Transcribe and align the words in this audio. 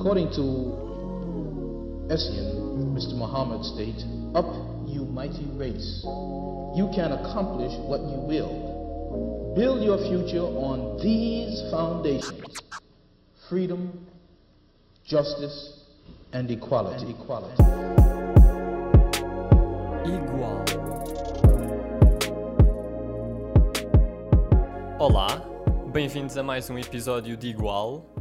According 0.00 0.30
to 0.30 0.40
Essien, 2.08 2.96
Mr. 2.96 3.12
Muhammad 3.18 3.62
states, 3.66 4.02
Up, 4.34 4.48
you 4.88 5.04
mighty 5.04 5.44
race. 5.60 6.00
You 6.74 6.88
can 6.94 7.12
accomplish 7.12 7.76
what 7.84 8.00
you 8.00 8.16
will. 8.24 9.52
Build 9.54 9.82
your 9.84 9.98
future 10.08 10.40
on 10.40 10.96
these 11.02 11.60
foundations 11.70 12.62
freedom, 13.50 14.06
justice, 15.04 15.84
and 16.32 16.50
equality. 16.50 17.04
And 17.04 17.14
equality. 17.20 17.62
Igual. 20.08 20.64
Olá, 24.98 25.42
bem-vindos 25.92 26.38
a 26.38 26.42
mais 26.42 26.70
um 26.70 26.78
episódio 26.78 27.36
de 27.36 27.48
Igual. 27.48 28.19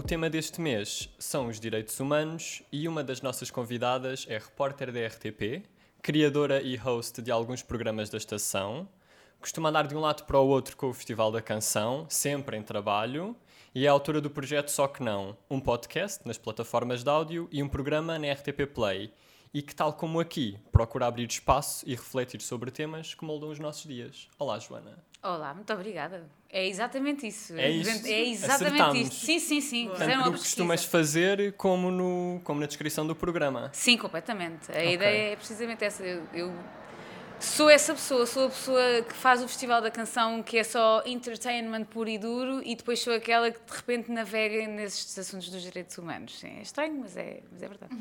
O 0.00 0.02
tema 0.02 0.30
deste 0.30 0.62
mês 0.62 1.10
são 1.18 1.48
os 1.48 1.60
direitos 1.60 2.00
humanos 2.00 2.62
e 2.72 2.88
uma 2.88 3.04
das 3.04 3.20
nossas 3.20 3.50
convidadas 3.50 4.24
é 4.30 4.38
repórter 4.38 4.90
da 4.90 5.06
RTP, 5.06 5.62
criadora 6.00 6.62
e 6.62 6.74
host 6.74 7.20
de 7.20 7.30
alguns 7.30 7.62
programas 7.62 8.08
da 8.08 8.16
estação, 8.16 8.88
costuma 9.38 9.68
andar 9.68 9.86
de 9.86 9.94
um 9.94 10.00
lado 10.00 10.24
para 10.24 10.38
o 10.38 10.48
outro 10.48 10.74
com 10.74 10.88
o 10.88 10.94
Festival 10.94 11.30
da 11.30 11.42
Canção, 11.42 12.06
sempre 12.08 12.56
em 12.56 12.62
trabalho, 12.62 13.36
e 13.74 13.84
é 13.84 13.90
autora 13.90 14.22
do 14.22 14.30
projeto 14.30 14.70
Só 14.70 14.88
Que 14.88 15.02
Não, 15.02 15.36
um 15.50 15.60
podcast 15.60 16.26
nas 16.26 16.38
plataformas 16.38 17.04
de 17.04 17.10
áudio 17.10 17.46
e 17.52 17.62
um 17.62 17.68
programa 17.68 18.18
na 18.18 18.32
RTP 18.32 18.72
Play, 18.74 19.12
e 19.52 19.60
que, 19.60 19.74
tal 19.74 19.92
como 19.92 20.18
aqui, 20.18 20.58
procura 20.72 21.08
abrir 21.08 21.28
espaço 21.28 21.84
e 21.86 21.90
refletir 21.90 22.40
sobre 22.40 22.70
temas 22.70 23.12
que 23.12 23.22
moldam 23.22 23.50
os 23.50 23.58
nossos 23.58 23.84
dias. 23.84 24.30
Olá, 24.38 24.58
Joana. 24.58 25.09
Olá, 25.22 25.52
muito 25.52 25.70
obrigada. 25.72 26.26
É 26.48 26.66
exatamente 26.66 27.26
isso. 27.26 27.54
É 27.54 27.70
isto? 27.70 28.06
É 28.06 28.20
exatamente 28.24 28.80
Acertamos. 28.80 28.98
isto. 29.00 29.26
Sim, 29.26 29.38
sim, 29.38 29.60
sim. 29.60 29.86
Tanto 29.88 29.98
Fizeram 29.98 30.16
no 30.22 30.28
uma 30.30 30.32
que 30.32 30.38
costumas 30.38 30.84
fazer 30.84 31.52
como, 31.54 31.90
no, 31.90 32.40
como 32.42 32.58
na 32.58 32.66
descrição 32.66 33.06
do 33.06 33.14
programa. 33.14 33.70
Sim, 33.72 33.98
completamente. 33.98 34.70
A 34.72 34.74
Ok. 34.76 34.94
ideia 34.94 35.32
é 35.32 35.36
precisamente 35.36 35.84
essa. 35.84 36.02
Eu, 36.02 36.22
eu 36.32 36.52
sou 37.38 37.68
essa 37.68 37.92
pessoa, 37.92 38.24
sou 38.26 38.46
a 38.46 38.48
pessoa 38.48 39.02
que 39.02 39.12
faz 39.14 39.42
o 39.42 39.46
Festival 39.48 39.82
da 39.82 39.90
Canção, 39.90 40.42
que 40.42 40.56
é 40.56 40.64
só 40.64 41.02
entertainment 41.04 41.84
puro 41.84 42.08
e 42.08 42.18
duro, 42.18 42.62
e 42.64 42.74
depois 42.74 42.98
sou 43.00 43.12
aquela 43.14 43.50
que 43.50 43.60
de 43.60 43.76
repente 43.76 44.10
navega 44.10 44.66
nesses 44.66 45.16
assuntos 45.18 45.50
dos 45.50 45.62
direitos 45.62 45.96
humanos. 45.98 46.38
Sim, 46.38 46.58
é 46.58 46.62
estranho, 46.62 46.98
mas 46.98 47.14
é, 47.16 47.42
mas 47.52 47.62
é 47.62 47.68
verdade. 47.68 47.94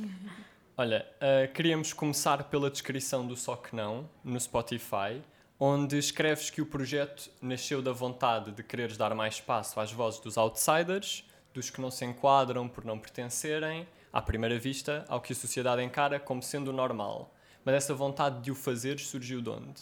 Olha, 0.78 1.06
ah, 1.20 1.48
queríamos 1.54 1.92
começar 1.92 2.45
pela 2.45 2.72
descrição 2.72 3.28
do 3.28 3.36
Só 3.36 3.58
Que 3.58 3.76
Não, 3.76 4.09
no 4.23 4.39
Spotify, 4.39 5.22
onde 5.59 5.97
escreves 5.97 6.49
que 6.49 6.61
o 6.61 6.65
projeto 6.65 7.29
nasceu 7.41 7.81
da 7.81 7.91
vontade 7.91 8.52
de 8.52 8.63
quereres 8.63 8.95
dar 8.95 9.13
mais 9.13 9.35
espaço 9.35 9.79
às 9.79 9.91
vozes 9.91 10.19
dos 10.21 10.38
outsiders, 10.38 11.25
dos 11.53 11.69
que 11.69 11.81
não 11.81 11.91
se 11.91 12.05
enquadram 12.05 12.67
por 12.69 12.85
não 12.85 12.97
pertencerem, 12.97 13.85
à 14.13 14.21
primeira 14.21 14.57
vista, 14.57 15.05
ao 15.09 15.19
que 15.19 15.33
a 15.33 15.35
sociedade 15.35 15.83
encara 15.83 16.19
como 16.19 16.41
sendo 16.41 16.69
o 16.69 16.73
normal. 16.73 17.33
Mas 17.65 17.75
essa 17.75 17.93
vontade 17.93 18.41
de 18.41 18.52
o 18.52 18.55
fazer 18.55 18.99
surgiu 18.99 19.41
de 19.41 19.49
onde? 19.49 19.81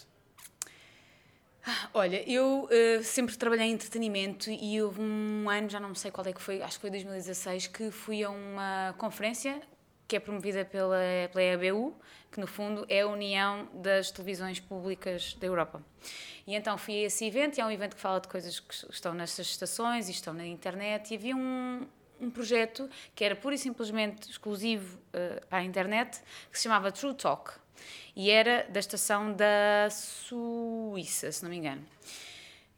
Olha, 1.93 2.27
eu 2.29 2.67
eh, 2.71 3.03
sempre 3.03 3.35
trabalhei 3.35 3.67
em 3.67 3.73
entretenimento 3.73 4.49
e 4.49 4.81
houve 4.81 5.01
um 5.01 5.49
ano, 5.49 5.69
já 5.69 5.79
não 5.79 5.93
sei 5.93 6.09
qual 6.09 6.25
é 6.25 6.33
que 6.33 6.41
foi, 6.41 6.61
acho 6.61 6.75
que 6.75 6.81
foi 6.81 6.89
2016, 6.89 7.67
que 7.67 7.91
fui 7.91 8.23
a 8.23 8.29
uma 8.29 8.95
conferência 8.97 9.61
que 10.07 10.15
é 10.15 10.19
promovida 10.19 10.63
pela, 10.63 10.97
pela 11.31 11.43
EBU, 11.43 11.93
que 12.31 12.39
no 12.39 12.47
fundo 12.47 12.85
é 12.87 13.01
a 13.01 13.07
União 13.07 13.67
das 13.73 14.11
Televisões 14.11 14.59
Públicas 14.59 15.33
da 15.33 15.47
Europa. 15.47 15.83
E 16.45 16.55
então 16.55 16.77
fui 16.77 16.95
a 16.95 17.07
esse 17.07 17.25
evento, 17.25 17.57
e 17.57 17.61
é 17.61 17.65
um 17.65 17.71
evento 17.71 17.95
que 17.95 18.01
fala 18.01 18.21
de 18.21 18.27
coisas 18.27 18.59
que 18.59 18.73
estão 18.89 19.13
nestas 19.13 19.47
estações 19.47 20.07
e 20.07 20.11
estão 20.11 20.33
na 20.33 20.45
internet, 20.45 21.11
e 21.11 21.17
havia 21.17 21.35
um, 21.35 21.85
um 22.21 22.29
projeto 22.29 22.89
que 23.13 23.23
era 23.23 23.35
pura 23.35 23.55
e 23.55 23.57
simplesmente 23.57 24.29
exclusivo 24.29 24.97
eh, 25.11 25.41
para 25.49 25.59
a 25.59 25.63
internet, 25.63 26.21
que 26.49 26.57
se 26.57 26.63
chamava 26.63 26.91
True 26.91 27.13
Talk. 27.13 27.51
E 28.15 28.31
era 28.31 28.65
da 28.69 28.79
estação 28.79 29.33
da 29.33 29.89
Suíça, 29.91 31.31
se 31.31 31.43
não 31.43 31.49
me 31.49 31.57
engano. 31.57 31.85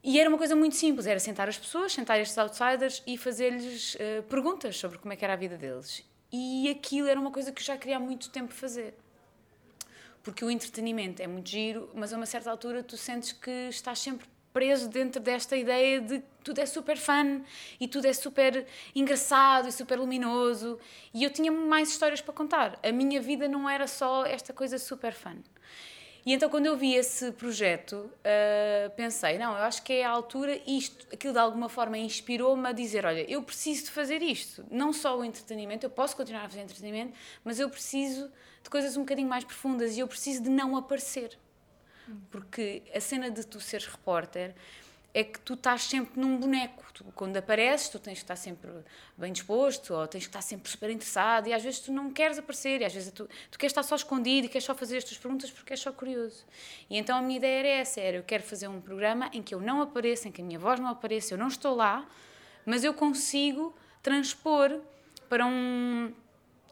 E 0.03 0.19
era 0.19 0.29
uma 0.29 0.38
coisa 0.38 0.56
muito 0.56 0.75
simples, 0.75 1.06
era 1.06 1.19
sentar 1.19 1.47
as 1.47 1.57
pessoas, 1.57 1.91
sentar 1.91 2.19
estes 2.19 2.38
outsiders 2.38 3.03
e 3.06 3.18
fazer-lhes 3.18 3.95
eh, 4.00 4.22
perguntas 4.23 4.78
sobre 4.78 4.97
como 4.97 5.13
é 5.13 5.16
que 5.16 5.23
era 5.23 5.34
a 5.34 5.38
vida 5.38 5.57
deles. 5.57 6.08
E 6.31 6.69
aquilo 6.69 7.07
era 7.07 7.19
uma 7.19 7.31
coisa 7.31 7.51
que 7.51 7.62
eu 7.62 7.66
já 7.66 7.78
queria 7.78 7.97
há 7.97 8.00
muito 8.00 8.29
tempo 8.29 8.53
fazer. 8.53 8.94
Porque 10.23 10.44
o 10.44 10.51
entretenimento 10.51 11.22
é 11.22 11.28
muito 11.28 11.50
giro, 11.50 11.90
mas 11.94 12.13
a 12.13 12.17
uma 12.17 12.25
certa 12.25 12.51
altura 12.51 12.84
tu 12.84 12.97
sentes 12.97 13.31
que 13.31 13.69
estás 13.69 14.00
sempre 14.00 14.28
preso 14.53 14.89
dentro 14.89 15.22
desta 15.22 15.56
ideia 15.56 16.01
de 16.01 16.22
tudo 16.44 16.59
é 16.59 16.66
super 16.66 16.97
fun 16.97 17.41
e 17.79 17.88
tudo 17.88 18.06
é 18.06 18.13
super 18.13 18.66
engraçado 18.95 19.68
e 19.68 19.72
super 19.72 19.97
luminoso. 20.00 20.79
E 21.13 21.23
eu 21.23 21.29
tinha 21.29 21.51
mais 21.51 21.89
histórias 21.89 22.22
para 22.22 22.34
contar. 22.34 22.79
A 22.84 22.91
minha 22.91 23.22
vida 23.22 23.47
não 23.47 23.69
era 23.69 23.88
só 23.88 24.25
esta 24.25 24.53
coisa 24.53 24.78
super 24.78 25.13
fun. 25.13 25.38
E 26.25 26.34
então, 26.34 26.50
quando 26.50 26.66
eu 26.66 26.75
vi 26.75 26.96
esse 26.96 27.31
projeto, 27.31 28.12
ah, 28.24 28.90
pensei: 28.96 29.38
não, 29.38 29.52
eu 29.52 29.63
acho 29.63 29.81
que 29.84 29.94
é 29.94 30.06
a 30.06 30.09
altura, 30.09 30.59
isto, 30.68 31.07
aquilo 31.13 31.34
de 31.34 31.40
alguma 31.40 31.69
forma 31.69 31.97
inspirou-me 31.97 32.68
a 32.68 32.72
dizer: 32.72 33.06
olha, 33.06 33.30
eu 33.30 33.41
preciso 33.41 33.85
de 33.85 33.91
fazer 33.91 34.22
isto. 34.22 34.66
Não 34.69 34.91
só 34.91 35.18
o 35.18 35.24
entretenimento, 35.24 35.85
eu 35.85 35.90
posso 35.90 36.16
continuar 36.16 36.46
a 36.46 36.50
fazer 36.50 36.62
entretenimento, 36.62 37.13
mas 37.44 37.59
eu 37.59 37.69
preciso 37.69 38.30
de 38.62 38.69
coisas 38.69 38.97
um 38.97 39.02
bocadinho 39.02 39.30
mais 39.30 39.44
profundas 39.44 39.96
e 39.96 40.00
eu 40.00 40.07
preciso 40.07 40.44
de 40.44 40.50
não 40.50 40.75
aparecer. 40.75 41.38
Porque 42.31 42.81
a 42.94 43.00
cena 43.00 43.30
de 43.30 43.46
tu 43.46 43.59
seres 43.59 43.86
repórter 43.86 44.56
é 45.13 45.23
que 45.23 45.39
tu 45.39 45.53
estás 45.55 45.83
sempre 45.83 46.19
num 46.19 46.37
boneco. 46.37 46.85
Tu, 46.93 47.03
quando 47.15 47.35
apareces, 47.37 47.89
tu 47.89 47.97
tens 47.99 48.15
que 48.19 48.23
estar 48.23 48.35
sempre 48.35 48.69
bem 49.17 49.31
disposto 49.33 49.93
ou 49.93 50.07
tens 50.07 50.21
que 50.23 50.29
estar 50.29 50.41
sempre 50.41 50.69
super 50.69 50.89
interessado 50.89 51.47
e 51.47 51.53
às 51.53 51.63
vezes 51.63 51.79
tu 51.79 51.91
não 51.91 52.11
queres 52.11 52.37
aparecer 52.37 52.81
e 52.81 52.85
às 52.85 52.93
vezes 52.93 53.11
tu, 53.11 53.27
tu 53.49 53.57
queres 53.57 53.71
estar 53.71 53.83
só 53.83 53.95
escondido 53.95 54.45
e 54.45 54.49
queres 54.49 54.65
só 54.65 54.75
fazer 54.75 54.97
as 54.97 55.03
tuas 55.03 55.17
perguntas 55.17 55.49
porque 55.49 55.73
és 55.73 55.79
só 55.79 55.91
curioso. 55.91 56.45
E 56.89 56.97
então 56.97 57.17
a 57.17 57.21
minha 57.21 57.37
ideia 57.37 57.59
era 57.59 57.67
essa, 57.81 57.99
era 58.01 58.17
eu 58.17 58.23
quero 58.23 58.43
fazer 58.43 58.67
um 58.67 58.81
programa 58.81 59.29
em 59.33 59.41
que 59.41 59.55
eu 59.55 59.61
não 59.61 59.81
apareça, 59.81 60.27
em 60.27 60.31
que 60.31 60.41
a 60.41 60.45
minha 60.45 60.59
voz 60.59 60.79
não 60.79 60.87
apareça, 60.89 61.33
eu 61.33 61.37
não 61.37 61.47
estou 61.47 61.73
lá, 61.75 62.07
mas 62.65 62.83
eu 62.83 62.93
consigo 62.93 63.75
transpor 64.03 64.79
para 65.29 65.45
um 65.45 66.13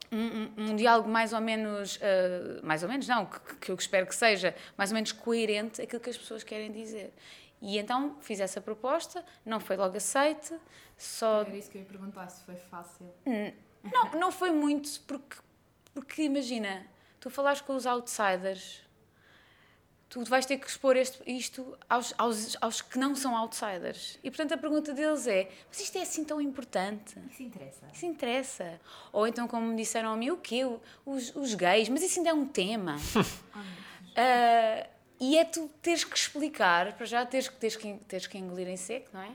um, 0.10 0.18
um- 0.18 0.72
um 0.72 0.76
diálogo 0.78 1.10
mais 1.10 1.34
ou 1.34 1.42
menos, 1.42 2.00
ah, 2.02 2.62
mais 2.64 2.82
ou 2.82 2.88
menos 2.88 3.06
não, 3.10 3.26
que, 3.26 3.56
que 3.58 3.72
eu 3.72 3.76
espero 3.76 4.08
que 4.08 4.16
seja 4.16 4.56
mais 4.78 4.90
ou 4.92 4.96
menos 4.96 5.12
coerente 5.12 5.82
aquilo 5.82 6.00
que 6.02 6.10
as 6.10 6.18
pessoas 6.18 6.44
querem 6.44 6.72
dizer. 6.72 7.14
E 7.62 7.78
então 7.78 8.18
fiz 8.22 8.40
essa 8.40 8.62
proposta, 8.62 9.24
não 9.46 9.60
foi 9.60 9.76
logo 9.76 9.98
aceite, 9.98 10.54
só 10.98 11.42
Era 11.42 11.58
isso 11.58 11.70
que 11.70 11.78
eu 11.78 11.82
ia 11.82 11.88
perguntar, 11.88 12.28
se 12.30 12.44
foi 12.44 12.56
fácil. 12.56 13.12
não, 13.84 14.12
não 14.20 14.32
foi 14.32 14.52
muito, 14.52 14.90
porque, 15.02 15.38
porque 15.94 16.24
imagina, 16.24 16.86
tu 17.20 17.30
falares 17.30 17.62
com 17.62 17.76
os 17.76 17.86
outsiders, 17.88 18.84
tu 20.10 20.24
vais 20.26 20.46
ter 20.46 20.58
que 20.58 20.68
expor 20.68 20.96
este, 20.96 21.20
isto 21.26 21.78
aos, 21.90 22.14
aos, 22.18 22.58
aos 22.62 22.82
que 22.82 22.98
não 22.98 23.16
são 23.16 23.36
outsiders. 23.36 24.20
E 24.24 24.30
portanto 24.30 24.54
a 24.54 24.58
pergunta 24.58 24.94
deles 24.94 25.28
é: 25.28 25.50
mas 25.68 25.80
isto 25.80 25.98
é 25.98 26.02
assim 26.02 26.24
tão 26.24 26.40
importante? 26.40 27.16
Isso 27.32 27.44
interessa. 27.44 27.86
Isso 27.94 28.06
interessa. 28.06 28.82
Ou 29.12 29.28
então, 29.28 29.48
como 29.48 29.68
me 29.68 29.76
disseram 29.76 30.12
a 30.14 30.16
mim, 30.18 30.30
o 30.30 30.38
quê? 30.38 30.62
Os, 31.06 31.36
os 31.36 31.54
gays, 31.54 31.90
mas 31.90 32.02
isso 32.04 32.20
ainda 32.20 32.30
é 32.30 32.34
um 32.34 32.46
tema. 32.46 32.98
Ah, 34.20 34.88
e 35.20 35.38
é 35.38 35.46
tu 35.46 35.70
teres 35.82 36.04
que 36.04 36.16
explicar, 36.18 36.94
para 36.94 37.06
já 37.06 37.26
teres, 37.26 37.48
teres, 37.48 37.76
que, 37.76 37.94
teres 38.08 38.28
que 38.28 38.38
engolir 38.38 38.68
em 38.68 38.78
seco, 38.78 39.10
não 39.14 39.22
é? 39.22 39.32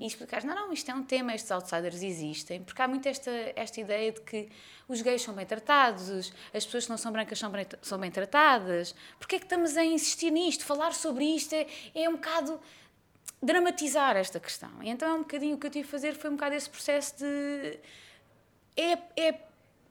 E 0.00 0.06
explicares, 0.06 0.44
não, 0.44 0.54
não, 0.54 0.72
isto 0.72 0.90
é 0.90 0.94
um 0.94 1.02
tema, 1.02 1.34
estes 1.34 1.50
outsiders 1.50 2.02
existem, 2.02 2.62
porque 2.62 2.80
há 2.80 2.88
muito 2.88 3.06
esta, 3.08 3.30
esta 3.54 3.80
ideia 3.80 4.12
de 4.12 4.20
que 4.20 4.48
os 4.88 5.00
gays 5.02 5.22
são 5.22 5.34
bem 5.34 5.44
tratados, 5.46 6.08
os- 6.08 6.32
as 6.54 6.64
pessoas 6.64 6.84
que 6.84 6.90
não 6.90 6.96
são 6.96 7.12
brancas 7.12 7.38
são 7.38 7.50
bem, 7.50 7.66
são 7.82 7.98
bem 7.98 8.10
tratadas. 8.10 8.94
Porquê 9.18 9.36
é 9.36 9.38
que 9.38 9.44
estamos 9.44 9.76
a 9.76 9.84
insistir 9.84 10.30
nisto? 10.30 10.64
Falar 10.64 10.92
sobre 10.94 11.24
isto 11.24 11.52
é, 11.54 11.66
é 11.94 12.08
um 12.08 12.12
bocado 12.14 12.60
dramatizar 13.42 14.16
esta 14.16 14.38
questão. 14.40 14.70
E 14.82 14.88
então 14.88 15.08
é 15.08 15.14
um 15.14 15.18
bocadinho 15.18 15.56
o 15.56 15.58
que 15.58 15.66
eu 15.66 15.70
tive 15.70 15.86
a 15.86 15.90
fazer 15.90 16.14
foi 16.14 16.30
um 16.30 16.34
bocado 16.34 16.54
esse 16.54 16.70
processo 16.70 17.18
de 17.18 17.78
é, 18.76 18.98
é 19.16 19.34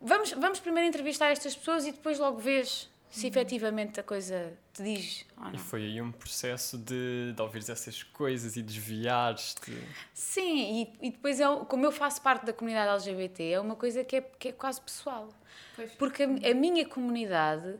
vamos, 0.01 0.31
vamos 0.31 0.59
primeiro 0.59 0.87
entrevistar 0.87 1.29
estas 1.31 1.55
pessoas 1.55 1.85
e 1.85 1.91
depois 1.91 2.17
logo 2.17 2.39
vês 2.39 2.89
se 3.11 3.27
efetivamente 3.27 3.99
a 3.99 4.03
coisa 4.03 4.53
te 4.73 4.81
diz 4.81 5.25
ou 5.37 5.49
E 5.49 5.51
não. 5.51 5.59
foi 5.59 5.83
aí 5.83 6.01
um 6.01 6.11
processo 6.11 6.77
de, 6.77 7.33
de 7.35 7.41
ouvires 7.41 7.69
essas 7.69 8.01
coisas 8.03 8.55
e 8.55 8.63
desviares-te. 8.63 9.77
Sim, 10.13 10.89
e, 11.01 11.07
e 11.07 11.11
depois, 11.11 11.39
é, 11.39 11.45
como 11.67 11.85
eu 11.85 11.91
faço 11.91 12.21
parte 12.21 12.45
da 12.45 12.53
comunidade 12.53 12.89
LGBT, 13.09 13.51
é 13.51 13.59
uma 13.59 13.75
coisa 13.75 14.03
que 14.03 14.15
é, 14.15 14.21
que 14.21 14.47
é 14.47 14.51
quase 14.51 14.79
pessoal. 14.81 15.29
Pois. 15.75 15.91
Porque 15.93 16.23
a, 16.23 16.51
a 16.51 16.53
minha 16.53 16.85
comunidade 16.87 17.77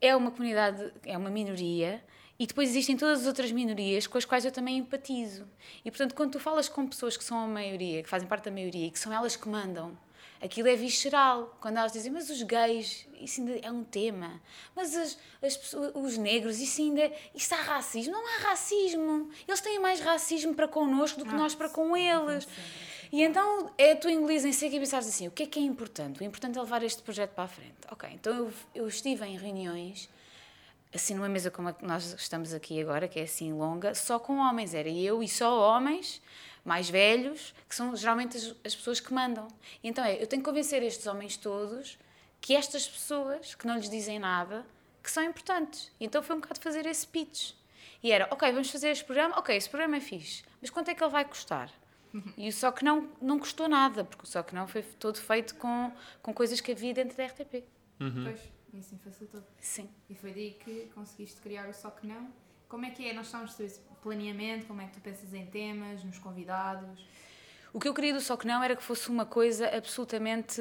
é 0.00 0.16
uma 0.16 0.30
comunidade, 0.30 0.92
é 1.04 1.16
uma 1.16 1.30
minoria, 1.30 2.02
e 2.38 2.46
depois 2.46 2.70
existem 2.70 2.96
todas 2.96 3.20
as 3.20 3.26
outras 3.26 3.52
minorias 3.52 4.06
com 4.06 4.18
as 4.18 4.24
quais 4.24 4.44
eu 4.44 4.50
também 4.50 4.78
empatizo. 4.78 5.46
E 5.84 5.90
portanto, 5.90 6.14
quando 6.14 6.32
tu 6.32 6.40
falas 6.40 6.68
com 6.68 6.86
pessoas 6.86 7.16
que 7.16 7.22
são 7.22 7.38
a 7.38 7.46
maioria, 7.46 8.02
que 8.02 8.08
fazem 8.08 8.26
parte 8.26 8.46
da 8.46 8.50
maioria 8.50 8.86
e 8.86 8.90
que 8.90 8.98
são 8.98 9.12
elas 9.12 9.36
que 9.36 9.48
mandam, 9.48 9.96
aquilo 10.44 10.68
é 10.68 10.76
visceral. 10.76 11.56
Quando 11.60 11.78
elas 11.78 11.92
dizem, 11.92 12.12
mas 12.12 12.28
os 12.28 12.42
gays, 12.42 13.06
isso 13.20 13.40
ainda 13.40 13.58
é 13.62 13.70
um 13.70 13.82
tema. 13.82 14.40
Mas 14.76 14.94
as, 14.94 15.18
as 15.42 15.56
pessoas, 15.56 15.92
os 15.94 16.18
negros, 16.18 16.60
isso 16.60 16.82
ainda 16.82 17.10
isso 17.34 17.54
há 17.54 17.62
racismo. 17.62 18.12
Não 18.12 18.26
há 18.26 18.50
racismo. 18.50 19.30
Eles 19.48 19.60
têm 19.60 19.78
mais 19.78 20.00
racismo 20.00 20.54
para 20.54 20.68
connosco 20.68 21.18
do 21.18 21.24
que 21.24 21.34
Ah, 21.34 21.38
nós 21.38 21.54
para 21.54 21.68
com 21.68 21.96
eles. 21.96 22.46
E 23.10 23.22
então 23.22 23.70
é 23.78 23.92
a 23.92 23.96
tua 23.96 24.12
inglês 24.12 24.44
em 24.44 24.52
seco 24.52 24.74
e 24.74 24.78
pensares 24.78 25.08
assim: 25.08 25.26
o 25.28 25.30
que 25.30 25.44
é 25.44 25.46
que 25.46 25.58
é 25.58 25.62
importante? 25.62 26.20
O 26.20 26.24
importante 26.24 26.58
é 26.58 26.60
levar 26.60 26.82
este 26.82 27.02
projeto 27.02 27.30
para 27.30 27.44
a 27.44 27.48
frente. 27.48 27.74
Ok, 27.90 28.08
então 28.12 28.34
eu, 28.34 28.52
eu 28.74 28.88
estive 28.88 29.24
em 29.24 29.38
reuniões, 29.38 30.10
assim 30.92 31.14
numa 31.14 31.28
mesa 31.28 31.50
como 31.50 31.68
a 31.68 31.72
que 31.72 31.84
nós 31.84 32.12
estamos 32.18 32.52
aqui 32.52 32.80
agora, 32.80 33.08
que 33.08 33.18
é 33.18 33.22
assim 33.22 33.52
longa, 33.52 33.94
só 33.94 34.18
com 34.18 34.38
homens. 34.38 34.74
Era 34.74 34.88
eu 34.88 35.22
e 35.22 35.28
só 35.28 35.58
homens 35.58 36.20
mais 36.64 36.88
velhos, 36.88 37.54
que 37.68 37.74
são 37.74 37.94
geralmente 37.94 38.36
as, 38.36 38.54
as 38.64 38.74
pessoas 38.74 39.00
que 39.00 39.12
mandam. 39.12 39.46
E 39.82 39.88
então 39.88 40.04
é: 40.04 40.22
eu 40.22 40.26
tenho 40.26 40.42
que 40.42 40.48
convencer 40.48 40.82
estes 40.82 41.06
homens 41.06 41.36
todos 41.36 41.98
que 42.40 42.54
estas 42.54 42.86
pessoas 42.86 43.54
que 43.54 43.66
não 43.66 43.76
lhes 43.76 43.88
dizem 43.88 44.18
nada 44.18 44.66
que 45.02 45.10
são 45.10 45.22
importantes. 45.22 45.92
E 46.00 46.06
então 46.06 46.22
foi 46.22 46.36
um 46.36 46.40
bocado 46.40 46.60
fazer 46.60 46.86
esse 46.86 47.06
pitch. 47.06 47.52
E 48.02 48.10
era, 48.10 48.28
ok, 48.30 48.50
vamos 48.52 48.70
fazer 48.70 48.88
este 48.88 49.04
programa, 49.04 49.38
ok, 49.38 49.54
esse 49.56 49.68
programa 49.68 49.96
é 49.96 50.00
fixe, 50.00 50.42
mas 50.60 50.70
quanto 50.70 50.90
é 50.90 50.94
que 50.94 51.02
ele 51.02 51.10
vai 51.10 51.24
custar? 51.24 51.70
E 52.36 52.48
o 52.48 52.52
Só 52.52 52.70
Que 52.70 52.84
Não 52.84 53.10
não 53.20 53.38
custou 53.38 53.68
nada, 53.68 54.04
porque 54.04 54.24
o 54.24 54.26
Só 54.26 54.42
Que 54.42 54.54
Não 54.54 54.66
foi 54.66 54.82
todo 54.82 55.18
feito 55.18 55.56
com, 55.56 55.92
com 56.22 56.32
coisas 56.32 56.60
que 56.60 56.72
havia 56.72 56.94
dentro 56.94 57.16
da 57.16 57.26
RTP. 57.26 57.64
Pois, 57.98 58.40
e 58.72 58.78
assim 58.78 58.98
facilitou. 58.98 59.42
Sim. 59.58 59.88
E 60.08 60.14
foi 60.14 60.32
daí 60.32 60.52
que 60.52 60.90
conseguiste 60.94 61.40
criar 61.40 61.68
o 61.68 61.74
Só 61.74 61.90
Que 61.90 62.06
Não. 62.06 62.28
Como 62.68 62.84
é 62.84 62.90
que 62.90 63.08
é? 63.08 63.12
Nós 63.12 63.32
esse 63.60 63.80
planeamento, 64.04 64.66
como 64.66 64.82
é 64.82 64.84
que 64.84 64.92
tu 64.92 65.00
pensas 65.00 65.32
em 65.32 65.46
temas, 65.46 66.04
nos 66.04 66.18
convidados? 66.18 67.00
O 67.72 67.80
que 67.80 67.88
eu 67.88 67.94
queria 67.94 68.12
do 68.12 68.20
Só 68.20 68.36
Que 68.36 68.46
Não 68.46 68.62
era 68.62 68.76
que 68.76 68.82
fosse 68.82 69.08
uma 69.08 69.24
coisa 69.24 69.66
absolutamente 69.74 70.60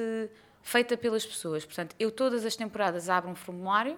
feita 0.64 0.96
pelas 0.96 1.26
pessoas. 1.26 1.66
Portanto, 1.66 1.94
eu 2.00 2.10
todas 2.10 2.46
as 2.46 2.56
temporadas 2.56 3.10
abro 3.10 3.30
um 3.30 3.36
formulário 3.36 3.98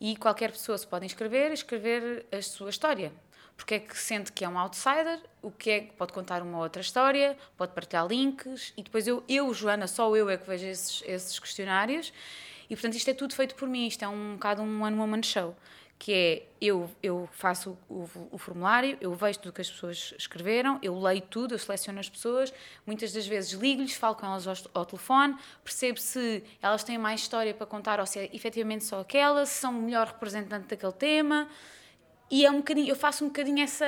e 0.00 0.16
qualquer 0.16 0.50
pessoa 0.50 0.76
se 0.78 0.86
pode 0.86 1.04
inscrever, 1.04 1.52
escrever 1.52 2.26
a 2.32 2.40
sua 2.40 2.70
história. 2.70 3.12
Porque 3.56 3.74
é 3.74 3.78
que 3.78 3.96
sente 3.96 4.32
que 4.32 4.44
é 4.44 4.48
um 4.48 4.58
outsider, 4.58 5.20
o 5.42 5.50
que 5.50 5.70
é 5.70 5.80
que 5.80 5.92
pode 5.92 6.12
contar 6.12 6.42
uma 6.42 6.58
outra 6.58 6.80
história, 6.80 7.36
pode 7.56 7.72
partilhar 7.72 8.06
links 8.06 8.72
e 8.76 8.82
depois 8.82 9.06
eu, 9.06 9.22
eu 9.28 9.52
Joana, 9.52 9.86
só 9.86 10.14
eu 10.16 10.30
é 10.30 10.36
que 10.36 10.46
vejo 10.48 10.64
esses, 10.66 11.02
esses 11.04 11.38
questionários 11.38 12.12
e 12.70 12.76
portanto 12.76 12.94
isto 12.94 13.10
é 13.10 13.14
tudo 13.14 13.34
feito 13.34 13.56
por 13.56 13.68
mim, 13.68 13.88
isto 13.88 14.04
é 14.04 14.08
um 14.08 14.34
bocado 14.34 14.62
um 14.62 14.82
one 14.82 14.96
woman 14.96 15.22
show 15.24 15.56
que 15.98 16.12
é 16.12 16.48
eu, 16.60 16.90
eu 17.02 17.28
faço 17.32 17.76
o, 17.88 18.08
o, 18.32 18.38
formulário, 18.38 18.96
eu 19.00 19.14
vejo 19.14 19.38
tudo 19.38 19.52
que 19.52 19.60
as 19.60 19.70
pessoas 19.70 20.14
escreveram, 20.18 20.78
eu 20.82 20.98
leio 20.98 21.20
tudo, 21.22 21.54
eu 21.54 21.58
seleciono 21.58 21.98
as 22.00 22.08
pessoas, 22.08 22.52
muitas 22.86 23.12
das 23.12 23.26
vezes 23.26 23.52
ligo-lhes, 23.52 23.94
falo 23.94 24.14
com 24.14 24.26
elas 24.26 24.46
ao, 24.46 24.54
ao, 24.74 24.86
telefone, 24.86 25.36
percebo 25.62 25.98
se 26.00 26.42
elas 26.60 26.82
têm 26.82 26.98
mais 26.98 27.20
história 27.20 27.54
para 27.54 27.66
contar 27.66 28.00
ou 28.00 28.06
se 28.06 28.18
é 28.18 28.30
efetivamente 28.34 28.84
só 28.84 29.00
aquela, 29.00 29.44
se 29.46 29.60
são 29.60 29.78
o 29.78 29.82
melhor 29.82 30.06
representante 30.08 30.66
daquele 30.68 30.92
tema. 30.92 31.48
E 32.30 32.44
é 32.44 32.50
um 32.50 32.58
bocadinho, 32.58 32.88
eu 32.88 32.96
faço 32.96 33.24
um 33.24 33.28
bocadinho 33.28 33.60
essa, 33.62 33.86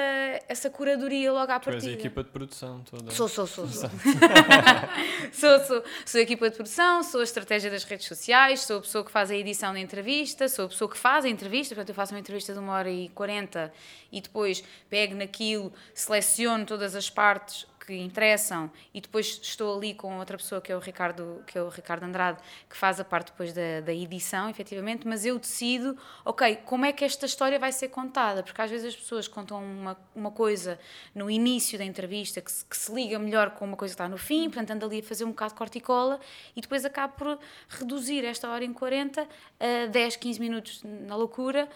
essa 0.49 0.71
curadoria 0.71 1.31
logo 1.31 1.53
à 1.53 1.61
Tu 1.61 1.69
és 1.69 1.75
partida. 1.77 1.93
a 1.93 1.95
equipa 1.95 2.25
de 2.25 2.31
produção 2.31 2.83
toda. 2.91 3.11
Sou, 3.11 3.29
sou, 3.29 3.47
sou. 3.47 3.67
Sou. 3.69 3.91
sou, 5.33 5.61
sou. 5.61 5.85
Sou 6.07 6.19
a 6.19 6.23
equipa 6.23 6.49
de 6.49 6.57
produção, 6.57 7.03
sou 7.03 7.21
a 7.21 7.25
estratégia 7.25 7.71
das 7.71 7.85
redes 7.85 8.07
sociais, 8.07 8.61
sou 8.61 8.79
a 8.79 8.81
pessoa 8.81 9.05
que 9.05 9.11
faz 9.11 9.31
a 9.31 9.37
edição 9.37 9.75
da 9.75 9.79
entrevista, 9.81 10.49
sou 10.49 10.65
a 10.65 10.69
pessoa 10.69 10.91
que 10.91 10.97
faz 10.97 11.25
a 11.25 11.29
entrevista, 11.29 11.75
portanto 11.75 11.91
eu 11.91 11.95
faço 11.95 12.15
uma 12.15 12.21
entrevista 12.21 12.55
de 12.55 12.59
uma 12.59 12.73
hora 12.73 12.91
e 12.91 13.11
quarenta 13.11 13.73
e 14.11 14.21
depois 14.21 14.65
pego 14.89 15.15
naquilo, 15.15 15.71
seleciono 15.95 16.65
todas 16.65 16.97
as 16.97 17.11
partes 17.11 17.67
que 17.91 17.99
interessam 17.99 18.71
e 18.95 19.01
depois 19.01 19.41
estou 19.43 19.77
ali 19.77 19.95
com 19.95 20.19
outra 20.19 20.37
pessoa 20.37 20.61
que 20.61 20.71
é 20.71 20.77
o 20.77 20.79
Ricardo, 20.79 21.43
que 21.47 21.59
é 21.59 21.63
o 21.63 21.69
Ricardo 21.69 22.05
Andrade, 22.05 22.39
que 22.69 22.77
faz 22.77 23.01
a 23.01 23.05
parte 23.05 23.33
depois 23.33 23.53
da, 23.53 23.81
da 23.81 23.93
edição, 23.93 24.49
efetivamente, 24.49 25.09
mas 25.09 25.27
eu 25.27 25.39
decido, 25.39 25.99
ok, 26.25 26.57
como 26.65 26.85
é 26.85 26.93
que 26.93 27.05
esta 27.05 27.27
história 27.27 27.59
vai 27.59 27.73
ser 27.73 27.89
contada, 27.89 28.43
porque 28.43 28.63
às 28.63 28.71
vezes 28.71 28.95
as 28.95 28.97
pessoas 28.97 29.27
contam 29.27 29.63
uma, 29.63 29.97
uma 30.15 30.31
coisa 30.31 30.79
no 31.13 31.29
início 31.29 31.77
da 31.77 31.85
entrevista 31.85 32.41
que 32.41 32.53
se, 32.53 32.65
que 32.65 32.77
se 32.77 32.93
liga 32.93 33.19
melhor 33.19 33.51
com 33.51 33.65
uma 33.65 33.77
coisa 33.77 33.93
que 33.93 34.01
está 34.01 34.09
no 34.09 34.19
fim, 34.19 34.45
portanto 34.49 34.71
ando 34.71 34.87
ali 34.87 35.01
a 35.01 35.03
fazer 35.03 35.25
um 35.25 35.31
bocado 35.31 35.53
de 35.53 35.59
corticola 35.59 36.21
e 36.55 36.61
depois 36.61 36.85
acabo 36.85 37.15
por 37.15 37.39
reduzir 37.69 38.25
esta 38.25 38.49
hora 38.49 38.65
em 38.65 38.73
40 38.73 39.27
a 39.59 39.87
10, 39.87 40.17
15 40.17 40.41
minutos 40.41 40.83
na 40.85 41.17
loucura, 41.17 41.69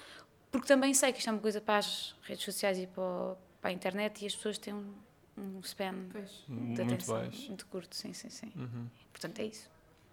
porque 0.53 0.69
também 0.69 0.95
sei 0.95 1.13
que 1.13 1.19
isto 1.19 1.29
é 1.29 1.33
uma 1.33 1.41
coisa 1.41 1.61
para 1.61 1.79
as 1.79 2.15
redes 2.23 2.45
sociais 2.45 2.79
e 2.79 2.87
para, 2.87 3.37
para 3.61 3.71
a 3.71 3.73
internet 3.73 4.23
e 4.23 4.27
as 4.27 4.37
pessoas 4.37 4.59
têm 4.59 4.73
um, 4.73 4.95
um 5.37 5.61
span 5.63 5.95
Pois. 6.13 6.31
de 6.49 6.53
Muito 6.53 6.83
atenção 6.83 7.15
baixo. 7.17 7.49
muito 7.49 7.67
curto, 7.67 7.95
sim, 7.95 8.13
sim, 8.13 8.31
sim. 8.31 8.53
Uhum. 8.57 8.87
Portanto, 9.13 9.39
é 9.41 9.45
isso. 9.47 9.69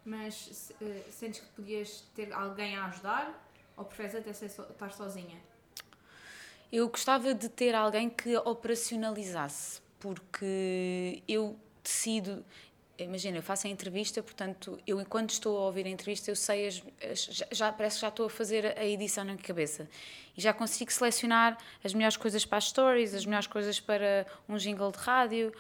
Mas 0.06 0.34
se- 0.36 0.76
eh, 0.82 1.06
sentes 1.12 1.42
que 1.42 1.48
podias 1.48 2.04
ter 2.16 2.34
alguém 2.34 2.76
a 2.76 2.86
ajudar 2.88 3.48
ou 3.78 3.86
preferes 3.86 4.16
até 4.16 4.34
ser 4.34 4.50
so- 4.50 4.64
estar 4.64 4.92
sozinha? 4.92 5.38
Eu 6.72 6.88
gostava 6.90 7.34
de 7.34 7.50
ter 7.50 7.76
alguém 7.76 8.10
que 8.10 8.36
operacionalizasse, 8.38 9.82
porque 10.00 11.22
eu 11.28 11.58
decido. 11.84 12.44
Imagina, 12.98 13.38
eu 13.38 13.42
faço 13.42 13.66
a 13.66 13.70
entrevista, 13.70 14.22
portanto, 14.22 14.78
eu 14.86 15.02
enquanto 15.02 15.32
estou 15.32 15.58
a 15.58 15.62
ouvir 15.66 15.88
a 15.88 15.90
entrevista, 15.90 16.30
eu 16.30 16.36
sei, 16.36 16.68
as, 16.68 16.84
as- 17.12 17.42
já, 17.52 17.72
parece 17.72 17.96
que 17.96 18.02
já 18.02 18.10
estou 18.10 18.28
a 18.28 18.30
fazer 18.30 18.78
a 18.78 18.86
edição 18.86 19.24
na 19.24 19.34
minha 19.34 19.44
cabeça. 19.44 19.90
E 20.38 20.42
já 20.42 20.54
consigo 20.54 20.92
selecionar 20.92 21.58
as 21.84 21.94
melhores 21.96 22.16
coisas 22.16 22.46
para 22.46 22.60
as 22.60 22.66
stories, 22.66 23.16
as 23.16 23.26
melhores 23.26 23.48
coisas 23.48 23.80
para 23.80 24.28
um 24.48 24.56
jingle 24.56 24.92
de 24.92 25.00
rádio, 25.00 25.52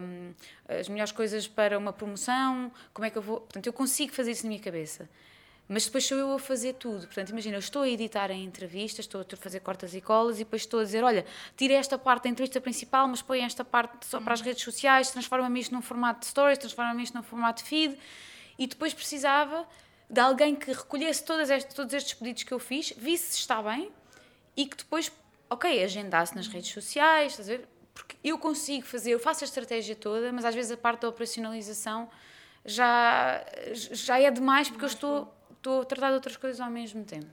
hum, 0.00 0.32
as 0.66 0.88
melhores 0.88 1.12
coisas 1.12 1.46
para 1.46 1.76
uma 1.76 1.92
promoção, 1.92 2.72
como 2.94 3.04
é 3.04 3.10
que 3.10 3.18
eu 3.18 3.22
vou. 3.22 3.40
Portanto, 3.40 3.66
eu 3.66 3.72
consigo 3.72 4.12
fazer 4.14 4.30
isso 4.30 4.44
na 4.44 4.48
minha 4.48 4.62
cabeça. 4.62 5.08
Mas 5.68 5.84
depois 5.84 6.06
sou 6.06 6.16
eu 6.16 6.32
a 6.32 6.38
fazer 6.38 6.74
tudo. 6.74 7.06
Portanto, 7.06 7.28
imagina, 7.28 7.56
eu 7.56 7.60
estou 7.60 7.82
a 7.82 7.88
editar 7.88 8.30
a 8.30 8.34
entrevista, 8.34 9.00
estou 9.00 9.20
a 9.20 9.36
fazer 9.36 9.60
cortas 9.60 9.94
e 9.94 10.00
colas 10.00 10.36
e 10.36 10.38
depois 10.44 10.62
estou 10.62 10.80
a 10.80 10.84
dizer: 10.84 11.04
olha, 11.04 11.26
tira 11.56 11.74
esta 11.74 11.98
parte 11.98 12.24
da 12.24 12.30
entrevista 12.30 12.60
principal, 12.60 13.06
mas 13.06 13.20
põe 13.20 13.44
esta 13.44 13.64
parte 13.64 14.06
só 14.06 14.20
para 14.20 14.32
as 14.32 14.40
redes 14.40 14.62
sociais, 14.62 15.10
transforma-me 15.10 15.60
isto 15.60 15.74
num 15.74 15.82
formato 15.82 16.20
de 16.20 16.26
stories, 16.26 16.58
transforma-me 16.58 17.02
isto 17.02 17.14
num 17.14 17.22
formato 17.22 17.62
de 17.62 17.68
feed. 17.68 17.98
E 18.58 18.66
depois 18.66 18.94
precisava 18.94 19.66
de 20.08 20.20
alguém 20.20 20.54
que 20.56 20.72
recolhesse 20.72 21.22
todas 21.22 21.50
estes, 21.50 21.74
todos 21.74 21.92
estes 21.92 22.14
pedidos 22.14 22.42
que 22.44 22.52
eu 22.52 22.58
fiz, 22.58 22.94
visse 22.96 23.34
se 23.34 23.38
está 23.40 23.62
bem 23.62 23.92
e 24.56 24.66
que 24.66 24.76
depois, 24.76 25.12
ok, 25.50 25.84
agendasse 25.84 26.34
nas 26.34 26.48
redes 26.48 26.72
sociais, 26.72 27.32
estás 27.32 27.48
a 27.48 27.52
ver? 27.52 27.68
Porque 27.92 28.16
eu 28.24 28.38
consigo 28.38 28.86
fazer, 28.86 29.10
eu 29.10 29.20
faço 29.20 29.44
a 29.44 29.46
estratégia 29.46 29.94
toda, 29.94 30.32
mas 30.32 30.44
às 30.44 30.54
vezes 30.54 30.72
a 30.72 30.76
parte 30.76 31.02
da 31.02 31.08
operacionalização 31.08 32.08
já, 32.64 33.44
já 33.72 34.20
é 34.20 34.30
demais 34.30 34.68
porque 34.68 34.84
eu 34.84 34.88
estou, 34.88 35.34
estou 35.58 35.82
a 35.82 35.84
tratar 35.84 36.08
de 36.08 36.14
outras 36.14 36.36
coisas 36.36 36.60
ao 36.60 36.70
mesmo 36.70 37.04
tempo. 37.04 37.26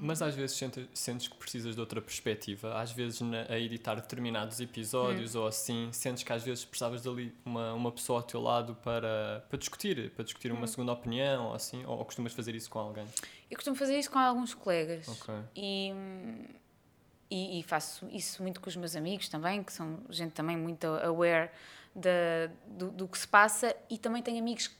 Mas 0.00 0.20
às 0.22 0.34
vezes 0.34 0.56
sente- 0.56 0.88
sentes 0.92 1.28
que 1.28 1.36
precisas 1.36 1.74
de 1.76 1.80
outra 1.80 2.02
perspectiva. 2.02 2.80
Às 2.80 2.90
vezes, 2.90 3.20
na- 3.20 3.46
a 3.48 3.58
editar 3.60 3.94
determinados 3.94 4.58
episódios 4.60 5.36
Hum. 5.36 5.40
ou 5.42 5.46
assim, 5.46 5.88
sentes 5.92 6.24
que 6.24 6.32
às 6.32 6.42
vezes 6.42 6.64
precisavas 6.64 7.02
dali 7.02 7.32
uma, 7.44 7.72
uma 7.74 7.92
pessoa 7.92 8.18
ao 8.18 8.22
teu 8.24 8.40
lado 8.40 8.74
para, 8.82 9.44
para 9.48 9.56
discutir, 9.58 10.10
para 10.10 10.24
discutir 10.24 10.50
Hum. 10.52 10.56
uma 10.56 10.66
segunda 10.66 10.92
opinião 10.92 11.46
ou 11.48 11.54
assim, 11.54 11.84
ou, 11.84 11.96
ou 11.98 12.04
costumas 12.04 12.32
fazer 12.32 12.56
isso 12.56 12.68
com 12.68 12.80
alguém? 12.80 13.06
Eu 13.48 13.56
costumo 13.56 13.76
fazer 13.76 13.96
isso 13.96 14.10
com 14.10 14.18
alguns 14.18 14.52
colegas. 14.52 15.06
Ok. 15.08 15.32
E, 15.54 15.92
e, 17.30 17.60
e 17.60 17.62
faço 17.62 18.08
isso 18.10 18.42
muito 18.42 18.60
com 18.60 18.68
os 18.68 18.74
meus 18.76 18.96
amigos 18.96 19.28
também, 19.28 19.62
que 19.62 19.72
são 19.72 20.00
gente 20.10 20.32
também 20.32 20.56
muito 20.56 20.86
aware 20.86 21.50
da, 21.94 22.50
do, 22.66 22.90
do 22.90 23.06
que 23.06 23.16
se 23.18 23.28
passa, 23.28 23.74
e 23.88 23.96
também 23.98 24.22
tenho 24.22 24.38
amigos 24.40 24.66
que, 24.68 24.74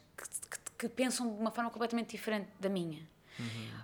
que, 0.51 0.58
que 0.79 0.89
pensam 0.89 1.29
de 1.29 1.41
uma 1.41 1.51
forma 1.51 1.71
completamente 1.71 2.11
diferente 2.11 2.49
da 2.61 2.69
minha. 2.69 3.01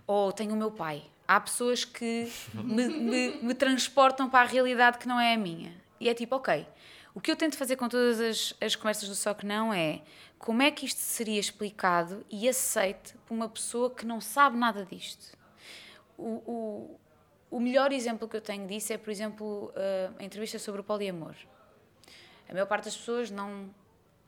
Ou 0.06 0.32
tenho 0.32 0.54
o 0.54 0.56
meu 0.56 0.70
pai. 0.70 1.04
Há 1.26 1.40
pessoas 1.40 1.84
que 1.84 2.30
me, 2.52 2.86
me, 2.88 3.42
me 3.42 3.54
transportam 3.54 4.28
para 4.28 4.46
a 4.46 4.50
realidade 4.50 4.98
que 4.98 5.08
não 5.08 5.18
é 5.18 5.34
a 5.34 5.38
minha. 5.38 5.72
E 5.98 6.08
é 6.08 6.14
tipo, 6.14 6.36
ok, 6.36 6.66
o 7.14 7.20
que 7.20 7.30
eu 7.30 7.36
tento 7.36 7.56
fazer 7.56 7.76
com 7.76 7.88
todas 7.88 8.20
as, 8.20 8.54
as 8.60 8.76
conversas 8.76 9.08
do 9.08 9.14
Só 9.14 9.32
Que 9.32 9.46
Não 9.46 9.72
é 9.72 10.02
como 10.38 10.60
é 10.60 10.70
que 10.70 10.84
isto 10.84 10.98
seria 10.98 11.40
explicado 11.40 12.24
e 12.30 12.46
aceite 12.48 13.14
por 13.24 13.34
uma 13.34 13.48
pessoa 13.48 13.88
que 13.88 14.04
não 14.04 14.20
sabe 14.20 14.58
nada 14.58 14.84
disto. 14.84 15.34
O, 16.18 16.42
o, 16.46 17.00
o 17.50 17.60
melhor 17.60 17.92
exemplo 17.92 18.28
que 18.28 18.36
eu 18.36 18.42
tenho 18.42 18.66
disso 18.66 18.92
é, 18.92 18.98
por 18.98 19.10
exemplo, 19.10 19.72
a 20.18 20.22
entrevista 20.22 20.58
sobre 20.58 20.82
o 20.82 20.84
poliamor. 20.84 21.34
A 22.46 22.52
maior 22.52 22.66
parte 22.66 22.84
das 22.84 22.96
pessoas 22.96 23.30
não, 23.30 23.70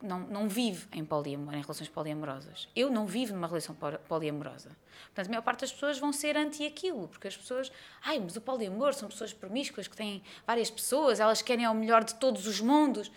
não, 0.02 0.20
não 0.20 0.48
vive 0.48 0.86
em 0.92 1.04
poliamor, 1.04 1.54
em 1.54 1.60
relações 1.62 1.88
poliamorosas. 1.88 2.68
Eu 2.76 2.90
não 2.90 3.06
vivo 3.06 3.34
numa 3.34 3.46
relação 3.46 3.74
po- 3.74 3.98
poliamorosa. 4.08 4.76
Portanto, 5.06 5.26
a 5.26 5.30
maior 5.30 5.42
parte 5.42 5.60
das 5.60 5.72
pessoas 5.72 5.98
vão 5.98 6.12
ser 6.12 6.36
anti 6.36 6.66
aquilo, 6.66 7.08
porque 7.08 7.28
as 7.28 7.36
pessoas, 7.36 7.72
ai, 8.04 8.18
mas 8.20 8.36
o 8.36 8.40
poliamor 8.40 8.92
são 8.94 9.08
pessoas 9.08 9.32
promíscuas 9.32 9.88
que 9.88 9.96
têm 9.96 10.22
várias 10.46 10.70
pessoas, 10.70 11.18
elas 11.20 11.40
querem 11.42 11.64
ao 11.64 11.74
melhor 11.74 12.04
de 12.04 12.14
todos 12.16 12.46
os 12.46 12.60
mundos. 12.60 13.10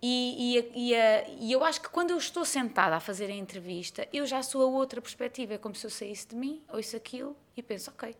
E, 0.00 0.56
e, 0.74 0.90
e, 0.90 0.94
a- 0.94 1.28
e 1.28 1.50
eu 1.50 1.64
acho 1.64 1.80
que 1.80 1.88
quando 1.88 2.10
eu 2.10 2.18
estou 2.18 2.44
sentada 2.44 2.94
a 2.96 3.00
fazer 3.00 3.26
a 3.26 3.34
entrevista, 3.34 4.06
eu 4.12 4.24
já 4.26 4.42
sou 4.42 4.62
a 4.62 4.66
outra 4.66 5.00
perspectiva. 5.00 5.54
É 5.54 5.58
como 5.58 5.74
se 5.74 5.84
eu 5.86 5.90
saísse 5.90 6.28
de 6.28 6.36
mim, 6.36 6.62
ouço 6.72 6.96
aquilo 6.96 7.34
e 7.56 7.62
penso, 7.62 7.90
ok, 7.90 8.14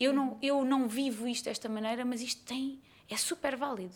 eu 0.00 0.12
não, 0.12 0.38
eu 0.42 0.64
não 0.64 0.88
vivo 0.88 1.28
isto 1.28 1.44
desta 1.44 1.68
maneira, 1.68 2.04
mas 2.04 2.20
isto 2.20 2.42
tem, 2.44 2.80
é 3.10 3.16
super 3.16 3.56
válido. 3.56 3.94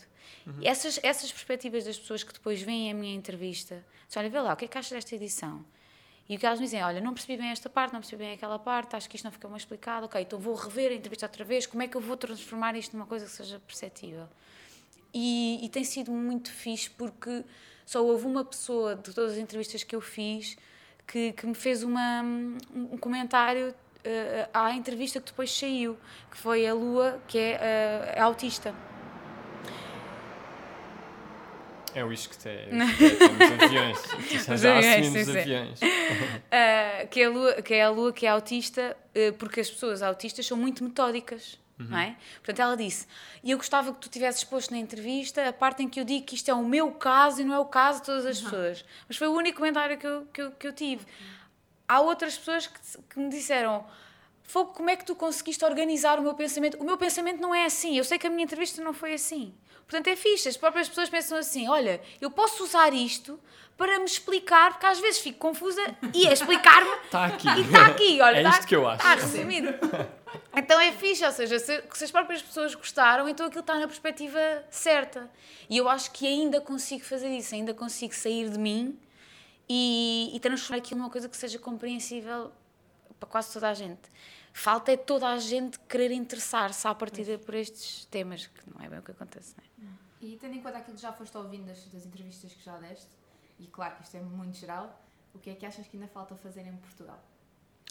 E 0.61 0.67
Essas, 0.67 0.99
essas 1.03 1.31
perspectivas 1.31 1.85
das 1.85 1.99
pessoas 1.99 2.23
que 2.23 2.33
depois 2.33 2.61
veem 2.63 2.91
a 2.91 2.95
minha 2.95 3.15
entrevista, 3.15 3.85
dizem, 4.07 4.23
olha, 4.23 4.31
vê 4.31 4.41
lá, 4.41 4.53
o 4.53 4.57
que 4.57 4.65
é 4.65 4.69
que 4.69 4.79
achas 4.79 4.93
desta 4.93 5.15
edição? 5.15 5.65
E 6.29 6.37
o 6.37 6.39
que 6.39 6.47
elas 6.47 6.59
me 6.59 6.67
dizem, 6.67 6.83
olha, 6.83 7.01
não 7.01 7.13
percebi 7.13 7.37
bem 7.37 7.51
esta 7.51 7.69
parte, 7.69 7.93
não 7.93 8.01
percebi 8.01 8.25
bem 8.25 8.33
aquela 8.33 8.59
parte, 8.59 8.97
acho 8.97 9.09
que 9.09 9.17
isto 9.17 9.25
não 9.25 9.33
ficou 9.33 9.51
bem 9.51 9.59
explicado, 9.59 10.07
ok, 10.07 10.21
então 10.21 10.39
vou 10.39 10.55
rever 10.55 10.91
a 10.91 10.95
entrevista 10.95 11.27
outra 11.27 11.45
vez, 11.45 11.67
como 11.67 11.83
é 11.83 11.89
que 11.89 11.97
eu 11.97 12.01
vou 12.01 12.17
transformar 12.17 12.75
isto 12.75 12.97
numa 12.97 13.07
coisa 13.07 13.27
que 13.27 13.33
seja 13.33 13.61
perceptível? 13.61 14.29
E, 15.13 15.61
e 15.63 15.69
tem 15.69 15.85
sido 15.85 16.11
muito 16.11 16.51
fixe 16.51 16.89
porque 16.91 17.45
só 17.85 18.03
houve 18.03 18.27
uma 18.27 18.45
pessoa 18.45 18.97
de 18.97 19.13
todas 19.13 19.33
as 19.33 19.39
entrevistas 19.39 19.83
que 19.83 19.95
eu 19.95 20.01
fiz 20.01 20.57
que, 21.07 21.33
que 21.33 21.47
me 21.47 21.55
fez 21.55 21.83
uma, 21.83 22.23
um 22.75 22.97
comentário 22.97 23.69
uh, 23.71 24.49
à 24.55 24.73
entrevista 24.73 25.21
que 25.21 25.27
depois 25.27 25.53
saiu, 25.53 25.99
que 26.31 26.37
foi 26.37 26.67
a 26.67 26.73
Lua, 26.73 27.21
que 27.29 27.39
é, 27.39 27.57
uh, 27.57 28.19
é 28.19 28.21
autista. 28.21 28.75
É 31.95 32.05
o 32.05 32.13
isqueté. 32.13 32.69
É, 32.69 32.69
temos 32.69 33.63
aviões. 33.63 33.99
Já, 34.61 34.79
assumimos 34.79 35.27
sim, 35.27 35.39
aviões. 35.39 35.81
Uh, 35.81 37.09
que, 37.11 37.21
é 37.21 37.25
a 37.25 37.31
Lua, 37.31 37.63
que 37.63 37.75
é 37.75 37.83
a 37.83 37.91
Lua 37.91 38.13
que 38.13 38.27
é 38.27 38.31
autista, 38.31 38.97
uh, 39.15 39.33
porque 39.35 39.61
as 39.61 39.71
pessoas 39.71 40.03
autistas 40.03 40.47
são 40.47 40.57
muito 40.57 40.83
metódicas. 40.83 41.61
Uhum. 41.79 41.87
Não 41.89 41.99
é? 41.99 42.17
Portanto, 42.37 42.61
ela 42.61 42.77
disse: 42.77 43.07
E 43.43 43.51
eu 43.51 43.59
gostava 43.59 43.93
que 43.93 44.01
tu 44.01 44.09
tivesses 44.09 44.45
posto 44.45 44.71
na 44.71 44.79
entrevista 44.79 45.49
a 45.49 45.53
parte 45.53 45.83
em 45.83 45.89
que 45.89 46.01
eu 46.01 46.05
digo 46.05 46.25
que 46.25 46.35
isto 46.35 46.51
é 46.51 46.55
o 46.55 46.65
meu 46.65 46.91
caso 46.93 47.41
e 47.41 47.45
não 47.45 47.55
é 47.55 47.59
o 47.59 47.65
caso 47.65 48.01
de 48.01 48.07
todas 48.07 48.27
as 48.27 48.39
uhum. 48.39 48.45
pessoas. 48.45 48.85
Mas 49.09 49.17
foi 49.17 49.29
o 49.29 49.33
único 49.33 49.59
comentário 49.59 49.99
que 49.99 50.07
eu, 50.07 50.27
que 50.33 50.43
eu, 50.43 50.51
que 50.53 50.67
eu 50.67 50.73
tive. 50.73 51.05
Há 51.89 52.01
outras 52.01 52.39
pessoas 52.39 52.67
que, 52.67 52.81
que 53.11 53.19
me 53.19 53.29
disseram: 53.29 53.85
Fogo, 54.43 54.73
como 54.73 54.91
é 54.91 54.97
que 54.97 55.05
tu 55.05 55.15
conseguiste 55.15 55.65
organizar 55.65 56.19
o 56.19 56.23
meu 56.23 56.35
pensamento? 56.35 56.79
O 56.79 56.85
meu 56.85 56.97
pensamento 56.97 57.41
não 57.41 57.55
é 57.55 57.65
assim. 57.65 57.97
Eu 57.97 58.05
sei 58.05 58.19
que 58.19 58.27
a 58.27 58.31
minha 58.31 58.45
entrevista 58.45 58.83
não 58.83 58.93
foi 58.93 59.15
assim. 59.15 59.55
Portanto, 59.93 60.09
é 60.09 60.17
fixe. 60.17 60.49
As 60.49 60.57
próprias 60.57 60.89
pessoas 60.89 61.11
pensam 61.11 61.37
assim: 61.37 61.69
olha, 61.69 62.01
eu 62.19 62.31
posso 62.31 62.65
usar 62.65 62.95
isto 62.95 63.39
para 63.77 63.99
me 63.99 64.07
explicar, 64.07 64.71
porque 64.71 64.87
às 64.87 64.99
vezes 64.99 65.21
fico 65.21 65.39
confusa 65.39 65.83
e 66.15 66.27
é 66.27 66.33
explicar-me. 66.33 66.91
Está 67.05 67.27
aqui. 67.27 67.49
E 67.49 67.61
está 67.61 67.87
aqui, 67.87 68.21
olha. 68.23 68.39
É 68.39 68.43
tá, 68.43 68.51
isto 68.51 68.67
que 68.67 68.75
eu 68.75 68.89
acho. 68.89 69.07
Está 69.07 69.15
resumido. 69.15 69.69
Então 70.57 70.81
é 70.81 70.93
fixe, 70.93 71.23
ou 71.27 71.33
seja, 71.33 71.59
se, 71.59 71.85
se 71.93 72.05
as 72.05 72.11
próprias 72.11 72.41
pessoas 72.41 72.75
gostaram, 72.75 73.29
então 73.29 73.47
aquilo 73.47 73.61
está 73.61 73.79
na 73.79 73.87
perspectiva 73.87 74.41
certa. 74.71 75.31
E 75.69 75.77
eu 75.77 75.87
acho 75.91 76.11
que 76.11 76.27
ainda 76.27 76.59
consigo 76.59 77.05
fazer 77.05 77.29
isso, 77.29 77.55
ainda 77.55 77.75
consigo 77.75 78.15
sair 78.15 78.49
de 78.49 78.59
mim 78.59 78.99
e, 79.69 80.31
e 80.35 80.41
transformar 80.41 80.79
aquilo 80.79 81.01
numa 81.01 81.11
coisa 81.11 81.29
que 81.29 81.37
seja 81.37 81.59
compreensível 81.59 82.51
para 83.21 83.29
quase 83.29 83.53
toda 83.53 83.69
a 83.69 83.75
gente. 83.75 84.01
Falta 84.53 84.93
é 84.93 84.97
toda 84.97 85.29
a 85.29 85.39
gente 85.39 85.79
querer 85.81 86.11
interessar-se 86.13 86.87
à 86.87 86.95
partida 86.95 87.39
por 87.39 87.55
estes 87.55 88.05
temas, 88.07 88.47
que 88.47 88.71
não 88.73 88.85
é 88.85 88.89
bem 88.89 88.99
o 88.99 89.03
que 89.03 89.11
acontece, 89.11 89.55
não 89.57 89.65
é? 89.65 89.93
E 90.21 90.37
tendo 90.37 90.55
em 90.55 90.63
conta 90.63 90.79
aquilo 90.79 90.95
que 90.95 91.03
já 91.03 91.13
foste 91.13 91.37
ouvindo 91.37 91.67
das, 91.67 91.85
das 91.87 92.07
entrevistas 92.07 92.53
que 92.53 92.63
já 92.63 92.77
deste, 92.79 93.09
e 93.59 93.67
claro 93.67 93.97
que 93.97 94.03
isto 94.03 94.17
é 94.17 94.21
muito 94.21 94.57
geral, 94.57 95.03
o 95.35 95.39
que 95.39 95.51
é 95.51 95.55
que 95.55 95.65
achas 95.65 95.87
que 95.87 95.97
ainda 95.97 96.07
falta 96.09 96.37
fazer 96.37 96.67
em 96.67 96.77
Portugal? 96.77 97.19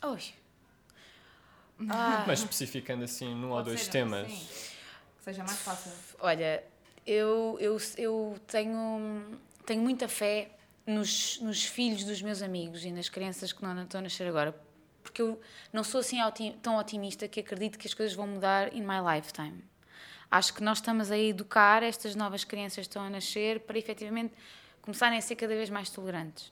Oi. 0.04 0.34
Ah. 1.90 2.24
Mas 2.28 2.40
especificando 2.40 3.04
assim 3.04 3.34
num 3.34 3.52
ou 3.52 3.64
dois 3.64 3.82
ser, 3.82 3.92
temas. 3.92 4.32
Sim. 4.32 4.48
Que 5.18 5.24
seja 5.24 5.44
mais 5.44 5.60
fácil. 5.60 5.92
Olha, 6.20 6.64
eu, 7.06 7.58
eu, 7.60 7.78
eu 7.98 8.40
tenho, 8.48 9.40
tenho 9.66 9.82
muita 9.82 10.08
fé 10.08 10.52
nos, 10.86 11.40
nos 11.42 11.64
filhos 11.64 12.04
dos 12.04 12.22
meus 12.22 12.42
amigos 12.42 12.86
e 12.86 12.92
nas 12.92 13.10
crianças 13.10 13.52
que 13.52 13.62
não 13.64 13.82
estão 13.84 14.00
a 14.00 14.04
nascer 14.04 14.28
agora 14.28 14.56
porque 15.02 15.22
eu 15.22 15.40
não 15.72 15.84
sou 15.84 16.00
assim 16.00 16.18
tão 16.62 16.78
otimista 16.78 17.28
que 17.28 17.40
acredito 17.40 17.78
que 17.78 17.88
as 17.88 17.94
coisas 17.94 18.16
vão 18.16 18.28
mudar 18.28 18.74
in 18.74 18.82
my 18.82 19.00
lifetime. 19.16 19.64
Acho 20.30 20.54
que 20.54 20.64
nós 20.64 20.78
estamos 20.78 21.12
a 21.12 21.18
educar 21.18 21.84
estas 21.84 22.16
novas 22.16 22.44
crianças 22.44 22.86
que 22.86 22.90
estão 22.90 23.04
a 23.04 23.10
nascer 23.10 23.60
para 23.62 23.78
efetivamente 23.78 24.34
começarem 24.82 25.18
a 25.18 25.22
ser 25.22 25.36
cada 25.36 25.54
vez 25.54 25.70
mais 25.70 25.90
tolerantes. 25.90 26.52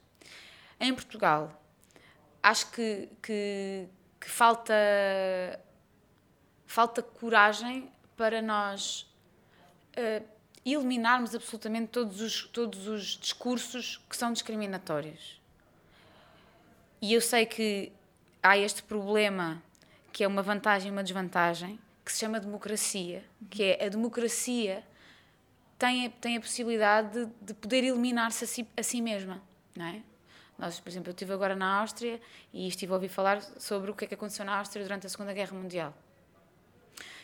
Em 0.80 0.94
Portugal, 0.94 1.62
acho 2.44 2.72
que, 2.72 3.10
que, 3.22 3.88
que 4.20 4.30
falta, 4.30 4.74
falta 6.66 7.02
coragem 7.02 7.92
para 8.18 8.42
nós 8.42 9.10
uh, 9.98 10.26
eliminarmos 10.66 11.34
absolutamente 11.34 11.88
todos 11.88 12.22
os, 12.22 12.44
todos 12.48 12.88
os 12.88 13.18
discursos 13.18 13.98
que 14.10 14.16
são 14.16 14.34
discriminatórios. 14.34 15.40
E 17.02 17.14
eu 17.14 17.22
sei 17.22 17.46
que 17.46 17.92
há 18.42 18.58
este 18.58 18.84
problema 18.84 19.62
que 20.12 20.24
é 20.24 20.28
uma 20.28 20.42
vantagem 20.42 20.90
e 20.90 20.92
uma 20.92 21.04
desvantagem, 21.04 21.80
que 22.04 22.12
se 22.12 22.20
chama 22.20 22.40
democracia, 22.40 23.24
que 23.50 23.64
é 23.64 23.86
a 23.86 23.90
democracia 23.90 24.84
tem 25.78 26.08
a, 26.08 26.10
tem 26.10 26.38
a 26.38 26.42
possibilidade 26.42 27.26
de, 27.26 27.32
de 27.42 27.54
poder 27.54 27.84
eliminar-se 27.84 28.44
a 28.44 28.48
si, 28.48 28.68
a 28.76 28.84
si 28.84 29.02
mesma, 29.02 29.42
não 29.76 29.86
é? 29.86 30.02
Nós, 30.58 30.78
por 30.78 30.90
exemplo, 30.90 31.10
eu 31.10 31.14
estive 31.14 31.32
agora 31.32 31.56
na 31.56 31.80
Áustria 31.80 32.20
e 32.52 32.68
estive 32.68 32.92
a 32.92 32.96
ouvir 32.96 33.08
falar 33.08 33.42
sobre 33.58 33.90
o 33.92 33.96
que 33.96 34.04
é 34.04 34.08
que 34.08 34.14
aconteceu 34.14 34.44
na 34.44 34.58
Áustria 34.58 34.84
durante 34.84 35.08
a 35.08 35.10
Segunda 35.10 35.32
Guerra 35.32 35.56
Mundial. 35.56 35.94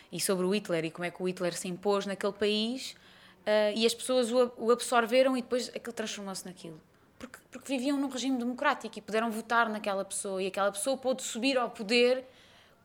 E 0.10 0.22
sobre 0.22 0.46
o 0.46 0.56
Hitler 0.56 0.86
e 0.86 0.92
como 0.92 1.04
é 1.04 1.12
que 1.12 1.22
o 1.22 1.28
Hitler 1.28 1.54
se 1.54 1.68
impôs 1.68 2.06
naquele 2.06 2.32
país 2.32 2.96
uh, 3.42 3.76
e 3.76 3.86
as 3.86 3.94
pessoas 3.94 4.32
o, 4.32 4.54
o 4.56 4.72
absorveram 4.72 5.36
e 5.36 5.42
depois 5.42 5.68
aquilo 5.76 5.92
transformou-se 5.92 6.46
naquilo 6.46 6.80
porque, 7.26 7.40
porque 7.52 7.78
viviam 7.78 7.98
num 7.98 8.08
regime 8.08 8.38
democrático 8.38 8.98
e 8.98 9.02
puderam 9.02 9.32
votar 9.32 9.70
naquela 9.70 10.06
pessoa 10.06 10.42
e 10.42 10.48
aquela 10.48 10.72
pessoa 10.72 10.98
pôde 10.98 11.24
subir 11.24 11.58
ao 11.58 11.70
poder 11.70 12.26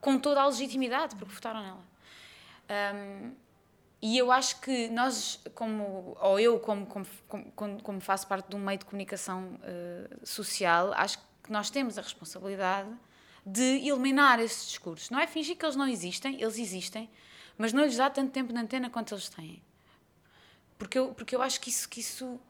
com 0.00 0.18
toda 0.18 0.40
a 0.40 0.47
legitimidade, 0.47 1.14
porque 1.16 1.35
votaram 1.35 1.62
nela. 1.62 1.90
Um, 2.94 3.32
e 4.02 4.16
eu 4.16 4.32
acho 4.32 4.61
que 4.61 4.88
nós, 4.88 5.40
como, 5.54 6.16
ou 6.20 6.40
eu, 6.40 6.59
como, 6.59 6.87
como, 6.87 7.80
como, 7.82 8.00
faço 8.00 8.26
parte 8.26 8.49
de 8.49 8.56
um 8.56 8.59
meio 8.59 8.78
de 8.78 8.87
comunicação 8.87 9.59
uh, 9.61 10.26
social, 10.26 10.92
acho 10.94 11.18
que 11.42 11.52
nós 11.52 11.68
temos 11.68 11.99
a 11.99 12.02
responsabilidade 12.02 12.90
de 13.44 13.87
eliminar 13.87 14.40
esses 14.40 14.68
discursos. 14.68 15.11
Não 15.11 15.20
é 15.20 15.26
fingir 15.26 15.56
que 15.56 15.64
eles 15.64 15.76
não 15.76 15.87
existem, 15.87 16.40
eles 16.40 16.59
existem, 16.59 17.11
mas 17.59 17.75
não 17.75 17.85
lhes 17.85 17.97
dá 17.97 18.09
tanto 18.09 18.32
tempo 18.32 18.54
na 18.54 18.62
antena 18.62 18.88
quanto 18.88 19.12
eles 19.12 19.28
têm. 19.28 19.62
Porque 20.78 20.99
eu, 20.99 21.12
porque 21.12 21.37
eu 21.37 21.42
acho 21.42 21.61
que 21.61 21.68
isso, 21.68 21.87
que 21.87 22.00
isso 22.00 22.40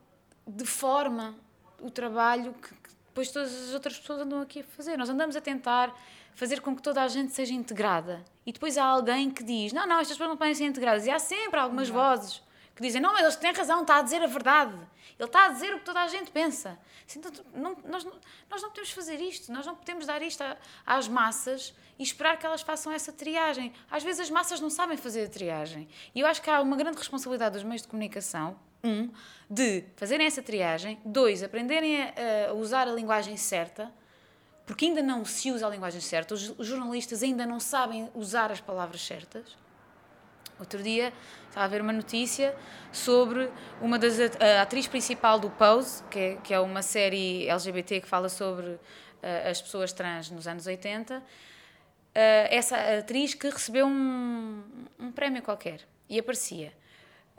deforma 0.47 1.35
o 1.83 1.91
trabalho 1.91 2.55
que, 2.55 2.69
que 2.69 2.91
depois 3.09 3.31
todas 3.31 3.69
as 3.69 3.75
outras 3.75 3.99
pessoas 3.99 4.21
andam 4.21 4.41
aqui 4.41 4.61
a 4.61 4.65
fazer. 4.65 4.97
Nós 4.97 5.09
andamos 5.09 5.37
a 5.37 5.41
tentar 5.41 5.95
fazer 6.35 6.61
com 6.61 6.75
que 6.75 6.83
toda 6.83 7.03
a 7.03 7.09
gente 7.09 7.33
seja 7.33 7.53
integrada. 7.53 8.25
E 8.47 8.53
depois 8.53 8.79
há 8.79 8.85
alguém 8.85 9.31
que 9.31 9.43
diz: 9.43 9.73
não, 9.73 9.87
não, 9.87 9.99
estas 10.01 10.17
pessoas 10.17 10.31
não 10.31 10.37
podem 10.37 10.55
ser 10.55 10.65
integradas. 10.65 11.07
E 11.07 11.11
há 11.11 11.19
sempre 11.19 11.59
algumas 11.59 11.89
uhum. 11.89 11.95
vozes 11.95 12.43
que 12.75 12.83
dizem: 12.83 13.01
não, 13.01 13.13
mas 13.13 13.23
eles 13.23 13.37
têm 13.37 13.53
razão, 13.53 13.83
está 13.83 13.99
a 13.99 14.03
dizer 14.03 14.23
a 14.23 14.27
verdade. 14.27 14.75
Ele 15.19 15.29
está 15.29 15.47
a 15.47 15.49
dizer 15.49 15.75
o 15.75 15.81
que 15.81 15.85
toda 15.85 16.01
a 16.01 16.09
gente 16.09 16.31
pensa. 16.31 16.79
Então, 17.15 17.31
não, 17.53 17.77
nós, 17.85 18.05
nós 18.49 18.63
não 18.63 18.71
podemos 18.71 18.91
fazer 18.91 19.21
isto, 19.21 19.53
nós 19.53 19.67
não 19.67 19.75
podemos 19.75 20.07
dar 20.07 20.23
isto 20.23 20.43
às 20.87 21.09
massas 21.09 21.75
e 21.99 22.03
esperar 22.03 22.39
que 22.39 22.47
elas 22.47 22.63
façam 22.63 22.91
essa 22.91 23.13
triagem. 23.13 23.73
Às 23.91 24.03
vezes 24.03 24.23
as 24.23 24.31
massas 24.31 24.61
não 24.61 24.71
sabem 24.71 24.97
fazer 24.97 25.27
a 25.27 25.29
triagem. 25.29 25.89
E 26.15 26.21
eu 26.21 26.27
acho 26.27 26.41
que 26.41 26.49
há 26.49 26.63
uma 26.63 26.77
grande 26.77 26.97
responsabilidade 26.97 27.55
dos 27.55 27.65
meios 27.65 27.83
de 27.83 27.89
comunicação 27.89 28.57
um, 28.83 29.11
de 29.49 29.85
fazerem 29.97 30.27
essa 30.27 30.43
triagem, 30.43 30.99
dois, 31.05 31.43
aprenderem 31.43 32.03
a, 32.03 32.51
a, 32.51 32.55
usar 32.55 32.89
a 32.89 32.93
linguagem 32.93 33.37
certa, 33.37 33.91
porque 34.67 34.87
ainda 34.87 35.03
não 35.03 35.25
se 35.25 35.51
usa 35.51 35.67
a 35.67 35.71
linguagem 35.71 36.01
certa, 36.01 36.35
os, 36.35 36.55
jornalistas 36.61 37.23
ainda 37.23 37.45
não 37.45 37.59
sabem 37.59 38.09
usar 38.15 38.53
as 38.53 38.61
palavras 38.61 39.01
certas. 39.01 39.59
Outro 40.59 40.83
dia 40.83 41.13
estava 41.49 41.65
a 41.65 41.69
ver 41.69 41.81
uma 41.81 41.93
notícia 41.93 42.55
sobre 42.93 43.51
uma 43.81 43.99
das 43.99 44.21
a 44.21 44.63
atriz 44.63 44.87
principal 44.87 45.41
do 45.41 45.49
Pose, 45.51 46.03
que 46.11 46.19
é, 46.19 46.37
que 46.37 46.55
é 46.55 46.61
uma 46.61 46.83
série 46.83 47.49
LGBT 47.49 48.03
que 48.03 48.07
fala 48.07 48.29
sobre 48.29 48.67
uh, 48.67 48.81
as 49.51 49.61
pessoas 49.61 49.91
trans 49.93 50.31
nos 50.31 50.47
anos 50.47 50.67
80. 50.67 51.17
Uh, 51.17 51.23
eh, 52.15 52.57
essa 52.57 52.77
atriz 52.99 53.33
que 53.33 53.49
recebeu 53.49 53.87
um, 53.87 54.63
um 54.99 55.11
prémio 55.11 55.43
qualquer 55.43 55.81
e 56.09 56.19
aparecia 56.19 56.73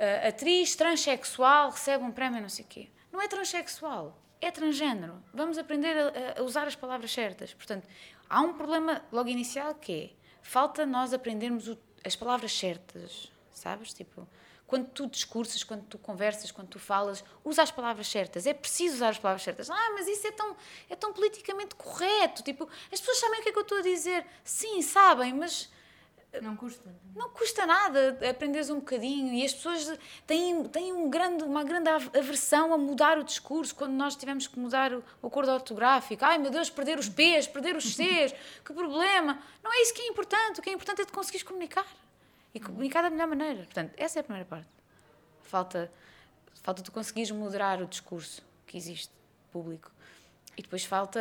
uh, 0.01 0.27
atriz 0.27 0.75
transexual 0.75 1.70
recebe 1.70 2.03
um 2.03 2.12
prémio, 2.12 2.41
não 2.41 2.50
sei 2.50 2.65
o 2.65 2.67
quê. 2.67 2.89
Não 3.12 3.22
é 3.22 3.27
transexual, 3.27 4.17
é 4.39 4.50
transgênero. 4.50 5.24
Vamos 5.34 5.58
aprender 5.58 5.96
a, 5.96 6.39
a, 6.39 6.43
usar 6.43 6.67
as 6.67 6.75
palavras 6.75 7.12
certas. 7.12 7.53
Portanto, 7.53 7.88
há 8.27 8.41
um 8.41 8.53
problema 8.53 9.03
logo 9.12 9.29
inicial 9.29 9.75
que 9.75 9.93
é 9.93 10.10
falta 10.41 10.86
nós 10.86 11.13
aprendermos 11.13 11.67
o, 11.67 11.77
as 12.03 12.15
palavras 12.15 12.51
certas, 12.51 13.31
sabes? 13.51 13.93
Tipo, 13.93 14.27
quando 14.65 14.88
tu 14.88 15.05
discursas, 15.05 15.63
quando 15.63 15.84
tu 15.84 15.98
conversas, 15.98 16.50
quando 16.50 16.70
tu 16.70 16.79
falas, 16.79 17.24
usa 17.43 17.62
as 17.62 17.70
palavras 17.70 18.08
certas. 18.08 18.48
É 18.48 18.53
preciso 18.53 18.96
usar 18.96 19.10
as 19.10 19.20
palavras 19.20 19.43
certas. 19.43 19.70
Ah, 19.70 19.91
mas 19.93 20.08
isso 20.08 20.25
é 20.25 20.31
tão, 20.31 20.55
é 20.89 20.96
tão 20.96 21.12
politicamente 21.12 21.75
correto. 21.75 22.41
Tipo, 22.41 22.67
as 22.91 23.00
pessoas 23.00 23.20
sabem 23.20 23.41
o 23.41 23.43
que 23.43 23.50
é 23.50 23.51
que 23.51 23.58
eu 23.60 23.63
estou 23.63 23.77
a 23.79 23.81
dizer. 23.81 24.25
Sim, 24.43 24.81
sabem, 24.81 25.34
mas 25.34 25.70
não 26.40 26.56
custa. 26.56 26.96
Não 27.14 27.30
custa 27.30 27.66
nada 27.66 28.18
aprenderes 28.30 28.70
um 28.70 28.76
bocadinho 28.76 29.34
e 29.34 29.44
as 29.44 29.54
pessoas 29.54 30.00
têm, 30.26 30.64
têm 30.66 30.94
um 30.94 31.10
grande, 31.10 31.44
uma 31.44 31.64
grande 31.64 31.90
aversão 31.90 32.74
a 32.74 32.78
mudar 32.78 33.18
o 33.18 33.24
discurso 33.24 33.76
quando 33.76 33.92
nós 33.92 34.16
tivemos 34.16 34.48
que 34.48 34.58
mudar 34.58 34.94
o, 34.94 35.04
acordo 35.22 35.52
ortográfico. 35.52 36.24
Ai 36.24 36.38
meu 36.38 36.50
Deus, 36.50 36.70
perder 36.70 36.98
os 36.98 37.10
P's, 37.10 37.48
perder 37.48 37.76
os 37.76 37.96
C's, 37.96 38.34
que 38.64 38.74
problema. 38.74 39.40
Não 39.62 39.74
é 39.74 39.82
isso 39.82 39.94
que 39.94 40.02
é 40.02 40.08
importante. 40.08 40.60
O 40.60 40.64
que 40.64 40.70
é 40.70 40.74
importante 40.74 41.02
é 41.02 41.06
tu 41.06 41.12
conseguires 41.12 41.44
comunicar 41.44 41.86
e 42.54 42.60
comunicar 42.60 43.02
da 43.02 43.10
melhor 43.10 43.28
maneira. 43.28 43.64
Portanto, 43.64 43.94
essa 43.98 44.20
é 44.20 44.22
a 44.22 44.24
primeira 44.24 44.48
parte. 44.48 44.70
Falta, 45.44 45.92
falta 46.62 46.82
tu 46.82 46.94
conseguires 46.94 47.32
moderar 47.32 47.82
o 47.82 47.88
discurso 47.88 48.42
que 48.66 48.78
existe 48.78 49.12
público. 49.52 49.92
E 50.58 50.62
depois 50.62 50.86
falta 50.86 51.20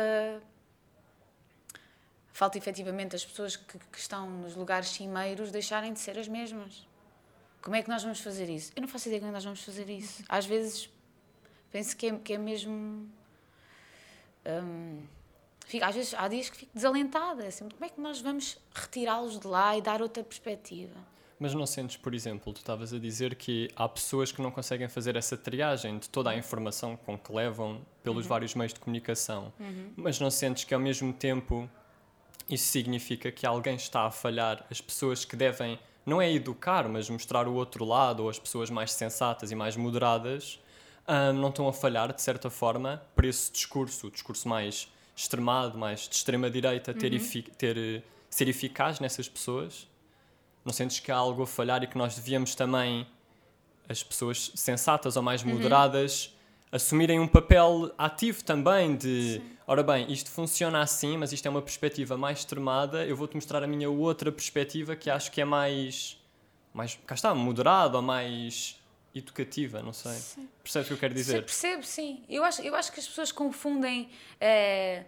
falta 2.41 2.57
efetivamente 2.57 3.15
as 3.15 3.23
pessoas 3.23 3.55
que, 3.55 3.77
que, 3.77 3.99
estão 3.99 4.27
nos 4.27 4.55
lugares 4.55 4.89
cimeiros 4.89 5.51
deixarem 5.51 5.93
de 5.93 5.99
ser 5.99 6.17
as 6.17 6.27
mesmas. 6.27 6.87
Como 7.61 7.75
é 7.75 7.83
que 7.83 7.87
nós 7.87 8.01
vamos 8.01 8.19
fazer 8.19 8.49
isso? 8.49 8.71
Eu 8.75 8.81
não 8.81 8.87
faço 8.87 9.09
ideia 9.09 9.19
como 9.19 9.29
é 9.29 9.33
nós 9.33 9.43
vamos 9.43 9.63
fazer 9.63 9.87
isso. 9.87 10.23
Às 10.27 10.47
vezes 10.47 10.89
Penso 11.71 11.95
que 11.95 12.07
é, 12.07 12.17
que 12.17 12.33
é 12.33 12.39
mesmo. 12.39 13.07
hum, 14.45 15.03
fico- 15.67 15.85
às 15.85 15.93
vezes 15.93 16.15
há 16.15 16.27
dias 16.27 16.49
que 16.49 16.57
fico 16.57 16.71
desalentada. 16.73 17.45
Assim, 17.45 17.69
como 17.69 17.85
é 17.85 17.89
que 17.89 18.01
nós 18.01 18.19
vamos 18.19 18.57
retirá-los 18.73 19.39
de 19.39 19.45
lá 19.45 19.77
e 19.77 19.81
dar 19.83 20.01
outra 20.01 20.23
perspectiva? 20.23 20.95
Mas 21.39 21.53
não 21.53 21.67
sentes, 21.67 21.95
por 21.95 22.15
exemplo, 22.15 22.51
tu 22.53 22.57
estavas 22.57 22.91
a 22.91 22.97
dizer 22.97 23.35
que 23.35 23.69
há 23.75 23.87
pessoas 23.87 24.31
que 24.31 24.41
não 24.41 24.49
conseguem 24.49 24.89
fazer 24.89 25.15
essa 25.15 25.37
triagem 25.37 25.99
de 25.99 26.09
toda 26.09 26.31
a 26.31 26.35
informação 26.35 26.97
com 26.97 27.17
que 27.17 27.31
levam 27.31 27.85
pelos 28.01 28.25
vários 28.25 28.55
meios 28.55 28.73
de 28.73 28.79
comunicação, 28.79 29.53
mas 29.95 30.19
não 30.19 30.31
sentes 30.31 30.63
que 30.63 30.73
ao 30.73 30.79
mesmo 30.79 31.13
tempo 31.13 31.69
isso 32.49 32.65
significa 32.67 33.31
que 33.31 33.45
alguém 33.45 33.75
está 33.75 34.05
a 34.05 34.11
falhar. 34.11 34.65
As 34.69 34.81
pessoas 34.81 35.23
que 35.25 35.35
devem, 35.35 35.79
não 36.05 36.21
é 36.21 36.31
educar, 36.31 36.87
mas 36.89 37.09
mostrar 37.09 37.47
o 37.47 37.53
outro 37.53 37.85
lado, 37.85 38.23
ou 38.23 38.29
as 38.29 38.39
pessoas 38.39 38.69
mais 38.69 38.91
sensatas 38.91 39.51
e 39.51 39.55
mais 39.55 39.75
moderadas, 39.75 40.59
ah, 41.07 41.31
não 41.33 41.49
estão 41.49 41.67
a 41.67 41.73
falhar, 41.73 42.13
de 42.13 42.21
certa 42.21 42.49
forma, 42.49 43.01
por 43.15 43.25
esse 43.25 43.51
discurso, 43.51 44.07
o 44.07 44.11
discurso 44.11 44.47
mais 44.47 44.87
extremado, 45.15 45.77
mais 45.77 46.07
de 46.07 46.15
extrema-direita, 46.15 46.93
ter, 46.93 47.13
efi- 47.13 47.43
ter, 47.57 47.77
eh, 47.77 48.01
ser 48.29 48.47
eficaz 48.47 48.99
nessas 48.99 49.27
pessoas? 49.27 49.87
Não 50.63 50.71
sentes 50.73 50.99
que 50.99 51.11
há 51.11 51.15
algo 51.17 51.43
a 51.43 51.47
falhar 51.47 51.83
e 51.83 51.87
que 51.87 51.97
nós 51.97 52.15
devíamos 52.15 52.55
também, 52.55 53.05
as 53.89 54.03
pessoas 54.03 54.51
sensatas 54.55 55.17
ou 55.17 55.23
mais 55.23 55.43
moderadas, 55.43 56.35
assumirem 56.71 57.19
um 57.19 57.27
papel 57.27 57.93
ativo 57.97 58.43
também 58.43 58.95
de, 58.95 59.41
ora 59.67 59.83
bem, 59.83 60.11
isto 60.11 60.29
funciona 60.31 60.81
assim, 60.81 61.17
mas 61.17 61.33
isto 61.33 61.45
é 61.45 61.49
uma 61.49 61.61
perspectiva 61.61 62.17
mais 62.17 62.39
extremada, 62.39 63.05
eu 63.05 63.15
vou-te 63.15 63.35
mostrar 63.35 63.61
a 63.63 63.67
minha 63.67 63.89
outra 63.89 64.31
perspectiva 64.31 64.95
que 64.95 65.09
acho 65.09 65.31
que 65.31 65.41
é 65.41 65.45
mais, 65.45 66.17
mais 66.73 66.97
cá 67.05 67.15
está, 67.15 67.35
moderada 67.35 67.97
ou 67.97 68.01
mais 68.03 68.79
educativa, 69.13 69.81
não 69.81 69.91
sei. 69.91 70.17
Percebes 70.63 70.85
o 70.85 70.87
que 70.87 70.93
eu 70.93 70.97
quero 70.97 71.13
Sim, 71.13 71.19
dizer? 71.19 71.43
percebo, 71.43 71.83
sim. 71.83 72.23
Eu 72.29 72.43
acho, 72.45 72.61
eu 72.61 72.73
acho 72.73 72.91
que 72.93 72.99
as 73.01 73.07
pessoas 73.07 73.29
confundem 73.33 74.09
eh, 74.39 75.03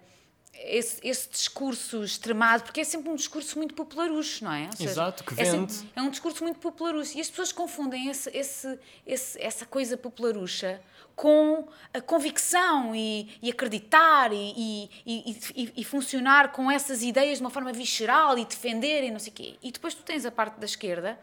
esse, 0.54 1.00
esse 1.02 1.30
discurso 1.30 2.04
extremado, 2.04 2.64
porque 2.64 2.82
é 2.82 2.84
sempre 2.84 3.10
um 3.10 3.16
discurso 3.16 3.58
muito 3.58 3.74
popularucho, 3.74 4.44
não 4.44 4.52
é? 4.52 4.70
Seja, 4.76 4.90
Exato, 4.92 5.24
que 5.24 5.34
é, 5.42 5.46
sempre- 5.46 5.74
vende. 5.74 5.90
é 5.96 6.02
um 6.02 6.10
discurso 6.10 6.44
muito 6.44 6.60
popularucho. 6.60 7.18
E 7.18 7.22
as 7.22 7.30
pessoas 7.30 7.54
confundem 7.54 8.10
esse, 8.10 8.30
esse, 8.38 8.78
esse- 9.08 9.42
essa 9.42 9.66
coisa 9.66 9.96
popularucha 9.96 10.82
com 11.16 11.68
a 11.94 12.02
convicção 12.02 12.96
e, 12.96 13.38
e 13.42 13.50
acreditar 13.50 14.32
e, 14.34 14.90
e, 15.06 15.72
e- 15.78 15.84
funcionar 15.84 16.52
com 16.52 16.72
essas 16.72 17.04
ideias 17.04 17.38
de 17.38 17.44
uma 17.44 17.50
forma 17.50 17.72
visceral 17.72 18.38
e 18.38 18.46
defender 18.46 19.04
e 19.04 19.12
não 19.12 19.20
sei 19.20 19.32
o 19.32 19.36
quê. 19.36 19.56
E 19.62 19.72
depois 19.72 19.94
tu 19.94 20.04
tens 20.04 20.26
a 20.26 20.32
parte 20.32 20.60
da 20.60 20.66
esquerda, 20.66 21.20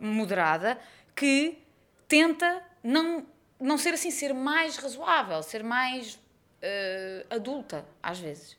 moderada, 0.00 0.78
que 1.14 1.58
tenta 2.08 2.62
não, 2.82 3.24
não 3.60 3.78
ser 3.78 3.94
assim, 3.94 4.10
ser 4.10 4.34
mais 4.34 4.76
razoável, 4.76 5.42
ser 5.42 5.62
mais 5.62 6.18
eh, 6.60 7.24
adulta, 7.30 7.86
às 8.02 8.18
vezes. 8.18 8.56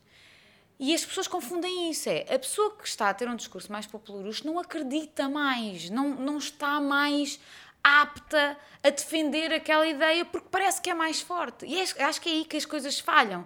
E 0.80 0.94
as 0.94 1.06
pessoas 1.06 1.28
confundem 1.28 1.90
isso. 1.92 2.10
É 2.10 2.34
a 2.34 2.40
pessoa 2.40 2.76
que 2.76 2.88
está 2.88 3.10
a 3.10 3.14
ter 3.14 3.30
um 3.30 3.36
discurso 3.36 3.72
mais 3.72 3.86
popularucho 3.86 4.46
não 4.46 4.60
acredita 4.60 5.30
mais, 5.30 5.90
não, 5.90 6.10
não 6.10 6.38
está 6.38 6.80
mais 6.82 7.40
apta 7.84 8.58
a 8.82 8.90
defender 8.90 9.52
aquela 9.54 9.86
ideia 9.88 10.24
porque 10.26 10.48
parece 10.50 10.82
que 10.82 10.90
é 10.90 10.94
mais 10.94 11.20
forte. 11.22 11.66
E 11.66 11.80
é- 11.82 12.04
acho 12.04 12.22
que 12.22 12.30
é 12.30 12.32
aí 12.34 12.46
que 12.46 12.58
as 12.58 12.66
coisas 12.66 13.00
falham. 13.00 13.46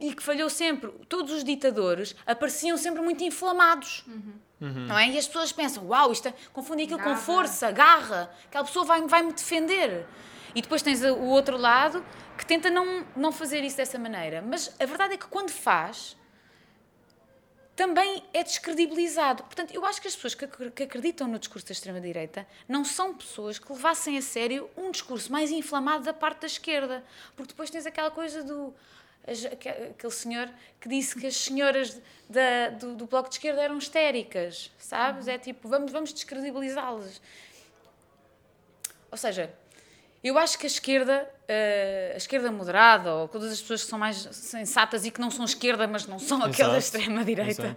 E 0.00 0.14
que 0.14 0.22
falhou 0.22 0.50
sempre. 0.50 0.90
Todos 1.08 1.32
os 1.32 1.44
ditadores 1.44 2.16
apareciam 2.26 2.76
sempre 2.76 3.00
muito 3.02 3.22
inflamados. 3.22 4.04
Não 4.60 4.96
é? 4.98 5.08
E 5.08 5.18
as 5.18 5.26
pessoas 5.26 5.52
pensam, 5.52 5.86
uau, 5.88 6.12
isto 6.12 6.28
é, 6.28 6.34
confundem 6.52 6.84
aquilo 6.84 7.00
com 7.00 7.06
Garra. 7.10 7.20
força, 7.20 7.70
garra, 7.72 8.30
aquela 8.44 8.64
pessoa 8.64 8.84
vai- 8.84 9.02
vai-me 9.08 9.32
defender. 9.32 10.06
E 10.54 10.62
depois 10.62 10.82
tens 10.82 11.02
o 11.02 11.18
outro 11.24 11.56
lado 11.56 12.04
que 12.38 12.46
tenta 12.46 12.70
não, 12.70 13.04
não 13.16 13.32
fazer 13.32 13.64
isso 13.64 13.76
dessa 13.76 13.98
maneira. 13.98 14.40
Mas 14.42 14.72
a 14.80 14.86
verdade 14.86 15.14
é 15.14 15.16
que 15.16 15.26
quando 15.26 15.50
faz, 15.50 16.16
também 17.82 18.22
é 18.32 18.44
descredibilizado. 18.44 19.42
Portanto, 19.42 19.74
eu 19.74 19.84
acho 19.84 20.00
que 20.00 20.06
as 20.06 20.14
pessoas 20.14 20.36
que, 20.36 20.44
ac- 20.44 20.70
que 20.70 20.84
acreditam 20.84 21.26
no 21.26 21.36
discurso 21.36 21.66
da 21.66 21.72
extrema-direita 21.72 22.46
não 22.68 22.84
são 22.84 23.12
pessoas 23.12 23.58
que 23.58 23.72
levassem 23.72 24.16
a 24.16 24.22
sério 24.22 24.70
um 24.76 24.92
discurso 24.92 25.32
mais 25.32 25.50
inflamado 25.50 26.04
da 26.04 26.14
parte 26.14 26.42
da 26.42 26.46
esquerda. 26.46 27.04
Porque 27.34 27.48
depois 27.52 27.70
tens 27.70 27.84
aquela 27.84 28.08
coisa 28.12 28.44
do. 28.44 28.72
Aquele 29.26 30.12
senhor 30.12 30.48
que 30.80 30.88
disse 30.88 31.18
que 31.18 31.26
as 31.26 31.34
senhoras 31.36 32.00
da- 32.30 32.68
do, 32.70 32.94
do 32.94 33.06
bloco 33.06 33.28
de 33.28 33.34
esquerda 33.34 33.60
eram 33.60 33.76
histéricas, 33.78 34.70
sabes? 34.78 35.26
É 35.26 35.36
tipo, 35.36 35.68
vamos, 35.68 35.90
vamos 35.90 36.12
descredibilizá-las. 36.12 37.20
Ou 39.10 39.18
seja, 39.18 39.52
eu 40.22 40.38
acho 40.38 40.58
que 40.58 40.66
a 40.66 40.68
esquerda, 40.68 41.28
eh, 41.48 42.12
a 42.14 42.16
esquerda 42.16 42.50
moderada, 42.52 43.14
ou 43.14 43.28
todas 43.28 43.50
as 43.50 43.60
pessoas 43.60 43.82
que 43.82 43.90
são 43.90 43.98
mais 43.98 44.16
sensatas 44.32 45.04
e 45.04 45.10
que 45.10 45.20
não 45.20 45.30
são 45.30 45.44
esquerda, 45.44 45.86
mas 45.86 46.06
não 46.06 46.18
são 46.18 46.42
aquela 46.42 46.78
extrema-direita, 46.78 47.76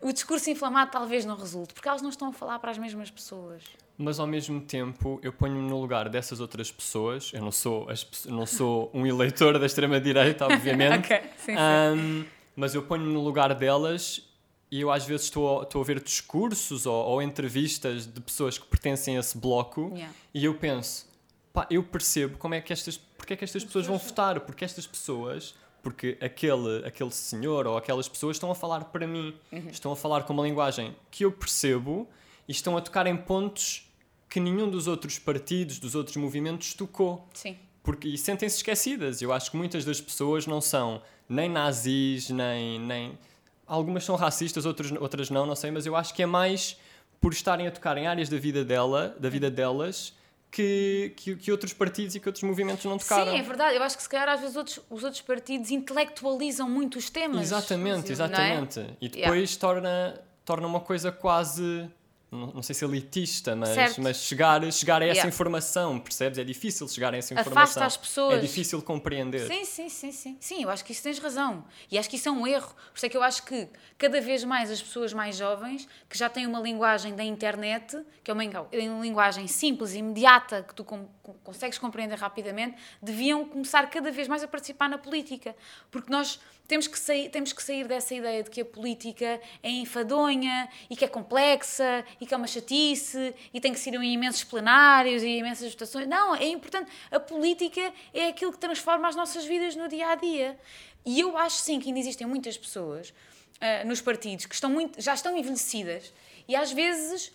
o 0.00 0.12
discurso 0.12 0.48
inflamado 0.50 0.92
talvez 0.92 1.24
não 1.24 1.36
resulte, 1.36 1.74
porque 1.74 1.88
elas 1.88 2.00
não 2.02 2.10
estão 2.10 2.28
a 2.28 2.32
falar 2.32 2.58
para 2.60 2.70
as 2.70 2.78
mesmas 2.78 3.10
pessoas. 3.10 3.62
Mas 3.96 4.20
ao 4.20 4.28
mesmo 4.28 4.60
tempo 4.60 5.18
eu 5.24 5.32
ponho-me 5.32 5.68
no 5.68 5.80
lugar 5.80 6.08
dessas 6.08 6.38
outras 6.38 6.70
pessoas. 6.70 7.32
Eu 7.34 7.42
não 7.42 7.50
sou, 7.50 7.90
as 7.90 8.06
não 8.26 8.46
sou 8.46 8.88
um 8.94 9.04
eleitor 9.04 9.58
da 9.58 9.66
extrema-direita, 9.66 10.46
obviamente. 10.46 10.98
Ok, 11.04 11.20
sim, 11.38 11.44
sim. 11.46 11.56
Ahm, 11.56 12.24
mas 12.54 12.76
eu 12.76 12.82
ponho-me 12.84 13.12
no 13.12 13.20
lugar 13.20 13.52
delas 13.56 14.22
e 14.70 14.80
eu 14.82 14.92
às 14.92 15.04
vezes 15.04 15.24
estou 15.26 15.60
a, 15.60 15.62
estou 15.64 15.82
a 15.82 15.84
ver 15.84 16.00
discursos 16.00 16.86
ou, 16.86 16.94
ou 16.94 17.20
entrevistas 17.20 18.06
de 18.06 18.20
pessoas 18.20 18.56
que 18.56 18.66
pertencem 18.66 19.16
a 19.16 19.20
esse 19.20 19.36
bloco 19.36 19.90
Yeah. 19.92 20.14
e 20.32 20.44
eu 20.44 20.54
penso, 20.54 21.07
pá, 21.52 21.66
eu 21.70 21.82
percebo 21.82 22.38
como 22.38 22.54
é 22.54 22.60
que 22.60 22.72
estas, 22.72 22.96
porque 22.96 23.32
é 23.32 23.36
que 23.36 23.44
estas 23.44 23.64
pessoas 23.64 23.86
vão 23.86 23.98
votar, 23.98 24.40
porque 24.40 24.64
estas 24.64 24.86
pessoas, 24.86 25.54
porque 25.82 26.16
aquele, 26.20 26.86
aquele 26.86 27.10
senhor 27.10 27.66
ou 27.66 27.76
aquelas 27.76 28.08
pessoas 28.08 28.36
estão 28.36 28.50
a 28.50 28.54
falar 28.54 28.84
para 28.86 29.06
mim, 29.06 29.34
Uhum. 29.52 29.68
estão 29.70 29.92
a 29.92 29.96
falar 29.96 30.22
com 30.24 30.32
uma 30.32 30.42
linguagem 30.42 30.94
que 31.10 31.24
eu 31.24 31.32
percebo 31.32 32.08
e 32.46 32.52
estão 32.52 32.76
a 32.76 32.80
tocar 32.80 33.06
em 33.06 33.16
pontos 33.16 33.88
que 34.28 34.40
nenhum 34.40 34.68
dos 34.70 34.86
outros 34.86 35.18
partidos, 35.18 35.78
dos 35.78 35.94
outros 35.94 36.16
movimentos 36.16 36.74
tocou 36.74 37.26
Sim. 37.32 37.56
porque 37.82 38.08
e 38.08 38.18
sentem-se 38.18 38.56
esquecidas. 38.56 39.22
Eu 39.22 39.32
acho 39.32 39.50
que 39.50 39.56
muitas 39.56 39.84
das 39.84 40.00
pessoas 40.00 40.46
não 40.46 40.60
são 40.60 41.00
nem 41.28 41.48
nazis, 41.48 42.28
nem. 42.30 42.78
nem 42.80 43.18
algumas 43.66 44.04
são 44.04 44.16
racistas, 44.16 44.64
outras, 44.66 44.90
outras 44.92 45.28
não, 45.30 45.44
não 45.46 45.54
sei, 45.54 45.70
mas 45.70 45.84
eu 45.86 45.94
acho 45.96 46.12
que 46.14 46.22
é 46.22 46.26
mais 46.26 46.76
por 47.20 47.32
estarem 47.32 47.66
a 47.66 47.70
tocar 47.70 47.96
em 47.98 48.06
áreas 48.06 48.28
da 48.28 48.38
vida 48.38 48.64
dela, 48.64 49.14
da 49.18 49.28
vida 49.28 49.50
delas, 49.50 50.14
que, 50.50 51.12
que, 51.16 51.36
que 51.36 51.52
outros 51.52 51.72
partidos 51.72 52.14
e 52.14 52.20
que 52.20 52.28
outros 52.28 52.42
movimentos 52.42 52.84
não 52.84 52.98
tocaram. 52.98 53.32
Sim, 53.32 53.38
é 53.38 53.42
verdade. 53.42 53.76
Eu 53.76 53.82
acho 53.82 53.96
que 53.96 54.02
se 54.02 54.08
calhar 54.08 54.28
às 54.28 54.40
vezes 54.40 54.56
outros, 54.56 54.80
os 54.88 55.04
outros 55.04 55.22
partidos 55.22 55.70
intelectualizam 55.70 56.68
muito 56.68 56.98
os 56.98 57.10
temas. 57.10 57.42
Exatamente, 57.42 58.08
é? 58.08 58.12
exatamente. 58.12 58.96
E 59.00 59.08
depois 59.08 59.56
torna, 59.56 60.20
torna 60.44 60.66
uma 60.66 60.80
coisa 60.80 61.12
quase. 61.12 61.88
Não, 62.30 62.48
não 62.48 62.62
sei 62.62 62.74
se 62.74 62.84
elitista, 62.84 63.56
mas, 63.56 63.70
Certo. 63.70 64.02
mas 64.02 64.18
chegar, 64.18 64.60
chegar 64.70 65.00
a 65.00 65.06
essa 65.06 65.14
Yeah. 65.20 65.28
informação, 65.28 65.98
percebes? 65.98 66.38
É 66.38 66.44
difícil 66.44 66.86
chegar 66.86 67.14
a 67.14 67.16
essa 67.16 67.32
Afasta 67.32 67.50
informação. 67.50 67.82
as 67.84 67.96
pessoas. 67.96 68.34
É 68.36 68.38
difícil 68.40 68.82
compreender. 68.82 69.46
Sim, 69.46 69.64
sim, 69.64 69.88
sim, 69.88 70.12
sim. 70.12 70.36
Sim, 70.38 70.62
eu 70.62 70.68
acho 70.68 70.84
que 70.84 70.92
isso 70.92 71.02
tens 71.02 71.18
razão. 71.18 71.64
E 71.90 71.98
acho 71.98 72.08
que 72.10 72.16
isso 72.16 72.28
é 72.28 72.32
um 72.32 72.46
erro. 72.46 72.68
Por 72.68 72.96
isso 72.96 73.06
é 73.06 73.08
que 73.08 73.16
eu 73.16 73.22
acho 73.22 73.42
que 73.44 73.66
cada 73.96 74.20
vez 74.20 74.44
mais 74.44 74.70
as 74.70 74.82
pessoas 74.82 75.14
mais 75.14 75.36
jovens, 75.38 75.88
que 76.06 76.18
já 76.18 76.28
têm 76.28 76.46
uma 76.46 76.60
linguagem 76.60 77.16
da 77.16 77.24
internet, 77.24 77.98
que 78.22 78.30
é 78.30 78.34
uma, 78.34 78.44
lingu- 78.44 78.68
uma 78.70 79.00
linguagem 79.02 79.46
simples 79.46 79.94
e 79.94 79.98
imediata, 79.98 80.62
que 80.62 80.74
tu 80.74 80.84
com- 80.84 81.08
consegues 81.42 81.78
compreender 81.78 82.16
rapidamente, 82.18 82.76
deviam 83.00 83.42
começar 83.46 83.88
cada 83.88 84.10
vez 84.10 84.28
mais 84.28 84.42
a 84.42 84.48
participar 84.48 84.88
na 84.90 84.98
política. 84.98 85.56
Porque 85.90 86.12
nós 86.12 86.38
temos 86.68 86.86
que 86.86 86.98
sair, 86.98 87.30
temos 87.30 87.52
que 87.52 87.62
sair 87.62 87.88
dessa 87.88 88.14
ideia 88.14 88.42
de 88.42 88.50
que 88.50 88.60
a 88.60 88.64
política 88.64 89.40
é 89.62 89.70
enfadonha 89.70 90.68
e 90.90 90.94
que 90.94 91.04
é 91.04 91.08
complexa 91.08 92.04
e 92.20 92.26
que 92.26 92.34
é 92.34 92.36
uma 92.36 92.46
chatice 92.46 93.34
e 93.52 93.60
tem 93.60 93.72
que 93.72 93.80
ser 93.80 93.94
em 93.94 94.12
imensos 94.12 94.44
plenários 94.44 95.22
e 95.22 95.38
imensas 95.38 95.72
votações. 95.72 96.06
Não, 96.06 96.34
é 96.34 96.46
importante. 96.46 96.90
A 97.10 97.18
política 97.18 97.92
é 98.12 98.28
aquilo 98.28 98.52
que 98.52 98.58
transforma 98.58 99.08
as 99.08 99.16
nossas 99.16 99.46
vidas 99.46 99.74
no 99.74 99.88
dia 99.88 100.08
a 100.10 100.14
dia. 100.14 100.58
E 101.06 101.18
eu 101.18 101.38
acho 101.38 101.56
sim 101.56 101.80
que 101.80 101.88
ainda 101.88 102.00
existem 102.00 102.26
muitas 102.26 102.58
pessoas 102.58 103.14
ah, 103.60 103.84
nos 103.86 104.02
partidos 104.02 104.44
que 104.44 104.54
estão 104.54 104.68
muito, 104.68 105.00
já 105.00 105.14
estão 105.14 105.34
envelhecidas 105.36 106.12
e 106.46 106.54
às 106.54 106.70
vezes 106.70 107.32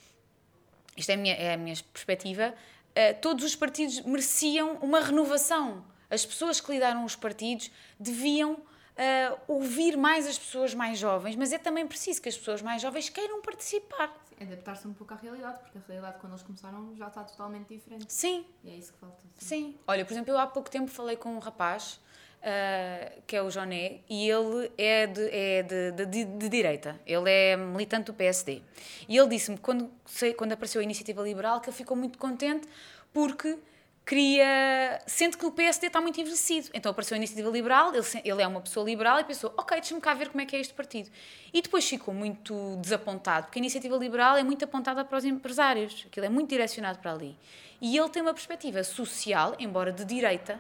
isto 0.96 1.10
é 1.10 1.14
a 1.16 1.18
minha, 1.18 1.34
é 1.34 1.54
a 1.54 1.58
minha 1.58 1.76
perspectiva, 1.92 2.54
eh, 2.94 3.14
todos 3.14 3.44
os 3.44 3.56
partidos 3.56 4.02
mereciam 4.02 4.78
uma 4.82 5.00
renovação. 5.00 5.84
As 6.08 6.24
pessoas 6.24 6.62
que 6.62 6.72
lidaram 6.72 7.04
os 7.04 7.16
partidos 7.16 7.72
deviam 8.00 8.62
eh, 8.96 9.32
ouvir 9.48 9.98
mais 9.98 10.28
as 10.28 10.38
pessoas 10.38 10.74
mais 10.74 10.98
jovens, 11.00 11.36
mas 11.36 11.52
é 11.54 11.58
também 11.58 11.86
preciso 11.88 12.22
que 12.22 12.30
as 12.30 12.38
pessoas 12.38 12.62
mais 12.62 12.82
jovens 12.82 13.10
queiram 13.10 13.42
participar. 13.42 14.14
Adaptar-se 14.40 14.88
um 14.88 14.94
pouco 14.94 15.14
à 15.14 15.18
realidade, 15.18 15.60
porque 15.62 15.78
a 15.78 15.82
realidade 15.88 16.18
quando 16.20 16.34
eles 16.34 16.44
começaram 16.44 16.96
já 16.96 17.08
está 17.08 17.24
totalmente 17.24 17.68
diferente. 17.68 18.06
Sim, 18.12 18.46
E 18.64 18.70
é 18.72 18.76
isso 18.76 18.92
que 18.94 19.00
falta. 19.00 19.18
sim. 19.38 19.48
sim. 19.48 19.78
Olha, 19.88 20.04
por 20.04 20.12
exemplo, 20.14 20.32
eu 20.34 20.38
há 20.38 20.48
pouco 20.48 20.70
tempo 20.70 20.90
falei 20.92 21.16
com 21.16 21.30
um 21.36 21.40
rapaz, 21.40 22.00
eh, 22.42 23.20
que 23.26 23.36
é 23.38 23.42
o 23.42 23.50
Joné, 23.50 24.02
e 24.10 24.30
ele 24.30 24.70
é, 24.78 25.08
de, 25.08 25.30
é 25.30 25.64
de, 25.64 25.92
de, 26.06 26.26
de- 26.26 26.50
direita. 26.50 27.00
Ele 27.06 27.30
é 27.30 27.56
militante 27.56 28.08
do 28.08 28.14
PSD. 28.14 28.62
E 29.08 29.16
ele 29.18 29.30
disse-me, 29.30 29.58
quando, 29.58 29.90
quando 30.36 30.52
apareceu 30.52 30.82
a 30.82 30.84
Iniciativa 30.84 31.22
Liberal, 31.24 31.62
que 31.62 31.70
ele 31.70 31.78
ficou 31.78 31.96
muito 31.96 32.18
contente 32.18 32.68
porque 33.14 33.58
queria. 34.06 35.02
sente 35.08 35.38
que 35.38 35.46
o 35.46 35.52
PSD 35.52 35.88
está 35.88 36.02
muito 36.02 36.20
envelhecido. 36.20 36.70
Então 36.74 36.92
apareceu 36.92 37.16
a 37.16 37.18
Iniciativa 37.18 37.50
Liberal, 37.50 37.94
ele, 37.94 38.06
ele 38.24 38.42
é 38.42 38.48
uma 38.48 38.62
pessoa 38.62 38.86
liberal 38.86 39.20
e 39.20 39.24
pensou: 39.24 39.54
ok, 39.58 39.80
deixa-me 39.80 40.02
cá 40.02 40.14
ver 40.14 40.30
como 40.30 40.42
é 40.42 40.46
que 40.46 40.56
é 40.56 40.60
este 40.60 40.74
partido. 40.74 41.10
E 41.54 41.62
depois 41.62 41.88
ficou 41.88 42.14
muito 42.14 42.78
desapontado, 42.78 43.48
porque 43.48 43.60
a 43.60 43.62
Iniciativa 43.62 43.96
Liberal 43.98 44.38
é 44.38 44.44
muito 44.44 44.64
apontada 44.66 45.04
para 45.04 45.18
os 45.18 45.26
empresários, 45.26 46.06
aquilo 46.08 46.26
é 46.26 46.30
muito 46.30 46.50
direcionado 46.50 47.00
para 47.00 47.12
ali. 47.12 47.38
E 47.82 47.98
ele 47.98 48.10
tem 48.10 48.22
uma 48.22 48.34
perspectiva 48.34 48.84
social, 48.84 49.56
embora 49.60 49.92
de 49.92 50.06
direita, 50.06 50.60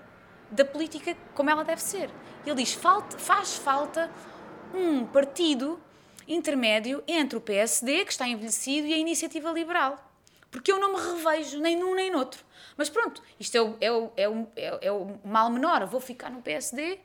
da 0.51 0.65
política 0.65 1.15
como 1.33 1.49
ela 1.49 1.63
deve 1.63 1.81
ser. 1.81 2.09
Ele 2.45 2.55
diz: 2.55 2.73
falta, 2.73 3.17
faz 3.17 3.55
falta 3.55 4.09
um 4.73 5.05
partido 5.05 5.79
intermédio 6.27 7.03
entre 7.07 7.37
o 7.37 7.41
PSD, 7.41 8.05
que 8.05 8.11
está 8.11 8.27
envelhecido, 8.27 8.87
e 8.87 8.93
a 8.93 8.97
Iniciativa 8.97 9.51
Liberal. 9.51 10.12
Porque 10.53 10.71
eu 10.71 10.79
não 10.79 10.93
me 10.93 10.99
revejo 11.17 11.59
nem 11.59 11.75
num 11.75 11.95
nem 11.95 12.11
noutro. 12.11 12.45
Mas 12.77 12.87
pronto, 12.89 13.21
isto 13.39 13.55
é 13.57 13.61
o, 13.61 13.75
é 13.81 13.91
o, 13.91 14.11
é 14.15 14.29
o, 14.29 14.47
é 14.55 14.91
o- 14.91 15.19
é 15.23 15.27
mal 15.27 15.49
menor. 15.49 15.85
Vou 15.87 15.99
ficar 15.99 16.29
no 16.29 16.41
PSD 16.43 16.99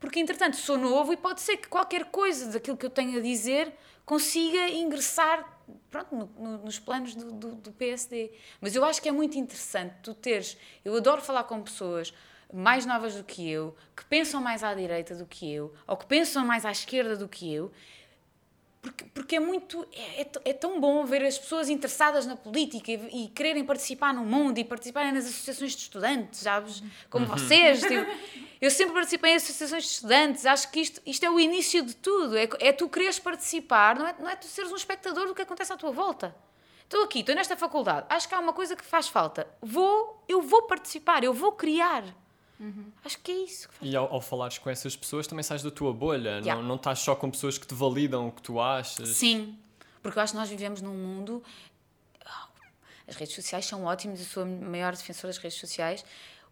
porque, 0.00 0.18
entretanto, 0.18 0.56
sou 0.56 0.78
novo 0.78 1.12
e 1.12 1.16
pode 1.16 1.40
ser 1.42 1.58
que 1.58 1.68
qualquer 1.68 2.06
coisa 2.06 2.50
daquilo 2.52 2.76
que 2.76 2.86
eu 2.86 2.90
tenho 2.90 3.18
a 3.18 3.20
dizer 3.20 3.72
consiga 4.06 4.68
ingressar 4.70 5.44
pronto, 5.90 6.14
no- 6.16 6.30
no- 6.38 6.58
nos 6.64 6.78
planos 6.78 7.14
do, 7.14 7.32
do, 7.32 7.54
do 7.56 7.72
PSD. 7.72 8.32
Mas 8.62 8.74
eu 8.74 8.82
acho 8.84 9.00
que 9.02 9.08
é 9.08 9.12
muito 9.12 9.36
interessante 9.38 9.94
tu 10.02 10.14
teres. 10.14 10.56
Eu 10.84 10.96
adoro 10.96 11.20
falar 11.20 11.44
com 11.44 11.60
pessoas 11.62 12.14
mais 12.52 12.86
novas 12.86 13.14
do 13.14 13.24
que 13.24 13.50
eu, 13.50 13.76
que 13.94 14.04
pensam 14.06 14.40
mais 14.40 14.62
à 14.64 14.72
direita 14.72 15.14
do 15.16 15.26
que 15.26 15.52
eu, 15.52 15.74
ou 15.86 15.96
que 15.96 16.06
pensam 16.06 16.46
mais 16.46 16.64
à 16.64 16.70
esquerda 16.70 17.16
do 17.16 17.28
que 17.28 17.52
eu, 17.52 17.72
porque, 18.86 19.04
porque 19.06 19.36
é 19.36 19.40
muito. 19.40 19.86
É, 19.92 20.22
é 20.22 20.26
é 20.44 20.52
tão 20.52 20.80
bom 20.80 21.04
ver 21.04 21.24
as 21.24 21.36
pessoas 21.36 21.68
interessadas 21.68 22.24
na 22.24 22.36
política 22.36 22.92
e, 22.92 23.24
e 23.24 23.28
quererem 23.28 23.64
participar 23.64 24.14
no 24.14 24.24
mundo 24.24 24.58
e 24.58 24.64
participarem 24.64 25.10
nas 25.10 25.24
associações 25.24 25.72
de 25.72 25.82
estudantes, 25.82 26.40
sabes? 26.40 26.82
Como 27.10 27.26
vocês. 27.26 27.80
tipo, 27.82 28.06
eu 28.60 28.70
sempre 28.70 28.94
participei 28.94 29.32
em 29.32 29.34
associações 29.34 29.82
de 29.82 29.90
estudantes. 29.90 30.46
Acho 30.46 30.70
que 30.70 30.80
isto, 30.80 31.02
isto 31.04 31.26
é 31.26 31.30
o 31.30 31.40
início 31.40 31.82
de 31.82 31.96
tudo. 31.96 32.36
É, 32.36 32.48
é 32.60 32.72
tu 32.72 32.88
quereres 32.88 33.18
participar, 33.18 33.98
não 33.98 34.06
é, 34.06 34.14
não 34.20 34.28
é 34.28 34.36
tu 34.36 34.46
seres 34.46 34.70
um 34.70 34.76
espectador 34.76 35.26
do 35.26 35.34
que 35.34 35.42
acontece 35.42 35.72
à 35.72 35.76
tua 35.76 35.90
volta. 35.90 36.34
Estou 36.84 37.02
aqui, 37.02 37.20
estou 37.20 37.34
nesta 37.34 37.56
faculdade. 37.56 38.06
Acho 38.08 38.28
que 38.28 38.34
há 38.36 38.38
uma 38.38 38.52
coisa 38.52 38.76
que 38.76 38.84
faz 38.84 39.08
falta. 39.08 39.48
Vou, 39.60 40.22
eu 40.28 40.40
vou 40.42 40.62
participar, 40.62 41.24
eu 41.24 41.34
vou 41.34 41.50
criar. 41.52 42.04
Acho 43.04 43.18
que 43.20 43.30
é 43.30 43.44
isso 43.44 43.68
que 43.68 43.74
faz 43.74 43.92
E 43.92 43.94
ao, 43.96 44.12
ao 44.12 44.20
falares 44.20 44.58
com 44.58 44.70
essas 44.70 44.96
pessoas 44.96 45.26
também 45.26 45.42
sais 45.42 45.62
da 45.62 45.70
tua 45.70 45.92
bolha, 45.92 46.38
Yeah. 46.40 46.54
não, 46.56 46.62
não 46.62 46.76
estás 46.76 46.98
só 47.00 47.14
com 47.14 47.30
pessoas 47.30 47.58
que 47.58 47.66
te 47.66 47.74
validam 47.74 48.28
o 48.28 48.32
que 48.32 48.40
tu 48.42 48.60
achas. 48.60 49.08
Sim, 49.10 49.58
porque 50.02 50.18
eu 50.18 50.22
acho 50.22 50.32
que 50.32 50.38
nós 50.38 50.48
vivemos 50.48 50.80
num 50.80 50.94
mundo. 50.94 51.42
As 53.08 53.14
redes 53.14 53.34
sociais 53.36 53.64
são 53.64 53.84
ótimas, 53.84 54.18
eu 54.18 54.26
sou 54.26 54.42
a 54.42 54.46
maior 54.46 54.92
defensora 54.96 55.28
das 55.32 55.38
redes 55.38 55.58
sociais. 55.58 56.04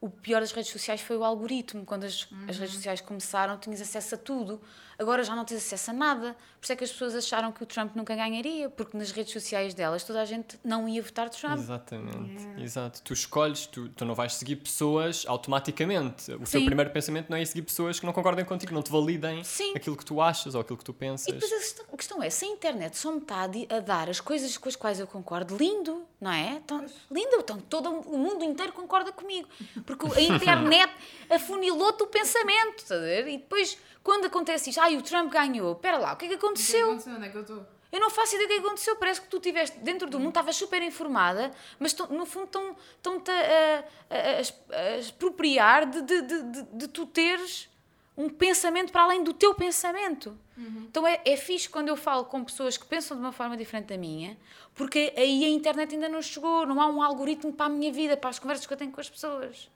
O 0.04 0.10
pior 0.10 0.40
das 0.42 0.52
redes 0.52 0.70
sociais 0.70 1.00
foi 1.00 1.16
o 1.16 1.24
algoritmo. 1.24 1.82
Quando 1.86 2.04
as, 2.04 2.28
as 2.46 2.58
redes 2.58 2.74
sociais 2.74 3.00
começaram, 3.00 3.56
tinhas 3.56 3.80
acesso 3.80 4.16
a 4.16 4.18
tudo. 4.18 4.60
Agora 4.98 5.24
já 5.24 5.34
não 5.34 5.46
tens 5.46 5.56
acesso 5.56 5.92
a 5.92 5.94
nada. 5.94 6.36
Por 6.60 6.64
isso 6.64 6.72
é 6.74 6.76
que 6.76 6.84
as 6.84 6.92
pessoas 6.92 7.14
acharam 7.14 7.50
que 7.50 7.62
o 7.62 7.66
Trump 7.66 7.96
nunca 7.96 8.14
ganharia, 8.14 8.68
porque 8.68 8.98
nas 8.98 9.10
redes 9.10 9.32
sociais 9.32 9.72
delas 9.72 10.04
toda 10.04 10.20
a 10.20 10.24
gente 10.26 10.58
não 10.62 10.86
ia 10.86 11.02
votar 11.02 11.30
Trump. 11.30 11.58
Exatamente, 11.58 12.62
exato. 12.62 13.00
Tu 13.02 13.14
escolhes, 13.14 13.64
tu, 13.66 13.88
tu 13.88 14.04
não 14.04 14.14
vais 14.14 14.34
seguir 14.34 14.56
pessoas 14.56 15.24
automaticamente. 15.26 16.32
O 16.32 16.38
teu 16.40 16.46
Sim. 16.60 16.66
primeiro 16.66 16.90
pensamento 16.90 17.30
não 17.30 17.38
é 17.38 17.42
ir 17.42 17.46
seguir 17.46 17.62
pessoas 17.62 17.98
que 17.98 18.04
não 18.04 18.12
concordem 18.12 18.44
contigo, 18.44 18.74
não 18.74 18.82
te 18.82 18.92
validem 18.92 19.42
Sim. 19.42 19.72
aquilo 19.74 19.96
que 19.96 20.04
tu 20.04 20.20
achas 20.20 20.54
ou 20.54 20.60
aquilo 20.60 20.76
que 20.76 20.84
tu 20.84 20.92
pensas. 20.92 21.28
E 21.28 21.32
depois 21.32 21.50
a 21.50 21.56
questão, 21.56 21.84
a 21.90 21.96
questão 21.96 22.22
é, 22.22 22.28
se 22.28 22.44
a 22.44 22.48
internet 22.48 22.98
só 22.98 23.10
me 23.10 23.18
está 23.18 23.44
a 23.44 23.80
dar 23.80 24.10
as 24.10 24.20
coisas 24.20 24.56
com 24.58 24.68
as 24.68 24.76
quais 24.76 25.00
eu 25.00 25.06
concordo, 25.06 25.56
lindo, 25.56 26.02
não 26.20 26.30
é? 26.32 26.52
Então, 26.64 26.84
lindo, 27.10 27.36
então 27.40 27.58
todo 27.60 27.90
o 27.90 28.16
mundo 28.18 28.44
inteiro 28.44 28.72
concorda 28.72 29.12
comigo. 29.12 29.48
Porque 29.84 30.06
a 30.06 30.20
internet 30.20 30.92
afunilou-te 31.30 32.02
o 32.02 32.06
pensamento, 32.06 32.78
estás 32.78 33.00
a 33.00 33.04
ver? 33.04 33.28
E 33.28 33.38
depois, 33.38 33.76
quando 34.02 34.26
acontece 34.26 34.70
isto, 34.70 34.80
ai, 34.80 34.96
o 34.96 35.02
Trump 35.02 35.30
ganhou, 35.32 35.72
espera 35.72 35.98
lá, 35.98 36.12
o 36.12 36.16
que 36.16 36.26
é 36.26 36.28
que 36.28 36.34
O 36.34 36.38
que 36.38 36.44
aconteceu? 36.46 36.86
aconteceu? 36.90 37.14
Onde 37.14 37.26
é 37.26 37.28
que 37.28 37.36
eu 37.36 37.40
estou? 37.42 37.66
Eu 37.92 38.00
não 38.00 38.10
faço 38.10 38.34
ideia 38.34 38.48
do 38.48 38.52
que 38.60 38.66
aconteceu. 38.66 38.96
Parece 38.96 39.20
que 39.20 39.28
tu 39.28 39.36
estiveste 39.36 39.78
dentro 39.78 40.10
do 40.10 40.18
mundo, 40.18 40.30
estavas 40.30 40.56
super 40.56 40.82
informada, 40.82 41.52
mas 41.78 41.92
tão- 41.92 42.08
no 42.08 42.26
fundo 42.26 42.46
estão- 42.46 42.76
estão-te 42.96 43.30
a, 43.30 43.84
a, 44.10 44.76
a, 44.76 44.98
expropriar 44.98 45.86
de, 45.88 46.02
de, 46.02 46.22
de, 46.22 46.62
de 46.72 46.88
tu 46.88 47.06
teres 47.06 47.68
um 48.16 48.28
pensamento 48.28 48.90
para 48.90 49.02
além 49.02 49.22
do 49.22 49.32
teu 49.32 49.54
pensamento. 49.54 50.36
Então 50.56 51.06
é, 51.06 51.20
é 51.24 51.36
fixe 51.36 51.68
quando 51.68 51.88
eu 51.88 51.96
falo 51.96 52.24
com 52.26 52.44
pessoas 52.44 52.76
que 52.76 52.86
pensam 52.86 53.16
de 53.16 53.22
uma 53.22 53.32
forma 53.32 53.56
diferente 53.56 53.86
da 53.86 53.96
minha, 53.98 54.36
porque 54.74 55.12
aí 55.16 55.44
a 55.44 55.48
internet 55.48 55.94
ainda 55.94 56.08
não 56.08 56.22
chegou, 56.22 56.64
não 56.66 56.80
há 56.80 56.86
um 56.86 57.02
algoritmo 57.02 57.52
para 57.52 57.66
a 57.66 57.68
minha 57.68 57.92
vida, 57.92 58.16
para 58.16 58.30
as 58.30 58.38
conversas 58.38 58.64
que 58.66 58.72
eu 58.72 58.76
tenho 58.76 58.92
com 58.92 59.00
as 59.00 59.10
pessoas. 59.10 59.68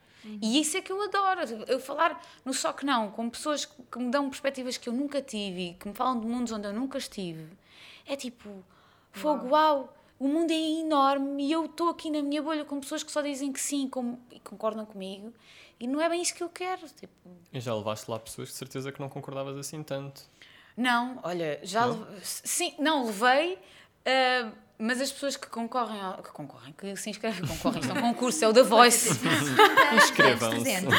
E 0.42 0.60
isso 0.60 0.76
é 0.76 0.82
que 0.82 0.92
eu 0.92 1.00
adoro. 1.02 1.40
Eu 1.66 1.80
falar 1.80 2.22
no 2.44 2.52
só 2.52 2.72
que 2.72 2.84
não, 2.84 3.10
com 3.10 3.30
pessoas 3.30 3.64
que 3.64 3.82
que 3.90 3.98
me 3.98 4.10
dão 4.10 4.28
perspectivas 4.28 4.76
que 4.76 4.88
eu 4.88 4.92
nunca 4.92 5.22
tive, 5.22 5.76
que 5.80 5.88
me 5.88 5.94
falam 5.94 6.20
de 6.20 6.26
mundos 6.26 6.52
onde 6.52 6.66
eu 6.66 6.72
nunca 6.72 6.98
estive. 6.98 7.48
É 8.06 8.14
tipo, 8.16 8.62
fogo, 9.12 9.48
uau, 9.48 9.96
o 10.18 10.28
mundo 10.28 10.50
é 10.50 10.54
enorme 10.80 11.44
e 11.46 11.52
eu 11.52 11.64
estou 11.64 11.88
aqui 11.88 12.10
na 12.10 12.20
minha 12.22 12.42
bolha 12.42 12.64
com 12.64 12.78
pessoas 12.80 13.02
que 13.02 13.10
só 13.10 13.22
dizem 13.22 13.52
que 13.52 13.60
sim 13.60 13.88
com- 13.88 14.18
e 14.30 14.38
concordam 14.40 14.84
comigo. 14.84 15.32
E 15.80 15.86
não 15.86 16.00
é 16.00 16.08
bem 16.08 16.20
isso 16.20 16.34
que 16.34 16.42
eu 16.42 16.48
quero. 16.48 16.86
Tipo, 16.88 17.12
E 17.52 17.60
já 17.60 17.74
levaste 17.74 18.10
lá 18.10 18.18
pessoas 18.18 18.48
de 18.48 18.54
certeza 18.54 18.90
que 18.92 19.00
não 19.00 19.08
concordavas 19.08 19.56
assim 19.56 19.82
tanto. 19.82 20.22
Não, 20.78 21.18
olha, 21.22 21.58
já 21.62 21.84
leve- 21.86 22.04
sim, 22.22 22.74
não 22.78 23.04
levei, 23.06 23.58
ah, 24.06 24.50
mas 24.78 25.00
as 25.00 25.10
pessoas 25.10 25.36
que 25.36 25.48
concorrem, 25.48 26.00
ao- 26.00 26.22
que 26.22 26.30
concorrem, 26.30 26.72
que 26.72 26.94
se 26.96 27.10
inscrevem, 27.10 27.46
concorrem, 27.46 27.80
isto 27.80 27.90
é 27.90 27.98
um 27.98 28.00
concurso, 28.00 28.44
é 28.44 28.48
o 28.48 28.52
da 28.52 28.62
Voice. 28.62 29.10
Inscrevam-se. 29.96 30.60
300. 30.62 30.94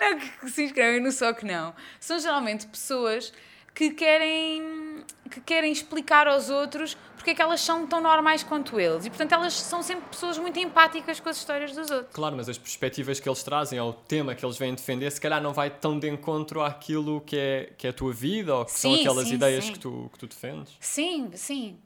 Não, 0.00 0.18
que, 0.18 0.28
que 0.30 0.50
se 0.50 0.62
inscrevem 0.64 1.00
no 1.02 1.10
Só 1.10 1.32
Que 1.32 1.44
Não. 1.44 1.74
São 1.98 2.18
geralmente 2.20 2.66
pessoas 2.68 3.32
que 3.74 3.90
querem, 3.90 5.04
que 5.30 5.40
querem 5.40 5.72
explicar 5.72 6.26
aos 6.28 6.50
outros 6.50 6.96
porque 7.18 7.30
é 7.30 7.34
que 7.34 7.42
elas 7.42 7.60
são 7.60 7.86
tão 7.86 8.00
normais 8.00 8.42
quanto 8.42 8.78
eles. 8.78 9.04
E, 9.04 9.10
portanto, 9.10 9.32
elas 9.32 9.52
são 9.52 9.82
sempre 9.82 10.08
pessoas 10.08 10.38
muito 10.38 10.58
empáticas 10.58 11.18
com 11.18 11.28
as 11.28 11.36
histórias 11.36 11.72
dos 11.72 11.90
outros. 11.90 12.14
Claro, 12.14 12.36
mas 12.36 12.48
as 12.48 12.56
perspectivas 12.56 13.18
que 13.20 13.28
eles 13.28 13.42
trazem 13.42 13.78
ao 13.78 13.92
tema 13.92 14.34
que 14.34 14.44
eles 14.44 14.56
vêm 14.56 14.74
defender, 14.74 15.10
se 15.10 15.20
calhar 15.20 15.42
não 15.42 15.52
vai 15.52 15.68
tão 15.68 15.98
de 15.98 16.08
encontro 16.08 16.62
àquilo 16.62 17.20
que 17.20 17.36
é, 17.36 17.72
que 17.76 17.86
é 17.86 17.90
a 17.90 17.92
tua 17.92 18.12
vida 18.12 18.54
ou 18.54 18.64
que 18.64 18.70
são 18.72 18.94
Sim, 18.94 19.00
aquelas 19.00 19.28
sim, 19.28 19.34
ideias 19.34 19.64
sim. 19.64 19.72
que 19.72 19.78
tu, 19.80 20.08
que 20.12 20.18
tu 20.18 20.26
defendes. 20.28 20.72
Sim, 20.80 21.30
sim. 21.34 21.78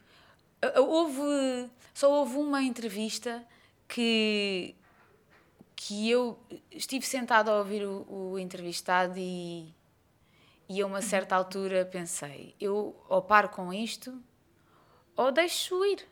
Houve, 0.77 1.68
só 1.95 2.12
houve 2.12 2.37
uma 2.37 2.62
entrevista 2.62 3.42
que, 3.88 4.77
que 5.75 6.09
eu 6.11 6.38
estive 6.71 7.05
sentada 7.07 7.51
a 7.51 7.59
ouvir 7.59 7.85
o, 7.85 8.07
o 8.09 8.38
entrevistado 8.38 9.14
e, 9.16 9.75
e 10.68 10.81
a 10.83 10.87
uma 10.87 11.01
certa 11.01 11.35
altura 11.35 11.85
pensei, 11.85 12.55
eu 12.61 12.95
ou 13.09 13.23
paro 13.23 13.49
com 13.49 13.73
isto 13.73 14.23
ou 15.16 15.31
deixo 15.33 15.85
ir. 15.85 16.07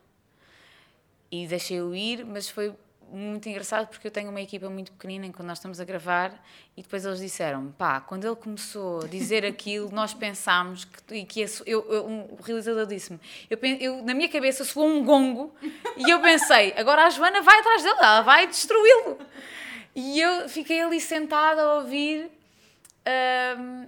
E 1.30 1.46
deixei-o 1.46 1.94
ir, 1.94 2.24
mas 2.24 2.48
foi 2.48 2.74
muito 3.12 3.48
engraçado 3.48 3.88
porque 3.88 4.06
eu 4.06 4.10
tenho 4.10 4.30
uma 4.30 4.40
equipa 4.40 4.70
muito 4.70 4.92
pequenina 4.92 5.26
em 5.26 5.32
quando 5.32 5.48
nós 5.48 5.58
estamos 5.58 5.80
a 5.80 5.84
gravar 5.84 6.32
e 6.76 6.82
depois 6.82 7.04
eles 7.04 7.18
disseram 7.18 7.72
pá, 7.72 8.00
quando 8.00 8.24
ele 8.24 8.36
começou 8.36 9.02
a 9.02 9.06
dizer 9.08 9.44
aquilo 9.44 9.90
nós 9.94 10.14
pensámos 10.14 10.84
que, 10.84 11.14
e 11.16 11.24
que 11.24 11.40
esse- 11.40 11.62
eu, 11.66 11.84
eu- 11.92 12.06
um- 12.06 12.22
o 12.34 12.38
realizador 12.40 12.86
disse-me 12.86 13.18
eu, 13.48 13.58
eu, 13.80 14.02
na 14.04 14.14
minha 14.14 14.28
cabeça 14.28 14.64
soou 14.64 14.86
um 14.86 15.04
gongo 15.04 15.52
e 15.96 16.08
eu 16.08 16.20
pensei, 16.20 16.72
agora 16.76 17.04
a 17.06 17.10
Joana 17.10 17.42
vai 17.42 17.58
atrás 17.58 17.82
dele, 17.82 17.96
ela 17.98 18.20
vai 18.22 18.46
destruí-lo 18.46 19.18
e 19.94 20.20
eu 20.20 20.48
fiquei 20.48 20.80
ali 20.80 21.00
sentada 21.00 21.62
a 21.62 21.74
ouvir 21.78 22.30
ahm, 23.04 23.86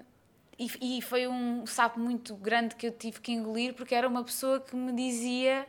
e, 0.58 0.98
e 0.98 1.02
foi 1.02 1.26
um 1.26 1.66
sapo 1.66 1.98
muito 1.98 2.34
grande 2.34 2.74
que 2.74 2.86
eu 2.86 2.92
tive 2.92 3.20
que 3.20 3.32
engolir 3.32 3.74
porque 3.74 3.94
era 3.94 4.06
uma 4.06 4.22
pessoa 4.22 4.60
que 4.60 4.76
me 4.76 4.92
dizia 4.92 5.66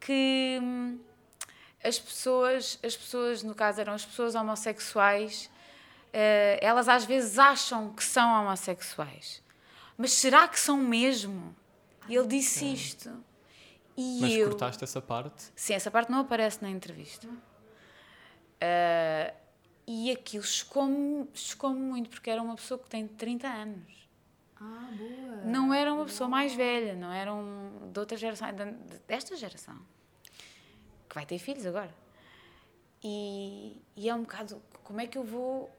que 0.00 0.58
hum, 0.62 0.98
as 1.82 1.98
pessoas, 1.98 2.78
as 2.82 2.96
pessoas, 2.96 3.42
no 3.42 3.54
caso 3.54 3.80
eram 3.80 3.92
as 3.92 4.04
pessoas 4.04 4.34
homossexuais, 4.34 5.50
eh, 6.12 6.58
elas 6.60 6.88
às 6.88 7.04
vezes 7.04 7.38
acham 7.38 7.92
que 7.92 8.02
são 8.02 8.42
homossexuais. 8.42 9.42
Mas 9.96 10.12
será 10.12 10.48
que 10.48 10.58
são 10.58 10.76
mesmo? 10.76 11.54
E 12.08 12.16
ele 12.16 12.26
disse 12.26 12.72
isto. 12.72 13.24
E 13.96 14.18
Mas 14.20 14.32
eu... 14.32 14.48
cortaste 14.48 14.82
essa 14.84 15.00
parte? 15.00 15.44
Sim, 15.54 15.74
essa 15.74 15.90
parte 15.90 16.10
não 16.10 16.20
aparece 16.20 16.62
na 16.62 16.70
entrevista. 16.70 17.28
Ah, 18.60 19.32
e 19.86 20.10
aquilo 20.10 20.44
chocou-me 20.44 21.28
chocou 21.34 21.70
muito, 21.70 22.08
porque 22.08 22.30
era 22.30 22.40
uma 22.40 22.54
pessoa 22.54 22.78
que 22.78 22.88
tem 22.88 23.06
30 23.06 23.48
anos. 23.48 24.01
Ah, 24.64 24.88
boa. 24.96 25.36
Não 25.44 25.74
era 25.74 25.92
uma 25.92 26.04
pessoa 26.04 26.28
mais 26.28 26.54
velha, 26.54 26.94
não 26.94 27.12
era 27.12 27.32
um, 27.34 27.90
de 27.92 27.98
outra 27.98 28.16
geração, 28.16 28.48
desta 29.08 29.34
geração. 29.36 29.76
Que 31.08 31.14
vai 31.16 31.26
ter 31.26 31.38
filhos 31.38 31.66
agora. 31.66 31.92
E, 33.02 33.82
e 33.96 34.08
é 34.08 34.14
um 34.14 34.20
bocado, 34.22 34.62
como 34.84 35.00
é 35.00 35.06
que 35.06 35.18
eu 35.18 35.24
vou... 35.24 35.70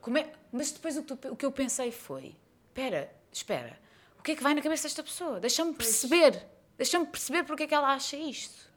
Como 0.00 0.18
é, 0.18 0.32
mas 0.52 0.72
depois 0.72 0.96
o 0.96 1.02
que, 1.02 1.16
tu- 1.16 1.28
o 1.32 1.36
que 1.36 1.46
eu 1.46 1.52
pensei 1.52 1.90
foi, 1.90 2.34
espera, 2.68 3.12
espera, 3.32 3.78
o 4.18 4.22
que 4.22 4.32
é 4.32 4.36
que 4.36 4.42
vai 4.42 4.54
na 4.54 4.62
cabeça 4.62 4.84
desta 4.84 5.02
pessoa? 5.02 5.40
Deixa-me 5.40 5.72
perceber, 5.74 6.44
deixa-me 6.76 7.06
perceber 7.06 7.44
porque 7.44 7.64
é 7.64 7.66
que 7.66 7.74
ela 7.74 7.92
acha 7.92 8.16
isto. 8.16 8.70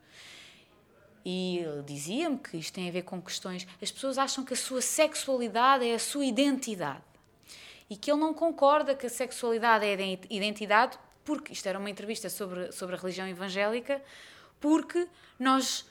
E 1.25 1.59
ele 1.59 1.83
dizia-me 1.83 2.37
que 2.37 2.57
isto 2.57 2.73
tem 2.73 2.87
a 2.89 2.91
ver 2.91 3.03
com 3.03 3.21
questões. 3.21 3.67
As 3.81 3.91
pessoas 3.91 4.17
acham 4.17 4.43
que 4.43 4.53
a 4.53 4.57
sua 4.57 4.81
sexualidade 4.81 5.85
é 5.87 5.93
a 5.93 5.99
sua 5.99 6.25
identidade. 6.25 7.03
E 7.89 7.97
que 7.97 8.11
ele 8.11 8.19
não 8.19 8.33
concorda 8.33 8.93
que 8.93 9.07
a 9.07 9.09
sexualidade 9.09 9.85
é 9.85 10.19
identidade, 10.29 10.97
porque 11.25 11.53
isto 11.53 11.67
era 11.67 11.79
uma 11.79 11.89
entrevista 11.89 12.29
sobre, 12.29 12.71
sobre 12.71 12.95
a 12.95 12.99
religião 12.99 13.27
evangélica, 13.27 14.01
porque 14.59 15.07
nós, 15.37 15.85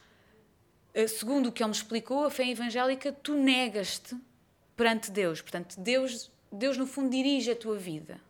eh, 0.94 1.06
segundo 1.06 1.48
o 1.48 1.52
que 1.52 1.62
ele 1.62 1.70
me 1.70 1.76
explicou, 1.76 2.24
a 2.24 2.30
fé 2.30 2.48
evangélica, 2.48 3.12
tu 3.12 3.34
negas-te 3.34 4.16
perante 4.76 5.10
Deus. 5.10 5.40
Portanto, 5.40 5.74
Deus, 5.80 6.30
Deus 6.52 6.76
no 6.76 6.86
fundo 6.86 7.10
dirige 7.10 7.50
a 7.50 7.56
tua 7.56 7.76
vida. 7.76 8.20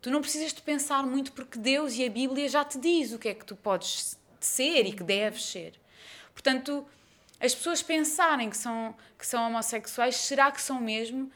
Tu 0.00 0.10
não 0.10 0.20
precisas 0.20 0.52
de 0.52 0.62
pensar 0.62 1.04
muito 1.06 1.32
porque 1.32 1.58
Deus 1.58 1.94
e 1.94 2.04
a 2.04 2.10
Bíblia 2.10 2.48
já 2.48 2.64
te 2.64 2.78
diz 2.78 3.12
o 3.12 3.18
que 3.18 3.28
é 3.28 3.34
que 3.34 3.44
tu 3.44 3.54
podes 3.54 4.18
ser 4.40 4.84
e 4.86 4.92
que 4.92 5.04
deves 5.04 5.44
ser. 5.44 5.74
Portanto, 6.32 6.84
as 7.38 7.54
pessoas 7.54 7.82
pensarem 7.82 8.50
que 8.50 8.56
são, 8.56 8.94
que 9.18 9.26
são 9.26 9.46
homossexuais, 9.46 10.16
será 10.16 10.50
que 10.50 10.60
são 10.60 10.80
mesmo? 10.80 11.30